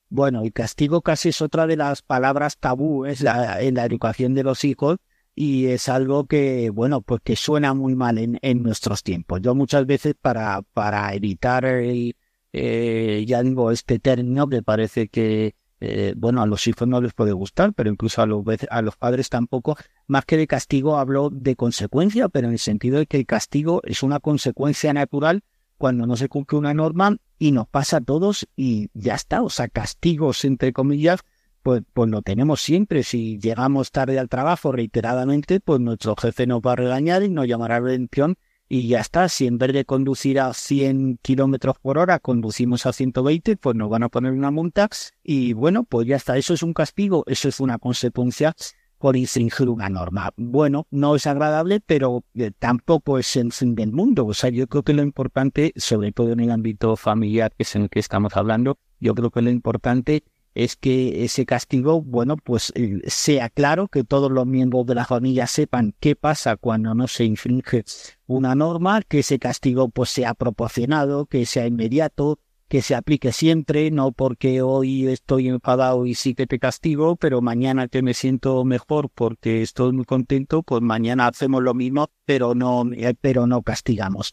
Bueno, 0.10 0.44
el 0.44 0.54
castigo 0.54 1.02
casi 1.02 1.30
es 1.30 1.42
otra 1.42 1.66
de 1.66 1.76
las 1.76 2.02
palabras 2.02 2.58
tabú 2.58 3.06
en 3.06 3.74
la 3.74 3.86
educación 3.86 4.36
de 4.36 4.44
los 4.44 4.64
hijos 4.64 4.98
y 5.36 5.68
es 5.68 5.90
algo 5.90 6.26
que, 6.28 6.70
bueno, 6.70 7.02
pues 7.02 7.22
que 7.24 7.36
suena 7.36 7.74
muy 7.74 7.94
mal 7.94 8.18
en, 8.18 8.40
en 8.42 8.64
nuestros 8.64 9.04
tiempos. 9.04 9.42
Yo 9.42 9.54
muchas 9.54 9.86
veces 9.86 10.16
para, 10.20 10.62
para 10.62 11.14
evitar, 11.14 11.66
el, 11.66 12.16
eh, 12.54 13.26
ya 13.28 13.44
digo, 13.44 13.70
este 13.72 14.00
término 14.00 14.48
que 14.48 14.64
parece 14.64 15.10
que 15.10 15.56
eh, 15.86 16.14
bueno, 16.18 16.42
a 16.42 16.48
los 16.48 16.68
hijos 16.68 16.88
no 16.88 17.02
les 17.02 17.14
puede 17.14 17.32
gustar, 17.32 17.74
pero 17.74 17.90
incluso 17.90 18.22
a 18.22 18.26
los, 18.26 18.44
a 18.70 18.82
los 18.82 18.96
padres 18.98 19.30
tampoco. 19.30 19.78
Más 20.08 20.26
que 20.26 20.38
de 20.38 20.48
castigo 20.48 20.98
hablo 20.98 21.30
de 21.32 21.56
consecuencia, 21.56 22.30
pero 22.30 22.48
en 22.48 22.54
el 22.54 22.60
sentido 22.60 22.98
de 22.98 23.06
que 23.06 23.18
el 23.18 23.26
castigo 23.26 23.82
es 23.84 24.04
una 24.04 24.20
consecuencia 24.20 24.94
natural 24.94 25.44
cuando 25.78 26.08
no 26.08 26.16
se 26.16 26.30
cumple 26.30 26.58
una 26.58 26.74
norma 26.74 27.18
y 27.38 27.52
nos 27.52 27.68
pasa 27.68 27.98
a 27.98 28.02
todos 28.02 28.48
y 28.56 28.90
ya 28.94 29.16
está. 29.16 29.44
O 29.44 29.50
sea, 29.50 29.68
castigos, 29.68 30.46
entre 30.46 30.74
comillas, 30.74 31.22
pues, 31.62 31.84
pues 31.94 32.10
lo 32.10 32.22
tenemos 32.22 32.62
siempre. 32.62 33.04
Si 33.04 33.40
llegamos 33.40 33.92
tarde 33.92 34.20
al 34.20 34.30
trabajo 34.30 34.72
reiteradamente, 34.72 35.60
pues 35.60 35.80
nuestro 35.80 36.16
jefe 36.16 36.48
nos 36.48 36.62
va 36.62 36.74
a 36.74 36.76
regañar 36.78 37.24
y 37.24 37.30
nos 37.30 37.48
llamará 37.48 37.80
la 37.80 37.90
atención 37.90 38.36
y 38.68 38.88
ya 38.88 39.00
está. 39.00 39.30
Si 39.30 39.48
en 39.48 39.58
vez 39.58 39.74
de 39.74 39.86
conducir 39.86 40.40
a 40.40 40.54
100 40.54 41.20
kilómetros 41.22 41.78
por 41.80 41.98
hora 41.98 42.20
conducimos 42.20 42.86
a 42.86 42.94
120, 42.94 43.58
pues 43.58 43.76
nos 43.76 43.90
van 43.90 44.04
a 44.04 44.10
poner 44.10 44.32
una 44.32 44.52
multa 44.52 44.90
y 45.24 45.54
bueno, 45.54 45.84
pues 45.84 46.08
ya 46.08 46.16
está. 46.16 46.38
Eso 46.38 46.54
es 46.54 46.64
un 46.64 46.74
castigo, 46.74 47.24
eso 47.28 47.48
es 47.48 47.60
una 47.60 47.78
consecuencia 47.78 48.56
por 48.98 49.16
infringir 49.16 49.70
una 49.70 49.90
norma. 49.90 50.32
Bueno, 50.38 50.88
no 50.90 51.16
es 51.16 51.28
agradable, 51.28 51.82
pero 51.86 52.24
eh, 52.34 52.52
tampoco 52.58 53.20
es 53.20 53.36
el 53.36 53.52
fin 53.52 53.76
del 53.76 53.92
mundo. 53.92 54.26
O 54.26 54.34
sea, 54.34 54.50
yo 54.50 54.68
creo 54.68 54.84
que 54.84 54.94
lo 54.94 55.04
importante, 55.04 55.74
sobre 55.76 56.12
todo 56.12 56.32
en 56.32 56.40
el 56.40 56.52
ámbito 56.52 56.96
familiar, 56.96 57.54
que 57.56 57.64
es 57.64 57.76
en 57.76 57.84
el 57.84 57.90
que 57.90 58.00
estamos 58.00 58.36
hablando, 58.36 58.80
yo 59.00 59.14
creo 59.14 59.30
que 59.30 59.42
lo 59.42 59.50
importante 59.50 60.24
es 60.56 60.78
que 60.78 61.26
ese 61.26 61.46
castigo, 61.46 62.02
bueno, 62.02 62.38
pues 62.38 62.72
eh, 62.76 63.02
sea 63.08 63.50
claro, 63.50 63.90
que 63.90 64.06
todos 64.06 64.32
los 64.32 64.48
miembros 64.48 64.86
de 64.86 64.96
la 64.96 65.06
familia 65.06 65.48
sepan 65.48 65.94
qué 66.00 66.16
pasa 66.16 66.56
cuando 66.56 66.96
no 66.96 67.08
se 67.08 67.26
infringe 67.26 67.84
una 68.26 68.56
norma, 68.56 69.02
que 69.02 69.20
ese 69.20 69.38
castigo 69.38 69.90
pues 69.90 70.10
sea 70.10 70.34
proporcionado, 70.34 71.26
que 71.26 71.46
sea 71.46 71.68
inmediato, 71.68 72.40
que 72.70 72.82
se 72.82 72.96
aplique 72.96 73.32
siempre, 73.32 73.92
no 73.92 74.14
porque 74.14 74.62
hoy 74.62 75.08
estoy 75.08 75.50
enfadado 75.50 76.06
y 76.06 76.16
sí 76.16 76.34
que 76.34 76.48
te 76.48 76.58
castigo, 76.58 77.18
pero 77.18 77.42
mañana 77.42 77.90
que 77.90 78.02
me 78.02 78.14
siento 78.14 78.64
mejor 78.64 79.10
porque 79.14 79.62
estoy 79.62 79.92
muy 79.92 80.06
contento, 80.06 80.64
pues 80.64 80.82
mañana 80.82 81.28
hacemos 81.28 81.62
lo 81.62 81.74
mismo, 81.74 82.08
pero 82.26 82.56
no, 82.56 82.86
eh, 82.94 83.14
pero 83.20 83.46
no 83.46 83.62
castigamos. 83.62 84.32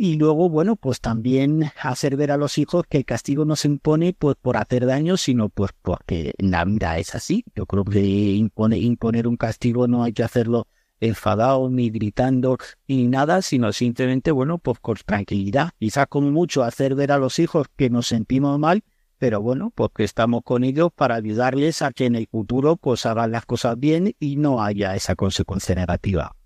Y 0.00 0.14
luego, 0.14 0.48
bueno, 0.48 0.76
pues 0.76 1.00
también 1.00 1.72
hacer 1.82 2.14
ver 2.14 2.30
a 2.30 2.36
los 2.36 2.56
hijos 2.56 2.84
que 2.88 2.98
el 2.98 3.04
castigo 3.04 3.44
no 3.44 3.56
se 3.56 3.66
impone 3.66 4.12
pues 4.12 4.36
por 4.40 4.56
hacer 4.56 4.86
daño, 4.86 5.16
sino 5.16 5.48
pues 5.48 5.72
porque 5.82 6.34
la 6.38 6.64
vida 6.64 6.98
es 6.98 7.16
así. 7.16 7.44
Yo 7.56 7.66
creo 7.66 7.82
que 7.82 8.00
impone, 8.00 8.78
imponer 8.78 9.26
un 9.26 9.36
castigo 9.36 9.88
no 9.88 10.04
hay 10.04 10.12
que 10.12 10.22
hacerlo 10.22 10.68
enfadado, 11.00 11.68
ni 11.68 11.90
gritando, 11.90 12.58
ni 12.86 13.08
nada, 13.08 13.42
sino 13.42 13.72
simplemente, 13.72 14.30
bueno, 14.30 14.58
pues 14.58 14.78
con 14.78 14.94
tranquilidad. 15.04 15.70
Quizás 15.80 16.06
como 16.06 16.30
mucho 16.30 16.62
hacer 16.62 16.94
ver 16.94 17.10
a 17.10 17.18
los 17.18 17.40
hijos 17.40 17.66
que 17.74 17.90
nos 17.90 18.06
sentimos 18.06 18.56
mal, 18.56 18.84
pero 19.18 19.42
bueno, 19.42 19.72
pues 19.74 19.90
estamos 19.98 20.42
con 20.44 20.62
ellos 20.62 20.90
para 20.94 21.16
ayudarles 21.16 21.82
a 21.82 21.90
que 21.90 22.06
en 22.06 22.14
el 22.14 22.28
futuro 22.28 22.76
pues 22.76 23.04
hagan 23.04 23.32
las 23.32 23.46
cosas 23.46 23.76
bien 23.76 24.14
y 24.20 24.36
no 24.36 24.62
haya 24.62 24.94
esa 24.94 25.16
consecuencia 25.16 25.74
negativa. 25.74 26.37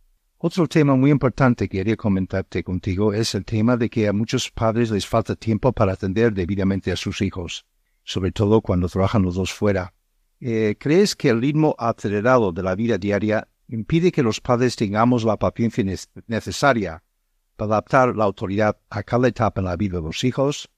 Otro 0.44 0.66
tema 0.66 0.96
muy 0.96 1.12
importante 1.12 1.68
que 1.68 1.78
quería 1.78 1.96
comentarte 1.96 2.64
contigo 2.64 3.14
es 3.14 3.36
el 3.36 3.44
tema 3.44 3.76
de 3.76 3.88
que 3.88 4.08
a 4.08 4.12
muchos 4.12 4.50
padres 4.50 4.90
les 4.90 5.06
falta 5.06 5.36
tiempo 5.36 5.72
para 5.72 5.92
atender 5.92 6.32
debidamente 6.32 6.90
a 6.90 6.96
sus 6.96 7.22
hijos, 7.22 7.64
sobre 8.02 8.32
todo 8.32 8.60
cuando 8.60 8.88
trabajan 8.88 9.22
los 9.22 9.36
dos 9.36 9.52
fuera. 9.52 9.94
Eh, 10.40 10.74
¿Crees 10.80 11.14
que 11.14 11.28
el 11.28 11.40
ritmo 11.40 11.76
acelerado 11.78 12.50
de 12.50 12.64
la 12.64 12.74
vida 12.74 12.98
diaria 12.98 13.46
impide 13.68 14.10
que 14.10 14.24
los 14.24 14.40
padres 14.40 14.74
tengamos 14.74 15.22
la 15.22 15.36
paciencia 15.36 15.84
necesaria 16.26 17.04
para 17.56 17.74
adaptar 17.74 18.16
la 18.16 18.24
autoridad 18.24 18.76
a 18.90 19.04
cada 19.04 19.28
etapa 19.28 19.60
en 19.60 19.66
la 19.66 19.76
vida 19.76 19.98
de 19.98 20.02
los 20.02 20.24
hijos? 20.24 20.68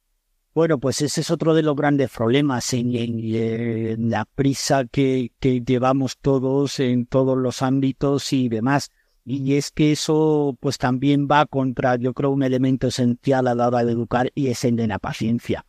Bueno, 0.54 0.78
pues 0.78 1.00
ese 1.00 1.22
es 1.22 1.30
otro 1.30 1.54
de 1.54 1.62
los 1.62 1.74
grandes 1.74 2.10
problemas 2.10 2.70
en, 2.74 4.10
la 4.10 4.26
prisa 4.26 4.84
que, 4.84 5.32
que 5.40 5.62
llevamos 5.62 6.18
todos 6.18 6.80
en 6.80 7.06
todos 7.06 7.38
los 7.38 7.62
ámbitos 7.62 8.30
y 8.34 8.50
demás 8.50 8.90
y 9.24 9.54
es 9.54 9.70
que 9.70 9.92
eso 9.92 10.56
pues 10.60 10.78
también 10.78 11.26
va 11.30 11.46
contra, 11.46 11.96
yo 11.96 12.12
creo, 12.12 12.30
un 12.30 12.42
elemento 12.42 12.88
esencial 12.88 13.46
a 13.48 13.54
la 13.54 13.68
hora 13.68 13.84
de 13.84 13.92
educar 13.92 14.30
y 14.34 14.48
es 14.48 14.64
el 14.64 14.76
de 14.76 14.86
la 14.86 14.98
paciencia. 14.98 15.64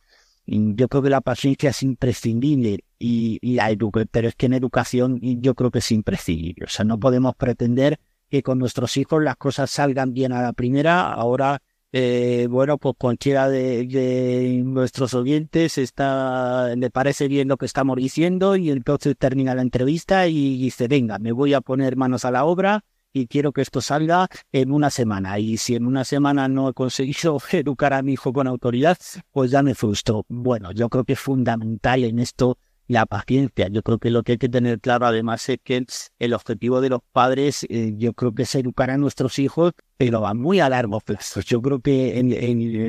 Yo 0.46 0.88
creo 0.88 1.02
que 1.02 1.10
la 1.10 1.22
paciencia 1.22 1.70
es 1.70 1.82
imprescindible 1.82 2.84
y, 2.98 3.38
y 3.42 3.54
la 3.54 3.74
pero 4.10 4.28
es 4.28 4.36
que 4.36 4.46
en 4.46 4.52
educación 4.52 5.18
yo 5.20 5.54
creo 5.54 5.70
que 5.70 5.80
es 5.80 5.90
imprescindible. 5.90 6.66
O 6.66 6.68
sea, 6.68 6.84
no 6.84 7.00
podemos 7.00 7.34
pretender 7.34 7.98
que 8.30 8.42
con 8.42 8.58
nuestros 8.58 8.96
hijos 8.96 9.22
las 9.22 9.36
cosas 9.36 9.70
salgan 9.70 10.12
bien 10.12 10.32
a 10.32 10.42
la 10.42 10.52
primera. 10.52 11.12
Ahora, 11.12 11.62
eh, 11.92 12.46
bueno, 12.48 12.78
pues 12.78 12.94
cualquiera 12.98 13.48
de, 13.48 13.86
de, 13.86 14.62
nuestros 14.64 15.14
oyentes 15.14 15.78
está, 15.78 16.76
le 16.76 16.90
parece 16.90 17.26
bien 17.26 17.48
lo 17.48 17.56
que 17.56 17.66
estamos 17.66 17.96
diciendo 17.96 18.54
y 18.54 18.70
entonces 18.70 19.16
termina 19.18 19.54
la 19.54 19.62
entrevista 19.62 20.28
y 20.28 20.58
dice, 20.58 20.86
venga, 20.88 21.18
me 21.18 21.32
voy 21.32 21.54
a 21.54 21.60
poner 21.60 21.96
manos 21.96 22.24
a 22.24 22.30
la 22.30 22.44
obra 22.44 22.84
y 23.16 23.26
quiero 23.26 23.52
que 23.52 23.62
esto 23.62 23.80
salga 23.80 24.28
en 24.52 24.70
una 24.70 24.90
semana. 24.90 25.38
Y 25.38 25.56
si 25.56 25.74
en 25.74 25.86
una 25.86 26.04
semana 26.04 26.48
no 26.48 26.68
he 26.68 26.74
conseguido 26.74 27.38
educar 27.50 27.94
a 27.94 28.02
mi 28.02 28.12
hijo 28.12 28.32
con 28.32 28.46
autoridad, 28.46 28.98
pues 29.32 29.50
ya 29.50 29.62
me 29.62 29.74
frustro. 29.74 30.26
Bueno, 30.28 30.72
yo 30.72 30.88
creo 30.90 31.04
que 31.04 31.14
es 31.14 31.20
fundamental 31.20 32.04
en 32.04 32.18
esto 32.18 32.58
la 32.88 33.06
paciencia. 33.06 33.68
Yo 33.68 33.82
creo 33.82 33.98
que 33.98 34.10
lo 34.10 34.22
que 34.22 34.32
hay 34.32 34.38
que 34.38 34.50
tener 34.50 34.80
claro 34.80 35.06
además 35.06 35.48
es 35.48 35.58
que 35.64 35.84
el 36.18 36.34
objetivo 36.34 36.80
de 36.80 36.90
los 36.90 37.00
padres, 37.10 37.66
eh, 37.68 37.94
yo 37.96 38.12
creo 38.12 38.34
que 38.34 38.42
es 38.42 38.54
educar 38.54 38.90
a 38.90 38.98
nuestros 38.98 39.38
hijos, 39.38 39.72
pero 39.96 40.20
va 40.20 40.34
muy 40.34 40.60
a 40.60 40.68
largo 40.68 41.00
plazo. 41.00 41.40
Yo 41.40 41.62
creo 41.62 41.80
que 41.80 42.22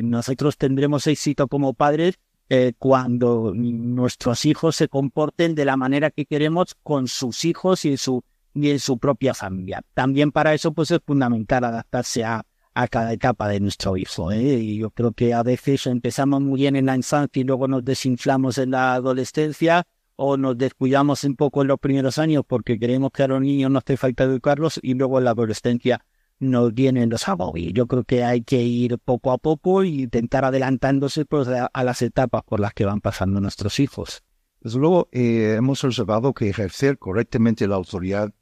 nosotros 0.04 0.58
tendremos 0.58 1.06
éxito 1.06 1.48
como 1.48 1.72
padres 1.72 2.16
eh, 2.50 2.74
cuando 2.78 3.52
nuestros 3.54 4.44
hijos 4.44 4.76
se 4.76 4.88
comporten 4.88 5.54
de 5.54 5.64
la 5.64 5.76
manera 5.76 6.10
que 6.10 6.26
queremos 6.26 6.76
con 6.82 7.08
sus 7.08 7.44
hijos 7.44 7.84
y 7.84 7.96
su, 7.96 8.22
y 8.54 8.70
en 8.70 8.78
su 8.78 8.98
propia 8.98 9.34
familia. 9.34 9.82
También 9.94 10.32
para 10.32 10.54
eso 10.54 10.72
pues 10.72 10.90
es 10.90 11.00
fundamental 11.04 11.64
adaptarse 11.64 12.24
a, 12.24 12.44
a 12.74 12.88
cada 12.88 13.12
etapa 13.12 13.48
de 13.48 13.60
nuestro 13.60 13.96
hijo. 13.96 14.30
¿eh? 14.30 14.54
Y 14.54 14.78
yo 14.78 14.90
creo 14.90 15.12
que 15.12 15.34
a 15.34 15.42
veces 15.42 15.86
empezamos 15.86 16.40
muy 16.40 16.60
bien 16.60 16.76
en 16.76 16.86
la 16.86 16.96
infancia 16.96 17.40
y 17.40 17.44
luego 17.44 17.66
nos 17.66 17.84
desinflamos 17.84 18.58
en 18.58 18.70
la 18.70 18.94
adolescencia 18.94 19.84
o 20.14 20.36
nos 20.36 20.56
descuidamos 20.58 21.24
un 21.24 21.36
poco 21.36 21.62
en 21.62 21.68
los 21.68 21.78
primeros 21.78 22.18
años 22.18 22.44
porque 22.46 22.78
queremos 22.78 23.10
que 23.12 23.22
a 23.24 23.28
los 23.28 23.40
niños 23.40 23.70
no 23.70 23.78
hace 23.78 23.96
falta 23.96 24.24
educarlos 24.24 24.78
y 24.82 24.94
luego 24.94 25.18
en 25.18 25.24
la 25.24 25.30
adolescencia 25.30 26.04
nos 26.40 26.72
vienen 26.72 27.10
los 27.10 27.28
agobios. 27.28 27.72
Yo 27.72 27.86
creo 27.86 28.04
que 28.04 28.24
hay 28.24 28.42
que 28.42 28.62
ir 28.62 28.98
poco 28.98 29.32
a 29.32 29.38
poco 29.38 29.82
e 29.82 29.88
intentar 29.88 30.44
adelantándose 30.44 31.24
pues, 31.24 31.48
a, 31.48 31.84
las 31.84 32.02
etapas 32.02 32.42
por 32.44 32.60
las 32.60 32.74
que 32.74 32.84
van 32.84 33.00
pasando 33.00 33.40
nuestros 33.40 33.80
hijos. 33.80 34.22
Desde 34.60 34.78
luego, 34.78 35.08
eh, 35.12 35.54
hemos 35.56 35.82
observado 35.84 36.32
que 36.32 36.48
ejercer 36.48 36.98
correctamente 36.98 37.66
la 37.68 37.76
autoridad 37.76 38.32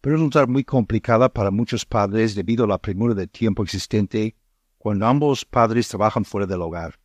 puede 0.00 0.16
resultar 0.16 0.48
muy 0.48 0.64
complicada 0.64 1.28
para 1.28 1.50
muchos 1.50 1.84
padres 1.84 2.34
debido 2.34 2.64
a 2.64 2.68
la 2.68 2.78
premura 2.78 3.14
de 3.14 3.26
tiempo 3.26 3.62
existente 3.62 4.36
cuando 4.78 5.06
ambos 5.06 5.44
padres 5.44 5.88
trabajan 5.88 6.24
fuera 6.24 6.46
del 6.46 6.62
hogar. 6.62 6.98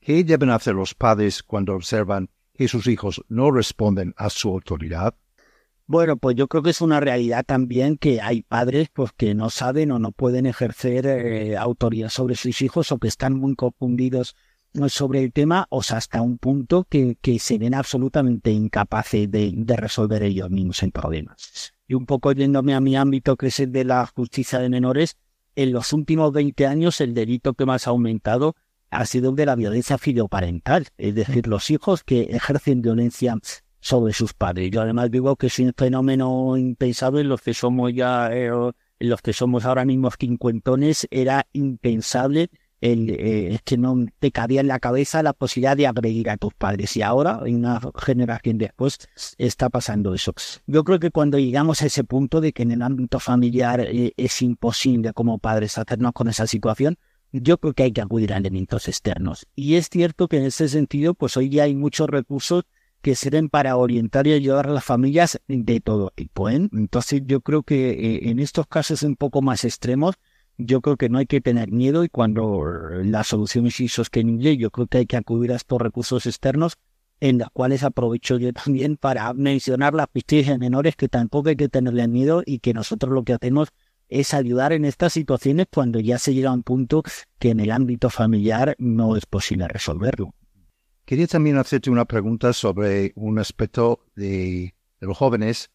¿Qué 0.00 0.24
deben 0.24 0.50
hacer 0.50 0.74
los 0.74 0.94
padres 0.94 1.42
cuando 1.42 1.74
observan 1.74 2.30
que 2.54 2.68
sus 2.68 2.86
hijos 2.86 3.22
no 3.28 3.50
responden 3.50 4.14
a 4.16 4.30
su 4.30 4.48
autoridad? 4.48 5.14
Bueno, 5.86 6.16
pues 6.16 6.36
yo 6.36 6.48
creo 6.48 6.62
que 6.62 6.70
es 6.70 6.80
una 6.80 7.00
realidad 7.00 7.44
también 7.44 7.96
que 7.96 8.20
hay 8.20 8.42
padres 8.42 8.88
pues 8.92 9.12
que 9.12 9.34
no 9.34 9.50
saben 9.50 9.90
o 9.90 9.98
no 9.98 10.12
pueden 10.12 10.46
ejercer 10.46 11.06
eh, 11.06 11.56
autoridad 11.56 12.08
sobre 12.08 12.36
sus 12.36 12.62
hijos 12.62 12.92
o 12.92 12.98
que 12.98 13.08
están 13.08 13.34
muy 13.34 13.54
confundidos 13.56 14.36
sobre 14.88 15.24
el 15.24 15.32
tema, 15.32 15.66
o 15.70 15.80
hasta 15.80 16.22
un 16.22 16.38
punto 16.38 16.84
que, 16.88 17.16
que 17.20 17.40
se 17.40 17.58
ven 17.58 17.74
absolutamente 17.74 18.52
incapaces 18.52 19.28
de, 19.28 19.52
de 19.52 19.76
resolver 19.76 20.22
ellos 20.22 20.48
mismos 20.48 20.80
el 20.84 20.92
problema 20.92 21.34
y 21.90 21.94
un 21.94 22.06
poco 22.06 22.30
yéndome 22.30 22.72
a 22.72 22.80
mi 22.80 22.94
ámbito, 22.94 23.36
que 23.36 23.48
es 23.48 23.58
el 23.58 23.72
de 23.72 23.82
la 23.82 24.06
justicia 24.06 24.60
de 24.60 24.68
menores, 24.68 25.16
en 25.56 25.72
los 25.72 25.92
últimos 25.92 26.32
20 26.32 26.68
años 26.68 27.00
el 27.00 27.14
delito 27.14 27.54
que 27.54 27.66
más 27.66 27.88
ha 27.88 27.90
aumentado 27.90 28.54
ha 28.90 29.04
sido 29.06 29.30
el 29.30 29.36
de 29.36 29.46
la 29.46 29.56
violencia 29.56 29.98
filioparental, 29.98 30.86
es 30.96 31.16
decir, 31.16 31.48
los 31.48 31.68
hijos 31.68 32.04
que 32.04 32.28
ejercen 32.30 32.80
violencia 32.80 33.34
sobre 33.80 34.12
sus 34.12 34.34
padres. 34.34 34.70
Yo 34.70 34.82
además 34.82 35.10
digo 35.10 35.34
que 35.34 35.48
es 35.48 35.58
un 35.58 35.72
fenómeno 35.76 36.56
impensable 36.56 37.22
en 37.22 37.28
los 37.28 37.42
que 37.42 37.54
somos 37.54 37.92
ya, 37.92 38.28
eh, 38.32 38.52
en 39.00 39.10
los 39.10 39.20
que 39.20 39.32
somos 39.32 39.64
ahora 39.64 39.84
mismo 39.84 40.12
cincuentones, 40.12 41.08
era 41.10 41.48
impensable 41.52 42.50
el, 42.80 43.10
eh, 43.10 43.58
que 43.64 43.76
no 43.76 44.06
te 44.18 44.32
cabía 44.32 44.60
en 44.60 44.68
la 44.68 44.78
cabeza 44.78 45.22
la 45.22 45.32
posibilidad 45.32 45.76
de 45.76 45.86
agredir 45.86 46.30
a 46.30 46.36
tus 46.36 46.54
padres. 46.54 46.96
Y 46.96 47.02
ahora, 47.02 47.40
en 47.44 47.56
una 47.56 47.80
generación 47.96 48.58
después, 48.58 48.98
está 49.38 49.68
pasando 49.68 50.14
eso. 50.14 50.32
Yo 50.66 50.84
creo 50.84 50.98
que 50.98 51.10
cuando 51.10 51.38
llegamos 51.38 51.82
a 51.82 51.86
ese 51.86 52.04
punto 52.04 52.40
de 52.40 52.52
que 52.52 52.62
en 52.62 52.72
el 52.72 52.82
ámbito 52.82 53.20
familiar 53.20 53.80
eh, 53.80 54.12
es 54.16 54.42
imposible 54.42 55.12
como 55.12 55.38
padres 55.38 55.78
hacernos 55.78 56.12
con 56.12 56.28
esa 56.28 56.46
situación, 56.46 56.96
yo 57.32 57.58
creo 57.58 57.74
que 57.74 57.84
hay 57.84 57.92
que 57.92 58.00
acudir 58.00 58.32
a 58.32 58.38
elementos 58.38 58.88
externos. 58.88 59.46
Y 59.54 59.76
es 59.76 59.88
cierto 59.88 60.26
que 60.26 60.38
en 60.38 60.44
ese 60.44 60.68
sentido, 60.68 61.14
pues 61.14 61.36
hoy 61.36 61.48
ya 61.48 61.64
hay 61.64 61.76
muchos 61.76 62.08
recursos 62.08 62.64
que 63.02 63.14
sirven 63.14 63.48
para 63.48 63.76
orientar 63.76 64.26
y 64.26 64.32
ayudar 64.32 64.66
a 64.66 64.72
las 64.72 64.84
familias 64.84 65.40
de 65.46 65.80
todo 65.80 66.12
tipo. 66.14 66.50
¿eh? 66.50 66.68
Entonces 66.72 67.22
yo 67.24 67.40
creo 67.40 67.62
que 67.62 68.28
en 68.28 68.40
estos 68.40 68.66
casos 68.66 69.02
un 69.04 69.16
poco 69.16 69.40
más 69.40 69.64
extremos, 69.64 70.16
yo 70.64 70.80
creo 70.80 70.96
que 70.96 71.08
no 71.08 71.18
hay 71.18 71.26
que 71.26 71.40
tener 71.40 71.70
miedo 71.70 72.04
y 72.04 72.08
cuando 72.08 72.64
la 73.02 73.24
solución 73.24 73.66
es 73.66 73.80
insostenible, 73.80 74.56
yo 74.56 74.70
creo 74.70 74.86
que 74.86 74.98
hay 74.98 75.06
que 75.06 75.16
acudir 75.16 75.52
a 75.52 75.56
estos 75.56 75.80
recursos 75.80 76.26
externos 76.26 76.76
en 77.20 77.38
los 77.38 77.50
cuales 77.50 77.82
aprovecho 77.82 78.38
yo 78.38 78.52
también 78.52 78.96
para 78.96 79.32
mencionar 79.34 79.94
las 79.94 80.08
justicia 80.12 80.56
menores 80.58 80.96
que 80.96 81.08
tampoco 81.08 81.50
hay 81.50 81.56
que 81.56 81.68
tenerle 81.68 82.08
miedo 82.08 82.42
y 82.44 82.60
que 82.60 82.74
nosotros 82.74 83.12
lo 83.12 83.24
que 83.24 83.34
hacemos 83.34 83.68
es 84.08 84.34
ayudar 84.34 84.72
en 84.72 84.84
estas 84.84 85.12
situaciones 85.12 85.66
cuando 85.72 86.00
ya 86.00 86.18
se 86.18 86.34
llega 86.34 86.50
a 86.50 86.54
un 86.54 86.62
punto 86.62 87.02
que 87.38 87.50
en 87.50 87.60
el 87.60 87.70
ámbito 87.70 88.10
familiar 88.10 88.74
no 88.78 89.16
es 89.16 89.26
posible 89.26 89.68
resolverlo. 89.68 90.34
Quería 91.04 91.26
también 91.26 91.58
hacerte 91.58 91.90
una 91.90 92.04
pregunta 92.04 92.52
sobre 92.52 93.12
un 93.14 93.38
aspecto 93.38 94.06
de 94.16 94.74
los 95.00 95.16
jóvenes 95.16 95.70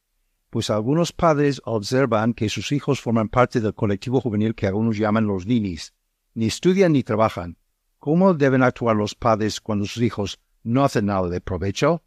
pues 0.56 0.70
algunos 0.70 1.12
padres 1.12 1.62
observan 1.66 2.34
que 2.34 2.48
sus 2.48 2.72
hijos 2.72 3.02
forman 3.02 3.28
parte 3.28 3.60
del 3.60 3.74
colectivo 3.74 4.22
juvenil 4.22 4.56
que 4.56 4.68
algunos 4.68 4.98
llaman 4.98 5.28
los 5.28 5.46
ninis. 5.46 5.94
Ni 6.34 6.46
estudian 6.46 6.94
ni 6.94 7.04
trabajan. 7.04 7.58
¿Cómo 8.00 8.34
deben 8.34 8.64
actuar 8.64 8.96
los 8.96 9.16
padres 9.16 9.60
cuando 9.60 9.84
sus 9.84 10.02
hijos 10.02 10.40
no 10.64 10.86
hacen 10.86 11.08
nada 11.08 11.28
de 11.28 11.42
provecho? 11.42 12.04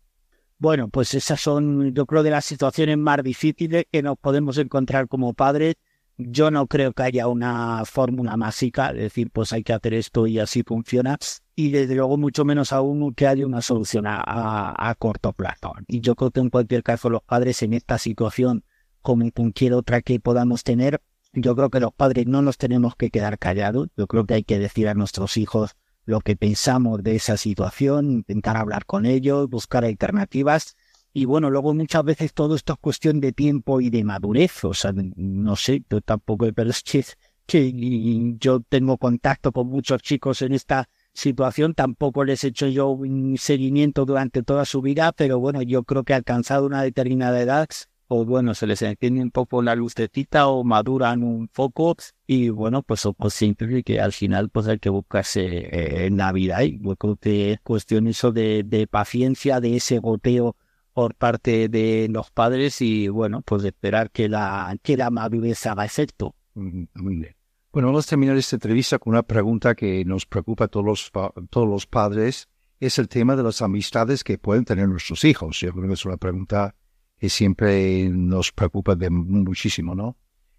Bueno, 0.56 0.88
pues 0.88 1.12
esas 1.12 1.42
son, 1.42 1.92
yo 1.92 2.06
creo, 2.06 2.22
de 2.22 2.30
las 2.30 2.46
situaciones 2.46 2.96
más 2.96 3.22
difíciles 3.22 3.84
que 3.92 4.02
nos 4.02 4.16
podemos 4.16 4.56
encontrar 4.56 5.08
como 5.08 5.34
padres 5.34 5.74
yo 6.18 6.50
no 6.50 6.66
creo 6.66 6.92
que 6.92 7.04
haya 7.04 7.28
una 7.28 7.84
fórmula 7.84 8.36
mágica, 8.36 8.90
es 8.90 8.96
decir, 8.96 9.30
pues 9.30 9.52
hay 9.52 9.62
que 9.62 9.72
hacer 9.72 9.94
esto 9.94 10.26
y 10.26 10.40
así 10.40 10.64
funciona, 10.64 11.16
y 11.54 11.70
desde 11.70 11.94
luego 11.94 12.18
mucho 12.18 12.44
menos 12.44 12.72
aún 12.72 13.14
que 13.14 13.28
haya 13.28 13.46
una 13.46 13.62
solución 13.62 14.04
a, 14.08 14.94
corto 14.98 15.32
plazo. 15.32 15.72
Y 15.86 16.00
yo 16.00 16.16
creo 16.16 16.32
que 16.32 16.40
en 16.40 16.50
cualquier 16.50 16.82
caso 16.82 17.08
los 17.08 17.22
padres 17.22 17.62
en 17.62 17.72
esta 17.72 17.98
situación, 17.98 18.64
como 19.00 19.22
en 19.22 19.30
cualquier 19.30 19.74
otra 19.74 20.02
que 20.02 20.18
podamos 20.18 20.64
tener, 20.64 21.00
yo 21.32 21.54
creo 21.54 21.70
que 21.70 21.78
los 21.78 21.92
padres 21.92 22.26
no 22.26 22.42
nos 22.42 22.58
tenemos 22.58 22.96
que 22.96 23.10
quedar 23.10 23.38
callados, 23.38 23.88
yo 23.96 24.08
creo 24.08 24.26
que 24.26 24.34
hay 24.34 24.44
que 24.44 24.58
decir 24.58 24.88
a 24.88 24.94
nuestros 24.94 25.36
hijos 25.36 25.76
lo 26.04 26.20
que 26.20 26.36
pensamos 26.36 27.02
de 27.02 27.14
esa 27.14 27.36
situación, 27.36 28.10
intentar 28.10 28.56
hablar 28.56 28.86
con 28.86 29.06
ellos, 29.06 29.48
buscar 29.48 29.84
alternativas 29.84 30.76
y 31.12 31.24
bueno, 31.24 31.50
luego 31.50 31.74
muchas 31.74 32.04
veces 32.04 32.34
todo 32.34 32.54
esto 32.54 32.74
es 32.74 32.78
cuestión 32.80 33.20
de 33.20 33.32
tiempo 33.32 33.80
y 33.80 33.90
de 33.90 34.04
madurez. 34.04 34.64
O 34.64 34.74
sea, 34.74 34.92
no 34.94 35.56
sé, 35.56 35.82
yo 35.88 36.00
tampoco, 36.00 36.46
pero 36.54 36.70
es 36.70 36.82
que, 36.82 37.04
que 37.46 38.36
yo 38.38 38.60
tengo 38.60 38.98
contacto 38.98 39.52
con 39.52 39.68
muchos 39.68 40.02
chicos 40.02 40.42
en 40.42 40.52
esta 40.52 40.88
situación. 41.14 41.74
Tampoco 41.74 42.24
les 42.24 42.44
he 42.44 42.48
hecho 42.48 42.68
yo 42.68 42.90
un 42.90 43.36
seguimiento 43.38 44.04
durante 44.04 44.42
toda 44.42 44.64
su 44.64 44.82
vida, 44.82 45.12
pero 45.12 45.38
bueno, 45.38 45.62
yo 45.62 45.82
creo 45.82 46.04
que 46.04 46.14
alcanzado 46.14 46.66
una 46.66 46.82
determinada 46.82 47.40
edad, 47.40 47.68
o 48.06 48.24
bueno, 48.24 48.54
se 48.54 48.66
les 48.66 48.80
enciende 48.82 49.20
un 49.22 49.30
poco 49.30 49.62
la 49.62 49.74
lucecita 49.74 50.48
o 50.48 50.64
maduran 50.64 51.22
un 51.22 51.48
poco 51.48 51.96
y 52.26 52.48
bueno, 52.50 52.82
pues 52.82 53.00
son 53.00 53.14
conscientes 53.14 53.84
que 53.84 54.00
al 54.00 54.12
final 54.12 54.48
pues 54.50 54.66
hay 54.66 54.78
que 54.78 54.88
buscarse 54.88 55.44
eh, 55.46 56.06
en 56.06 56.16
la 56.18 56.32
vida. 56.32 56.62
Y 56.64 56.78
yo 56.80 56.96
creo 56.96 57.16
que 57.16 57.52
es 57.52 57.60
cuestión 57.60 58.06
eso 58.06 58.30
de 58.30 58.88
paciencia, 58.90 59.60
de 59.60 59.76
ese 59.76 59.98
goteo 59.98 60.56
por 60.98 61.14
parte 61.14 61.68
de 61.68 62.08
los 62.10 62.32
padres 62.32 62.80
y 62.80 63.06
bueno, 63.06 63.42
pues 63.42 63.62
esperar 63.62 64.10
que 64.10 64.28
la, 64.28 64.76
que 64.82 64.96
la 64.96 65.10
madurez 65.10 65.64
haga 65.66 65.84
efecto. 65.84 66.34
Bueno, 66.54 67.86
vamos 67.86 68.04
a 68.04 68.10
terminar 68.10 68.36
esta 68.36 68.56
entrevista 68.56 68.98
con 68.98 69.12
una 69.12 69.22
pregunta 69.22 69.76
que 69.76 70.04
nos 70.04 70.26
preocupa 70.26 70.64
a 70.64 70.66
todos 70.66 70.84
los, 70.84 71.12
todos 71.50 71.68
los 71.68 71.86
padres. 71.86 72.48
Es 72.80 72.98
el 72.98 73.08
tema 73.08 73.36
de 73.36 73.44
las 73.44 73.62
amistades 73.62 74.24
que 74.24 74.38
pueden 74.38 74.64
tener 74.64 74.88
nuestros 74.88 75.22
hijos. 75.22 75.60
Yo 75.60 75.72
creo 75.72 75.86
que 75.86 75.94
es 75.94 76.04
una 76.04 76.16
pregunta 76.16 76.74
que 77.16 77.28
siempre 77.28 78.08
nos 78.08 78.50
preocupa 78.50 78.96
de 78.96 79.08
muchísimo, 79.08 79.94
¿no? 79.94 80.16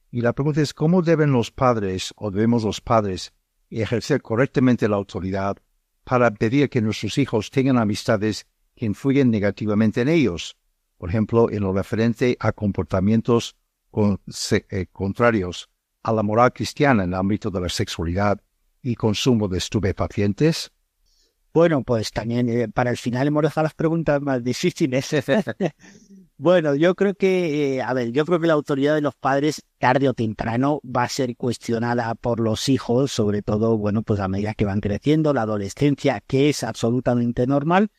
Y 0.09 0.21
la 0.21 0.31
pregunta 0.31 0.61
es, 0.61 0.73
¿cómo 0.73 1.01
deben 1.01 1.33
los 1.33 1.51
padres 1.51 2.13
o 2.15 2.31
debemos 2.31 2.63
los 2.63 2.79
padres 2.79 3.33
ejercer 3.69 4.21
correctamente 4.21 4.87
la 4.87 4.95
autoridad 4.95 5.57
para 6.05 6.31
pedir 6.31 6.69
que 6.69 6.81
nuestros 6.81 7.17
hijos 7.17 7.51
tengan 7.51 7.77
amistades 7.77 8.47
que 8.79 8.85
influyen 8.85 9.29
negativamente 9.29 10.01
en 10.01 10.07
ellos, 10.07 10.57
por 10.97 11.09
ejemplo, 11.09 11.51
en 11.51 11.61
lo 11.63 11.73
referente 11.73 12.37
a 12.39 12.53
comportamientos 12.53 13.57
eh, 14.51 14.85
contrarios 14.91 15.69
a 16.01 16.13
la 16.13 16.23
moral 16.23 16.53
cristiana 16.53 17.03
en 17.03 17.09
el 17.09 17.15
ámbito 17.15 17.51
de 17.51 17.59
la 17.59 17.69
sexualidad 17.69 18.39
y 18.81 18.95
consumo 18.95 19.49
de 19.49 19.57
estupefacientes? 19.57 20.71
Bueno, 21.53 21.83
pues 21.83 22.11
también 22.11 22.47
eh, 22.47 22.69
para 22.69 22.91
el 22.91 22.97
final 22.97 23.27
hemos 23.27 23.43
dejado 23.43 23.63
las 23.63 23.73
preguntas 23.73 24.21
más 24.21 24.41
difíciles. 24.43 25.09
bueno, 26.37 26.75
yo 26.75 26.95
creo 26.95 27.15
que, 27.15 27.77
eh, 27.77 27.81
a 27.81 27.93
ver, 27.93 28.11
yo 28.13 28.23
creo 28.25 28.39
que 28.39 28.47
la 28.47 28.53
autoridad 28.53 28.95
de 28.95 29.01
los 29.01 29.15
padres 29.15 29.61
tarde 29.77 30.07
o 30.07 30.13
temprano 30.13 30.79
va 30.85 31.03
a 31.03 31.09
ser 31.09 31.35
cuestionada 31.35 32.15
por 32.15 32.39
los 32.39 32.69
hijos, 32.69 33.11
sobre 33.11 33.41
todo, 33.41 33.77
bueno, 33.77 34.03
pues 34.03 34.21
a 34.21 34.29
medida 34.29 34.53
que 34.53 34.63
van 34.63 34.79
creciendo, 34.79 35.33
la 35.33 35.41
adolescencia, 35.41 36.21
que 36.25 36.49
es 36.49 36.63
absolutamente 36.63 37.45
normal, 37.45 37.91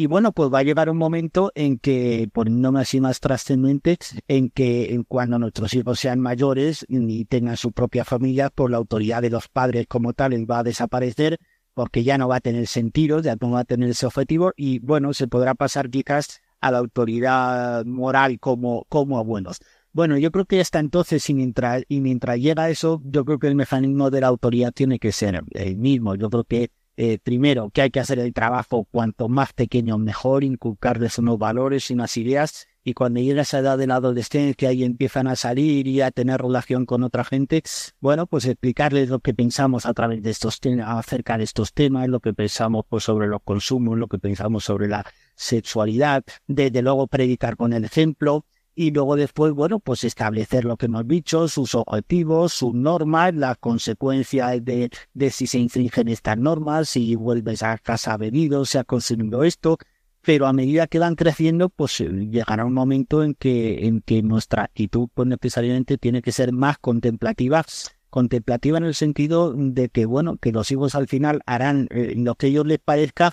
Y 0.00 0.06
bueno, 0.06 0.30
pues 0.30 0.48
va 0.54 0.60
a 0.60 0.62
llegar 0.62 0.88
un 0.90 0.96
momento 0.96 1.50
en 1.56 1.76
que, 1.76 2.30
poniéndome 2.32 2.78
así 2.78 3.00
más 3.00 3.18
trascendente, 3.18 3.98
en 4.28 4.48
que 4.48 4.94
en 4.94 5.02
cuando 5.02 5.40
nuestros 5.40 5.74
hijos 5.74 5.98
sean 5.98 6.20
mayores 6.20 6.86
y 6.88 7.24
tengan 7.24 7.56
su 7.56 7.72
propia 7.72 8.04
familia, 8.04 8.48
pues 8.48 8.70
la 8.70 8.76
autoridad 8.76 9.22
de 9.22 9.30
los 9.30 9.48
padres 9.48 9.88
como 9.88 10.12
tal 10.12 10.48
va 10.48 10.60
a 10.60 10.62
desaparecer 10.62 11.38
porque 11.74 12.04
ya 12.04 12.16
no 12.16 12.28
va 12.28 12.36
a 12.36 12.40
tener 12.40 12.68
sentido, 12.68 13.20
ya 13.20 13.34
no 13.40 13.50
va 13.50 13.60
a 13.60 13.64
tener 13.64 13.90
ese 13.90 14.06
objetivo 14.06 14.52
y 14.56 14.78
bueno, 14.78 15.12
se 15.14 15.26
podrá 15.26 15.56
pasar 15.56 15.90
quizás 15.90 16.42
a 16.60 16.70
la 16.70 16.78
autoridad 16.78 17.84
moral 17.84 18.38
como, 18.38 18.86
como 18.88 19.18
abuelos. 19.18 19.58
Bueno, 19.92 20.16
yo 20.16 20.30
creo 20.30 20.44
que 20.44 20.60
hasta 20.60 20.78
entonces, 20.78 21.28
y 21.28 21.34
mientras, 21.34 21.82
y 21.88 22.00
mientras 22.00 22.38
llega 22.38 22.70
eso, 22.70 23.02
yo 23.04 23.24
creo 23.24 23.40
que 23.40 23.48
el 23.48 23.56
mecanismo 23.56 24.10
de 24.10 24.20
la 24.20 24.28
autoridad 24.28 24.70
tiene 24.70 25.00
que 25.00 25.10
ser 25.10 25.42
el 25.50 25.76
mismo. 25.76 26.14
Yo 26.14 26.30
creo 26.30 26.44
que 26.44 26.70
eh, 27.00 27.20
primero 27.22 27.70
que 27.70 27.82
hay 27.82 27.90
que 27.90 28.00
hacer 28.00 28.18
el 28.18 28.34
trabajo 28.34 28.84
cuanto 28.90 29.28
más 29.28 29.52
pequeño 29.52 29.98
mejor, 29.98 30.42
inculcarles 30.42 31.16
unos 31.18 31.38
valores 31.38 31.88
y 31.88 31.94
unas 31.94 32.16
ideas. 32.16 32.66
Y 32.82 32.94
cuando 32.94 33.20
llega 33.20 33.42
esa 33.42 33.60
edad 33.60 33.78
de 33.78 33.86
la 33.86 33.96
adolescencia 33.96 34.72
y 34.72 34.82
empiezan 34.82 35.28
a 35.28 35.36
salir 35.36 35.86
y 35.86 36.00
a 36.00 36.10
tener 36.10 36.42
relación 36.42 36.86
con 36.86 37.04
otra 37.04 37.22
gente, 37.22 37.62
bueno, 38.00 38.26
pues 38.26 38.46
explicarles 38.46 39.10
lo 39.10 39.20
que 39.20 39.32
pensamos 39.32 39.86
a 39.86 39.94
través 39.94 40.24
de 40.24 40.30
estos 40.30 40.58
acerca 40.84 41.38
de 41.38 41.44
estos 41.44 41.72
temas, 41.72 42.08
lo 42.08 42.18
que 42.18 42.34
pensamos 42.34 42.84
pues 42.88 43.04
sobre 43.04 43.28
los 43.28 43.42
consumos, 43.44 43.96
lo 43.96 44.08
que 44.08 44.18
pensamos 44.18 44.64
sobre 44.64 44.88
la 44.88 45.06
sexualidad, 45.36 46.24
desde 46.48 46.82
luego 46.82 47.06
predicar 47.06 47.56
con 47.56 47.72
el 47.74 47.84
ejemplo, 47.84 48.44
y 48.78 48.92
luego 48.92 49.16
después, 49.16 49.52
bueno, 49.54 49.80
pues 49.80 50.04
establecer 50.04 50.64
lo 50.64 50.76
que 50.76 50.86
hemos 50.86 51.08
dicho, 51.08 51.48
sus 51.48 51.74
objetivos, 51.74 52.52
sus 52.52 52.72
normas, 52.72 53.34
las 53.34 53.58
consecuencias 53.58 54.64
de, 54.64 54.88
de 55.14 55.30
si 55.30 55.48
se 55.48 55.58
infringen 55.58 56.06
estas 56.06 56.38
normas, 56.38 56.90
si 56.90 57.16
vuelves 57.16 57.64
a 57.64 57.76
casa 57.78 58.16
bebido, 58.16 58.64
se 58.64 58.78
ha 58.78 58.84
consumido 58.84 59.42
esto, 59.42 59.78
pero 60.22 60.46
a 60.46 60.52
medida 60.52 60.86
que 60.86 61.00
van 61.00 61.16
creciendo, 61.16 61.70
pues 61.70 62.00
eh, 62.00 62.08
llegará 62.30 62.64
un 62.64 62.72
momento 62.72 63.24
en 63.24 63.34
que, 63.34 63.84
en 63.88 64.00
que 64.00 64.22
nuestra 64.22 64.62
actitud 64.62 65.08
pues 65.12 65.26
necesariamente 65.26 65.98
tiene 65.98 66.22
que 66.22 66.30
ser 66.30 66.52
más 66.52 66.78
contemplativa, 66.78 67.64
contemplativa 68.10 68.78
en 68.78 68.84
el 68.84 68.94
sentido 68.94 69.54
de 69.56 69.88
que, 69.88 70.06
bueno, 70.06 70.36
que 70.36 70.52
los 70.52 70.70
hijos 70.70 70.94
al 70.94 71.08
final 71.08 71.40
harán 71.46 71.88
eh, 71.90 72.14
lo 72.16 72.36
que 72.36 72.46
ellos 72.46 72.64
les 72.64 72.78
parezca, 72.78 73.32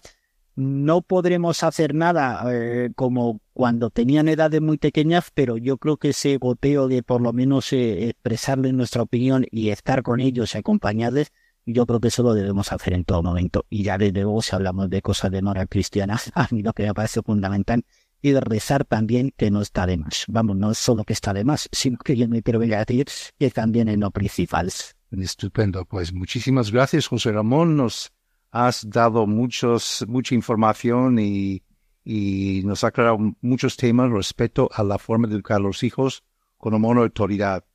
no 0.55 1.03
podremos 1.03 1.61
hacer 1.61 1.93
nada 1.93 2.43
eh, 2.51 2.89
como 2.95 3.41
cuando 3.55 3.89
tenían 3.89 4.27
edades 4.27 4.59
muy 4.61 4.77
pequeñas, 4.77 5.31
pero 5.33 5.55
yo 5.55 5.77
creo 5.77 5.95
que 5.95 6.09
ese 6.09 6.35
goteo 6.35 6.89
de 6.89 7.03
por 7.03 7.21
lo 7.21 7.31
menos 7.31 7.71
eh, 7.71 8.09
expresarles 8.09 8.73
nuestra 8.73 9.01
opinión 9.01 9.45
y 9.49 9.69
estar 9.69 10.03
con 10.03 10.19
ellos 10.19 10.53
y 10.53 10.57
acompañarles, 10.57 11.31
yo 11.65 11.85
creo 11.85 12.01
que 12.01 12.09
eso 12.09 12.21
lo 12.21 12.33
debemos 12.33 12.73
hacer 12.73 12.91
en 12.91 13.05
todo 13.05 13.23
momento. 13.23 13.65
Y 13.69 13.83
ya 13.83 13.97
desde 13.97 14.23
luego 14.23 14.41
si 14.41 14.53
hablamos 14.53 14.89
de 14.89 15.01
cosas 15.01 15.31
de 15.31 15.41
moral 15.41 15.69
cristiana, 15.69 16.19
a 16.35 16.49
mí 16.51 16.63
lo 16.63 16.73
que 16.73 16.83
me 16.83 16.93
parece 16.93 17.21
fundamental 17.21 17.85
y 18.21 18.31
de 18.31 18.41
rezar 18.41 18.83
también 18.83 19.31
que 19.37 19.49
no 19.49 19.61
está 19.61 19.85
de 19.85 19.95
más. 19.95 20.25
Vamos, 20.27 20.57
no 20.57 20.71
es 20.71 20.77
solo 20.77 21.05
que 21.05 21.13
está 21.13 21.33
de 21.33 21.45
más, 21.45 21.69
sino 21.71 21.97
que 21.99 22.17
yo 22.17 22.27
me 22.27 22.43
quiero 22.43 22.59
venir 22.59 22.75
a 22.75 22.83
decir 22.83 23.07
que 23.39 23.51
también 23.51 23.87
es 23.87 23.97
lo 23.97 24.11
principal. 24.11 24.69
Estupendo, 25.11 25.85
pues 25.85 26.11
muchísimas 26.11 26.71
gracias 26.71 27.07
José 27.07 27.31
Ramón, 27.31 27.77
nos 27.77 28.11
has 28.51 28.89
dado 28.89 29.25
muchos, 29.25 30.03
mucha 30.09 30.35
información 30.35 31.19
y, 31.19 31.63
y 32.05 32.61
nos 32.63 32.83
ha 32.83 32.87
aclarado 32.87 33.17
muchos 33.41 33.75
temas 33.75 34.11
respecto 34.11 34.69
a 34.71 34.83
la 34.83 34.99
forma 34.99 35.27
de 35.27 35.33
educar 35.33 35.57
a 35.57 35.59
los 35.59 35.83
hijos 35.83 36.23
con 36.57 36.75
amor 36.75 36.99
autoridad. 36.99 37.65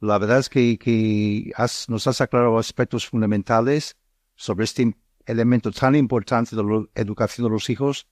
La 0.00 0.18
verdad 0.18 0.38
es 0.38 0.48
que, 0.48 0.78
que 0.78 1.50
nos 1.88 2.06
has 2.06 2.20
aclarado 2.20 2.58
aspectos 2.58 3.08
fundamentales 3.08 3.96
sobre 4.36 4.64
este 4.64 4.94
elemento 5.26 5.72
tan 5.72 5.96
importante 5.96 6.54
de 6.54 6.62
la 6.62 6.84
educación 6.94 7.46
de 7.46 7.52
los 7.52 7.68
hijos 7.70 8.06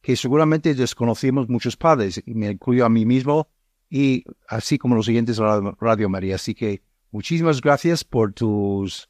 que 0.00 0.16
seguramente 0.16 0.74
desconocimos 0.74 1.48
muchos 1.48 1.76
padres, 1.76 2.20
y 2.26 2.34
me 2.34 2.50
incluyo 2.50 2.84
a 2.84 2.88
mí 2.88 3.06
mismo, 3.06 3.48
y 3.88 4.24
así 4.48 4.76
como 4.76 4.96
los 4.96 5.06
siguientes 5.06 5.36
de 5.36 5.74
Radio 5.80 6.08
María. 6.08 6.34
Así 6.34 6.54
que 6.54 6.82
muchísimas 7.12 7.60
gracias 7.60 8.02
por 8.02 8.32
tus 8.32 9.08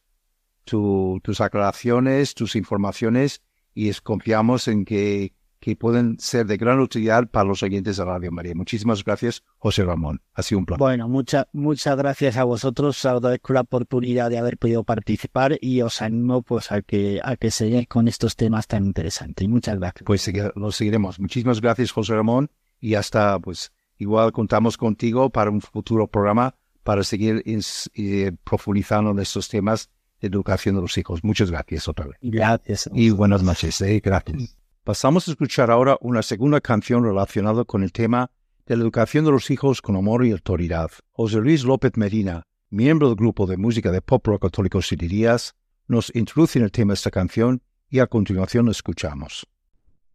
tus 0.64 1.40
aclaraciones, 1.40 2.34
tus 2.34 2.56
informaciones 2.56 3.42
y 3.74 3.92
confiamos 3.94 4.68
en 4.68 4.84
que, 4.84 5.34
que 5.62 5.76
pueden 5.76 6.18
ser 6.18 6.44
de 6.46 6.56
gran 6.56 6.80
utilidad 6.80 7.28
para 7.28 7.44
los 7.44 7.62
oyentes 7.62 7.96
de 7.96 8.04
Radio 8.04 8.32
María. 8.32 8.52
Muchísimas 8.52 9.04
gracias, 9.04 9.44
José 9.58 9.84
Ramón. 9.84 10.20
Ha 10.34 10.42
sido 10.42 10.58
un 10.58 10.66
placer. 10.66 10.80
Bueno, 10.80 11.08
muchas 11.08 11.46
muchas 11.52 11.96
gracias 11.96 12.36
a 12.36 12.42
vosotros. 12.42 12.98
Os 12.98 13.06
agradezco 13.06 13.52
la 13.52 13.60
oportunidad 13.60 14.28
de 14.28 14.38
haber 14.38 14.58
podido 14.58 14.82
participar 14.82 15.56
y 15.60 15.80
os 15.80 16.02
animo 16.02 16.42
pues 16.42 16.72
a 16.72 16.82
que 16.82 17.20
a 17.22 17.36
que 17.36 17.52
sigáis 17.52 17.86
con 17.86 18.08
estos 18.08 18.34
temas 18.34 18.66
tan 18.66 18.84
interesantes. 18.84 19.48
Muchas 19.48 19.78
gracias. 19.78 20.02
Pues 20.04 20.28
lo 20.56 20.72
seguiremos. 20.72 21.20
Muchísimas 21.20 21.60
gracias, 21.60 21.92
José 21.92 22.14
Ramón. 22.14 22.50
Y 22.80 22.96
hasta, 22.96 23.38
pues, 23.38 23.72
igual 23.98 24.32
contamos 24.32 24.76
contigo 24.76 25.30
para 25.30 25.48
un 25.48 25.60
futuro 25.60 26.08
programa 26.08 26.56
para 26.82 27.04
seguir 27.04 27.44
eh, 27.46 28.32
profundizando 28.42 29.12
en 29.12 29.20
estos 29.20 29.48
temas 29.48 29.90
educación 30.20 30.74
de 30.74 30.80
los 30.80 30.98
hijos. 30.98 31.22
Muchas 31.22 31.52
gracias 31.52 31.86
otra 31.86 32.06
vez. 32.06 32.16
Gracias. 32.20 32.90
Y 32.92 33.10
buenas 33.10 33.44
noches. 33.44 33.80
Eh, 33.80 34.00
gracias. 34.04 34.56
Pasamos 34.84 35.28
a 35.28 35.30
escuchar 35.30 35.70
ahora 35.70 35.96
una 36.00 36.22
segunda 36.22 36.60
canción 36.60 37.04
relacionada 37.04 37.64
con 37.64 37.84
el 37.84 37.92
tema 37.92 38.32
de 38.66 38.76
la 38.76 38.82
educación 38.82 39.24
de 39.24 39.30
los 39.30 39.48
hijos 39.52 39.80
con 39.80 39.94
amor 39.94 40.26
y 40.26 40.32
autoridad. 40.32 40.90
José 41.12 41.36
Luis 41.36 41.62
López 41.62 41.92
Medina, 41.94 42.48
miembro 42.68 43.06
del 43.06 43.14
grupo 43.14 43.46
de 43.46 43.56
música 43.56 43.92
de 43.92 44.02
pop 44.02 44.26
rock 44.26 44.42
católico 44.42 44.82
Sirirías, 44.82 45.54
nos 45.86 46.12
introduce 46.16 46.58
en 46.58 46.64
el 46.64 46.72
tema 46.72 46.90
de 46.90 46.94
esta 46.94 47.12
canción 47.12 47.62
y 47.88 48.00
a 48.00 48.08
continuación 48.08 48.68
escuchamos. 48.68 49.46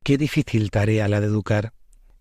Qué 0.03 0.17
difícil 0.17 0.69
tarea 0.69 1.07
la 1.07 1.21
de 1.21 1.27
educar. 1.27 1.71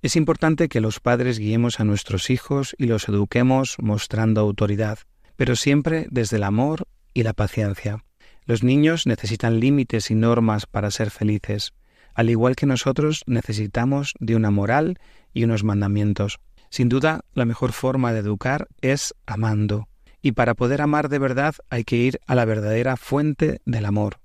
Es 0.01 0.15
importante 0.15 0.69
que 0.69 0.81
los 0.81 1.01
padres 1.01 1.41
guiemos 1.41 1.81
a 1.81 1.85
nuestros 1.85 2.31
hijos 2.31 2.77
y 2.79 2.87
los 2.87 3.09
eduquemos 3.09 3.75
mostrando 3.81 4.41
autoridad, 4.41 5.01
pero 5.35 5.57
siempre 5.57 6.07
desde 6.13 6.37
el 6.37 6.45
amor 6.45 6.87
y 7.13 7.25
la 7.25 7.33
paciencia. 7.33 8.05
Los 8.45 8.63
niños 8.63 9.05
necesitan 9.09 9.59
límites 9.59 10.13
y 10.13 10.15
normas 10.15 10.67
para 10.67 10.93
ser 10.93 11.11
felices, 11.11 11.75
al 12.17 12.31
igual 12.31 12.57
que 12.57 12.67
nosotros 12.67 13.23
necesitamos 13.27 14.15
de 14.19 14.35
una 14.35 14.51
moral 14.51 14.99
y 15.33 15.45
unos 15.45 15.63
mandamientos. 15.63 16.41
Sin 16.71 16.89
duda, 16.89 17.21
la 17.35 17.45
mejor 17.45 17.73
forma 17.73 18.13
de 18.13 18.21
educar 18.21 18.67
es 18.81 19.15
amando, 19.27 19.89
y 20.21 20.33
para 20.33 20.55
poder 20.55 20.83
amar 20.83 21.09
de 21.09 21.21
verdad 21.21 21.55
hay 21.71 21.85
que 21.85 21.97
ir 21.97 22.19
a 22.27 22.35
la 22.35 22.45
verdadera 22.45 22.97
fuente 22.97 23.61
del 23.65 23.85
amor. 23.85 24.19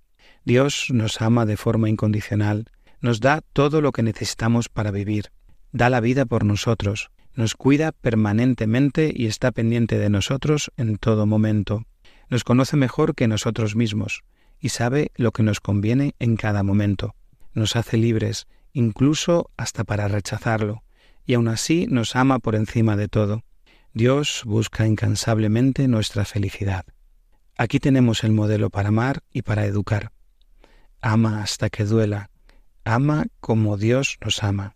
Dios 0.44 0.88
nos 0.89 1.22
ama 1.22 1.46
de 1.46 1.58
forma 1.58 1.89
incondicional, 1.89 2.66
nos 3.00 3.20
da 3.20 3.42
todo 3.54 3.82
lo 3.82 3.92
que 3.92 4.02
necesitamos 4.02 4.70
para 4.70 4.89
vivir, 4.89 5.32
da 5.72 5.89
la 5.89 6.00
vida 6.00 6.26
por 6.26 6.46
nosotros, 6.46 7.12
nos 7.36 7.54
cuida 7.54 7.92
permanentemente 7.92 9.14
y 9.16 9.28
está 9.28 9.52
pendiente 9.52 10.00
de 10.00 10.10
nosotros 10.10 10.72
en 10.78 10.98
todo 10.98 11.26
momento 11.26 11.86
nos 12.32 12.46
conoce 12.46 12.78
mejor 12.78 13.14
que 13.14 13.28
nosotros 13.28 13.76
mismos 13.76 14.24
y 14.60 14.70
sabe 14.70 15.12
lo 15.16 15.32
que 15.34 15.44
nos 15.44 15.60
conviene 15.60 16.16
en 16.18 16.38
cada 16.38 16.64
momento. 16.64 17.14
Nos 17.54 17.76
hace 17.76 17.97
libres, 17.97 18.47
incluso 18.74 19.49
hasta 19.58 19.84
para 19.84 20.08
rechazarlo, 20.08 20.84
y 21.26 21.34
aún 21.34 21.47
así 21.47 21.88
nos 21.89 22.16
ama 22.16 22.39
por 22.39 22.56
encima 22.56 22.95
de 22.95 23.08
todo. 23.08 23.43
Dios 23.93 24.43
busca 24.45 24.88
incansablemente 24.88 25.88
nuestra 25.88 26.26
felicidad. 26.26 26.86
Aquí 27.58 27.80
tenemos 27.80 28.24
el 28.24 28.32
modelo 28.32 28.70
para 28.70 28.89
amar 28.89 29.24
y 29.32 29.41
para 29.41 29.66
educar. 29.66 30.12
Ama 31.02 31.41
hasta 31.43 31.70
que 31.70 31.84
duela. 31.84 32.30
Ama 32.86 33.26
como 33.39 33.78
Dios 33.78 34.18
nos 34.24 34.43
ama. 34.43 34.76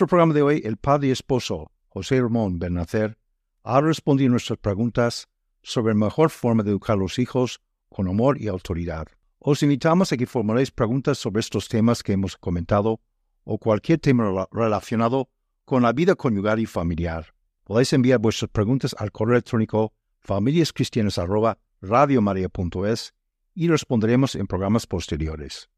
Nuestro 0.00 0.16
programa 0.16 0.32
de 0.32 0.40
hoy, 0.40 0.62
el 0.64 0.78
padre 0.78 1.08
y 1.08 1.10
esposo 1.10 1.70
José 1.88 2.22
Ramón 2.22 2.58
Bernacer 2.58 3.18
ha 3.64 3.82
respondido 3.82 4.30
nuestras 4.30 4.58
preguntas 4.58 5.28
sobre 5.62 5.92
la 5.92 6.06
mejor 6.06 6.30
forma 6.30 6.62
de 6.62 6.70
educar 6.70 6.96
a 6.96 7.00
los 7.00 7.18
hijos 7.18 7.60
con 7.90 8.08
amor 8.08 8.40
y 8.40 8.48
autoridad. 8.48 9.08
Os 9.40 9.62
invitamos 9.62 10.10
a 10.10 10.16
que 10.16 10.24
formuléis 10.24 10.70
preguntas 10.70 11.18
sobre 11.18 11.40
estos 11.40 11.68
temas 11.68 12.02
que 12.02 12.14
hemos 12.14 12.38
comentado 12.38 13.02
o 13.44 13.58
cualquier 13.58 13.98
tema 13.98 14.24
rela- 14.24 14.48
relacionado 14.50 15.28
con 15.66 15.82
la 15.82 15.92
vida 15.92 16.14
conyugal 16.14 16.60
y 16.60 16.66
familiar. 16.66 17.34
Podéis 17.64 17.92
enviar 17.92 18.20
vuestras 18.20 18.50
preguntas 18.50 18.96
al 18.98 19.12
correo 19.12 19.34
electrónico 19.34 19.92
familiascristianas@radiomaria.es 20.20 23.12
y 23.54 23.68
responderemos 23.68 24.34
en 24.34 24.46
programas 24.46 24.86
posteriores. 24.86 25.68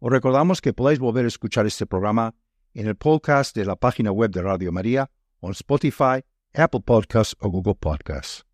Os 0.00 0.10
recordamos 0.10 0.60
que 0.60 0.72
podéis 0.72 0.98
volver 0.98 1.24
a 1.24 1.28
escuchar 1.28 1.66
este 1.66 1.86
programa 1.86 2.34
en 2.74 2.86
el 2.86 2.96
podcast 2.96 3.54
de 3.56 3.64
la 3.64 3.76
página 3.76 4.12
web 4.12 4.30
de 4.30 4.42
Radio 4.42 4.72
María 4.72 5.10
en 5.42 5.50
Spotify, 5.50 6.24
Apple 6.54 6.80
Podcasts 6.84 7.36
o 7.40 7.48
Google 7.48 7.74
Podcasts. 7.74 8.44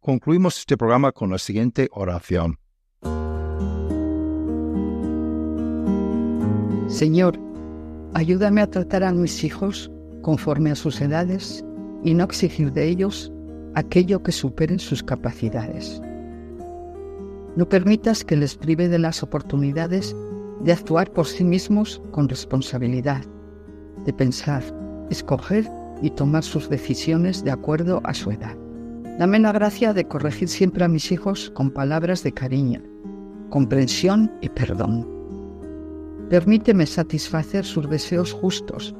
Concluimos 0.00 0.58
este 0.58 0.76
programa 0.76 1.12
con 1.12 1.30
la 1.30 1.38
siguiente 1.38 1.88
oración. 1.92 2.58
Señor, 6.88 7.38
ayúdame 8.14 8.60
a 8.60 8.70
tratar 8.70 9.04
a 9.04 9.12
mis 9.12 9.44
hijos 9.44 9.90
conforme 10.22 10.70
a 10.70 10.74
sus 10.74 11.00
edades 11.00 11.64
y 12.04 12.14
no 12.14 12.24
exigir 12.24 12.72
de 12.72 12.88
ellos 12.88 13.32
aquello 13.74 14.22
que 14.22 14.32
supere 14.32 14.78
sus 14.78 15.02
capacidades. 15.02 16.00
No 17.56 17.68
permitas 17.68 18.24
que 18.24 18.36
les 18.36 18.56
prive 18.56 18.88
de 18.88 18.98
las 18.98 19.22
oportunidades 19.22 20.16
de 20.60 20.72
actuar 20.72 21.12
por 21.12 21.26
sí 21.26 21.44
mismos 21.44 22.02
con 22.10 22.28
responsabilidad, 22.28 23.24
de 24.04 24.12
pensar, 24.12 24.62
escoger 25.10 25.68
y 26.00 26.10
tomar 26.10 26.42
sus 26.42 26.68
decisiones 26.68 27.44
de 27.44 27.50
acuerdo 27.50 28.00
a 28.04 28.14
su 28.14 28.30
edad. 28.30 28.56
Dame 29.18 29.38
la 29.38 29.52
gracia 29.52 29.92
de 29.92 30.08
corregir 30.08 30.48
siempre 30.48 30.84
a 30.84 30.88
mis 30.88 31.12
hijos 31.12 31.50
con 31.54 31.70
palabras 31.70 32.22
de 32.22 32.32
cariño, 32.32 32.82
comprensión 33.50 34.32
y 34.40 34.48
perdón. 34.48 35.08
Permíteme 36.30 36.86
satisfacer 36.86 37.64
sus 37.64 37.88
deseos 37.90 38.32
justos, 38.32 38.94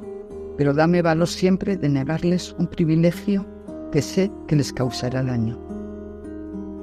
pero 0.57 0.73
dame 0.73 1.01
valor 1.01 1.27
siempre 1.27 1.75
de 1.77 1.89
negarles 1.89 2.55
un 2.59 2.67
privilegio 2.67 3.45
que 3.91 4.01
sé 4.01 4.31
que 4.47 4.55
les 4.55 4.71
causará 4.71 5.23
daño. 5.23 5.59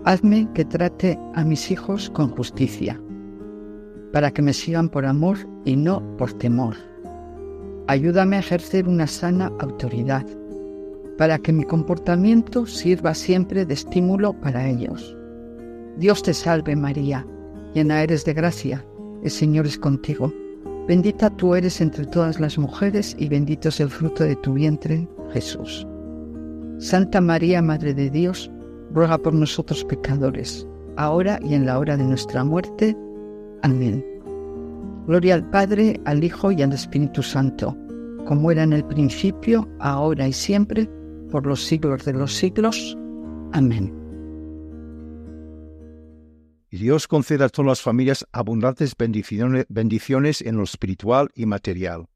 Hazme 0.05 0.49
que 0.55 0.65
trate 0.65 1.19
a 1.35 1.45
mis 1.45 1.71
hijos 1.71 2.11
con 2.11 2.31
justicia. 2.31 3.01
para 4.13 4.33
que 4.33 4.43
me 4.43 4.53
sigan 4.53 4.89
por 4.89 5.07
amor 5.07 5.39
y 5.65 5.77
no 5.77 6.03
por 6.17 6.33
temor. 6.33 6.90
Ayúdame 7.91 8.37
a 8.37 8.39
ejercer 8.39 8.87
una 8.87 9.09
sana 9.09 9.51
autoridad, 9.59 10.25
para 11.19 11.41
que 11.41 11.53
mi 11.53 11.65
comportamiento 11.65 12.65
sirva 12.65 13.15
siempre 13.15 13.67
de 13.67 13.75
estímulo 13.75 14.33
para 14.33 14.69
ellos. 14.69 15.17
Dios 15.97 16.23
te 16.23 16.33
salve 16.33 16.77
María, 16.77 17.27
llena 17.75 18.01
eres 18.01 18.25
de 18.25 18.33
gracia, 18.33 18.87
el 19.25 19.31
Señor 19.33 19.67
es 19.67 19.77
contigo. 19.77 20.33
Bendita 20.87 21.31
tú 21.31 21.57
eres 21.57 21.81
entre 21.81 22.07
todas 22.07 22.39
las 22.39 22.57
mujeres 22.59 23.17
y 23.19 23.29
bendito 23.29 23.71
es 23.71 23.81
el 23.81 23.91
fruto 23.91 24.23
de 24.23 24.37
tu 24.37 24.53
vientre, 24.53 25.09
Jesús. 25.33 25.85
Santa 26.79 27.21
María, 27.21 27.61
Madre 27.61 27.93
de 27.93 28.09
Dios, 28.09 28.49
ruega 28.93 29.19
por 29.19 29.35
nosotros 29.35 29.85
pecadores, 29.85 30.65
ahora 30.97 31.41
y 31.43 31.55
en 31.55 31.67
la 31.67 31.77
hora 31.77 31.97
de 31.97 32.05
nuestra 32.05 32.45
muerte. 32.45 32.97
Amén. 33.63 34.10
Gloria 35.07 35.35
al 35.35 35.49
Padre, 35.51 36.01
al 36.05 36.23
Hijo 36.23 36.53
y 36.53 36.63
al 36.63 36.73
Espíritu 36.73 37.23
Santo, 37.23 37.77
como 38.27 38.51
era 38.51 38.63
en 38.63 38.73
el 38.73 38.85
principio, 38.85 39.69
ahora 39.81 40.29
y 40.29 40.33
siempre, 40.33 40.89
por 41.31 41.47
los 41.47 41.65
siglos 41.65 42.05
de 42.05 42.13
los 42.13 42.35
siglos. 42.35 42.97
Amén. 43.53 44.01
Y 46.71 46.79
Dios 46.79 47.09
conceda 47.09 47.47
a 47.47 47.49
todas 47.49 47.67
las 47.67 47.83
familias 47.83 48.25
abundantes 48.31 48.95
bendiciones, 48.97 49.67
bendiciones 49.69 50.41
en 50.41 50.57
lo 50.57 50.63
espiritual 50.63 51.29
y 51.35 51.47
material, 51.47 52.07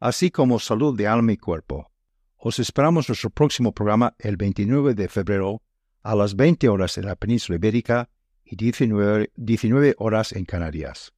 así 0.00 0.32
como 0.32 0.58
salud 0.58 0.96
de 0.96 1.06
alma 1.06 1.32
y 1.32 1.36
cuerpo. 1.36 1.92
Os 2.36 2.58
esperamos 2.58 3.08
nuestro 3.08 3.30
próximo 3.30 3.72
programa 3.72 4.16
el 4.18 4.36
29 4.36 4.94
de 4.94 5.08
febrero 5.08 5.62
a 6.02 6.16
las 6.16 6.34
20 6.34 6.68
horas 6.68 6.98
en 6.98 7.06
la 7.06 7.14
península 7.14 7.56
ibérica 7.56 8.10
y 8.44 8.56
19, 8.56 9.30
19 9.36 9.94
horas 9.98 10.32
en 10.32 10.44
Canarias. 10.44 11.12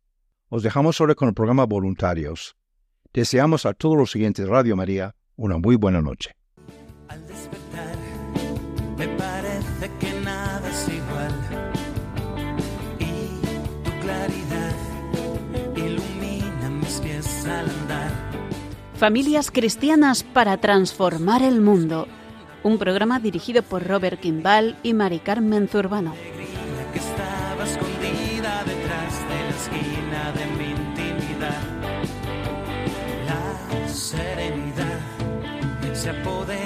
Os 0.56 0.62
dejamos 0.62 1.00
ahora 1.00 1.16
con 1.16 1.26
el 1.26 1.34
programa 1.34 1.66
Voluntarios. 1.66 2.54
Deseamos 3.12 3.66
a 3.66 3.72
todos 3.72 3.96
los 3.96 4.12
siguientes 4.12 4.48
Radio 4.48 4.76
María 4.76 5.16
una 5.34 5.58
muy 5.58 5.74
buena 5.74 6.00
noche. 6.00 6.36
Al 7.08 7.26
despertar, 7.26 7.96
me 8.96 9.08
parece 9.18 9.90
que 9.98 10.20
nada 10.20 10.70
es 10.70 10.88
igual. 10.88 11.34
Y 13.00 13.82
tu 13.82 13.90
claridad 14.00 14.76
ilumina 15.74 16.70
mis 16.70 17.00
pies 17.00 17.46
al 17.46 17.68
andar. 17.68 18.12
Familias 18.94 19.50
cristianas 19.50 20.22
para 20.22 20.58
transformar 20.58 21.42
el 21.42 21.60
mundo. 21.60 22.06
Un 22.62 22.78
programa 22.78 23.18
dirigido 23.18 23.64
por 23.64 23.84
Robert 23.84 24.20
Kimball 24.20 24.76
y 24.84 24.94
Mari 24.94 25.18
Carmen 25.18 25.66
Zurbano. 25.66 26.14
Serenidad 34.16 35.00
se 35.92 36.10
apodera 36.10 36.63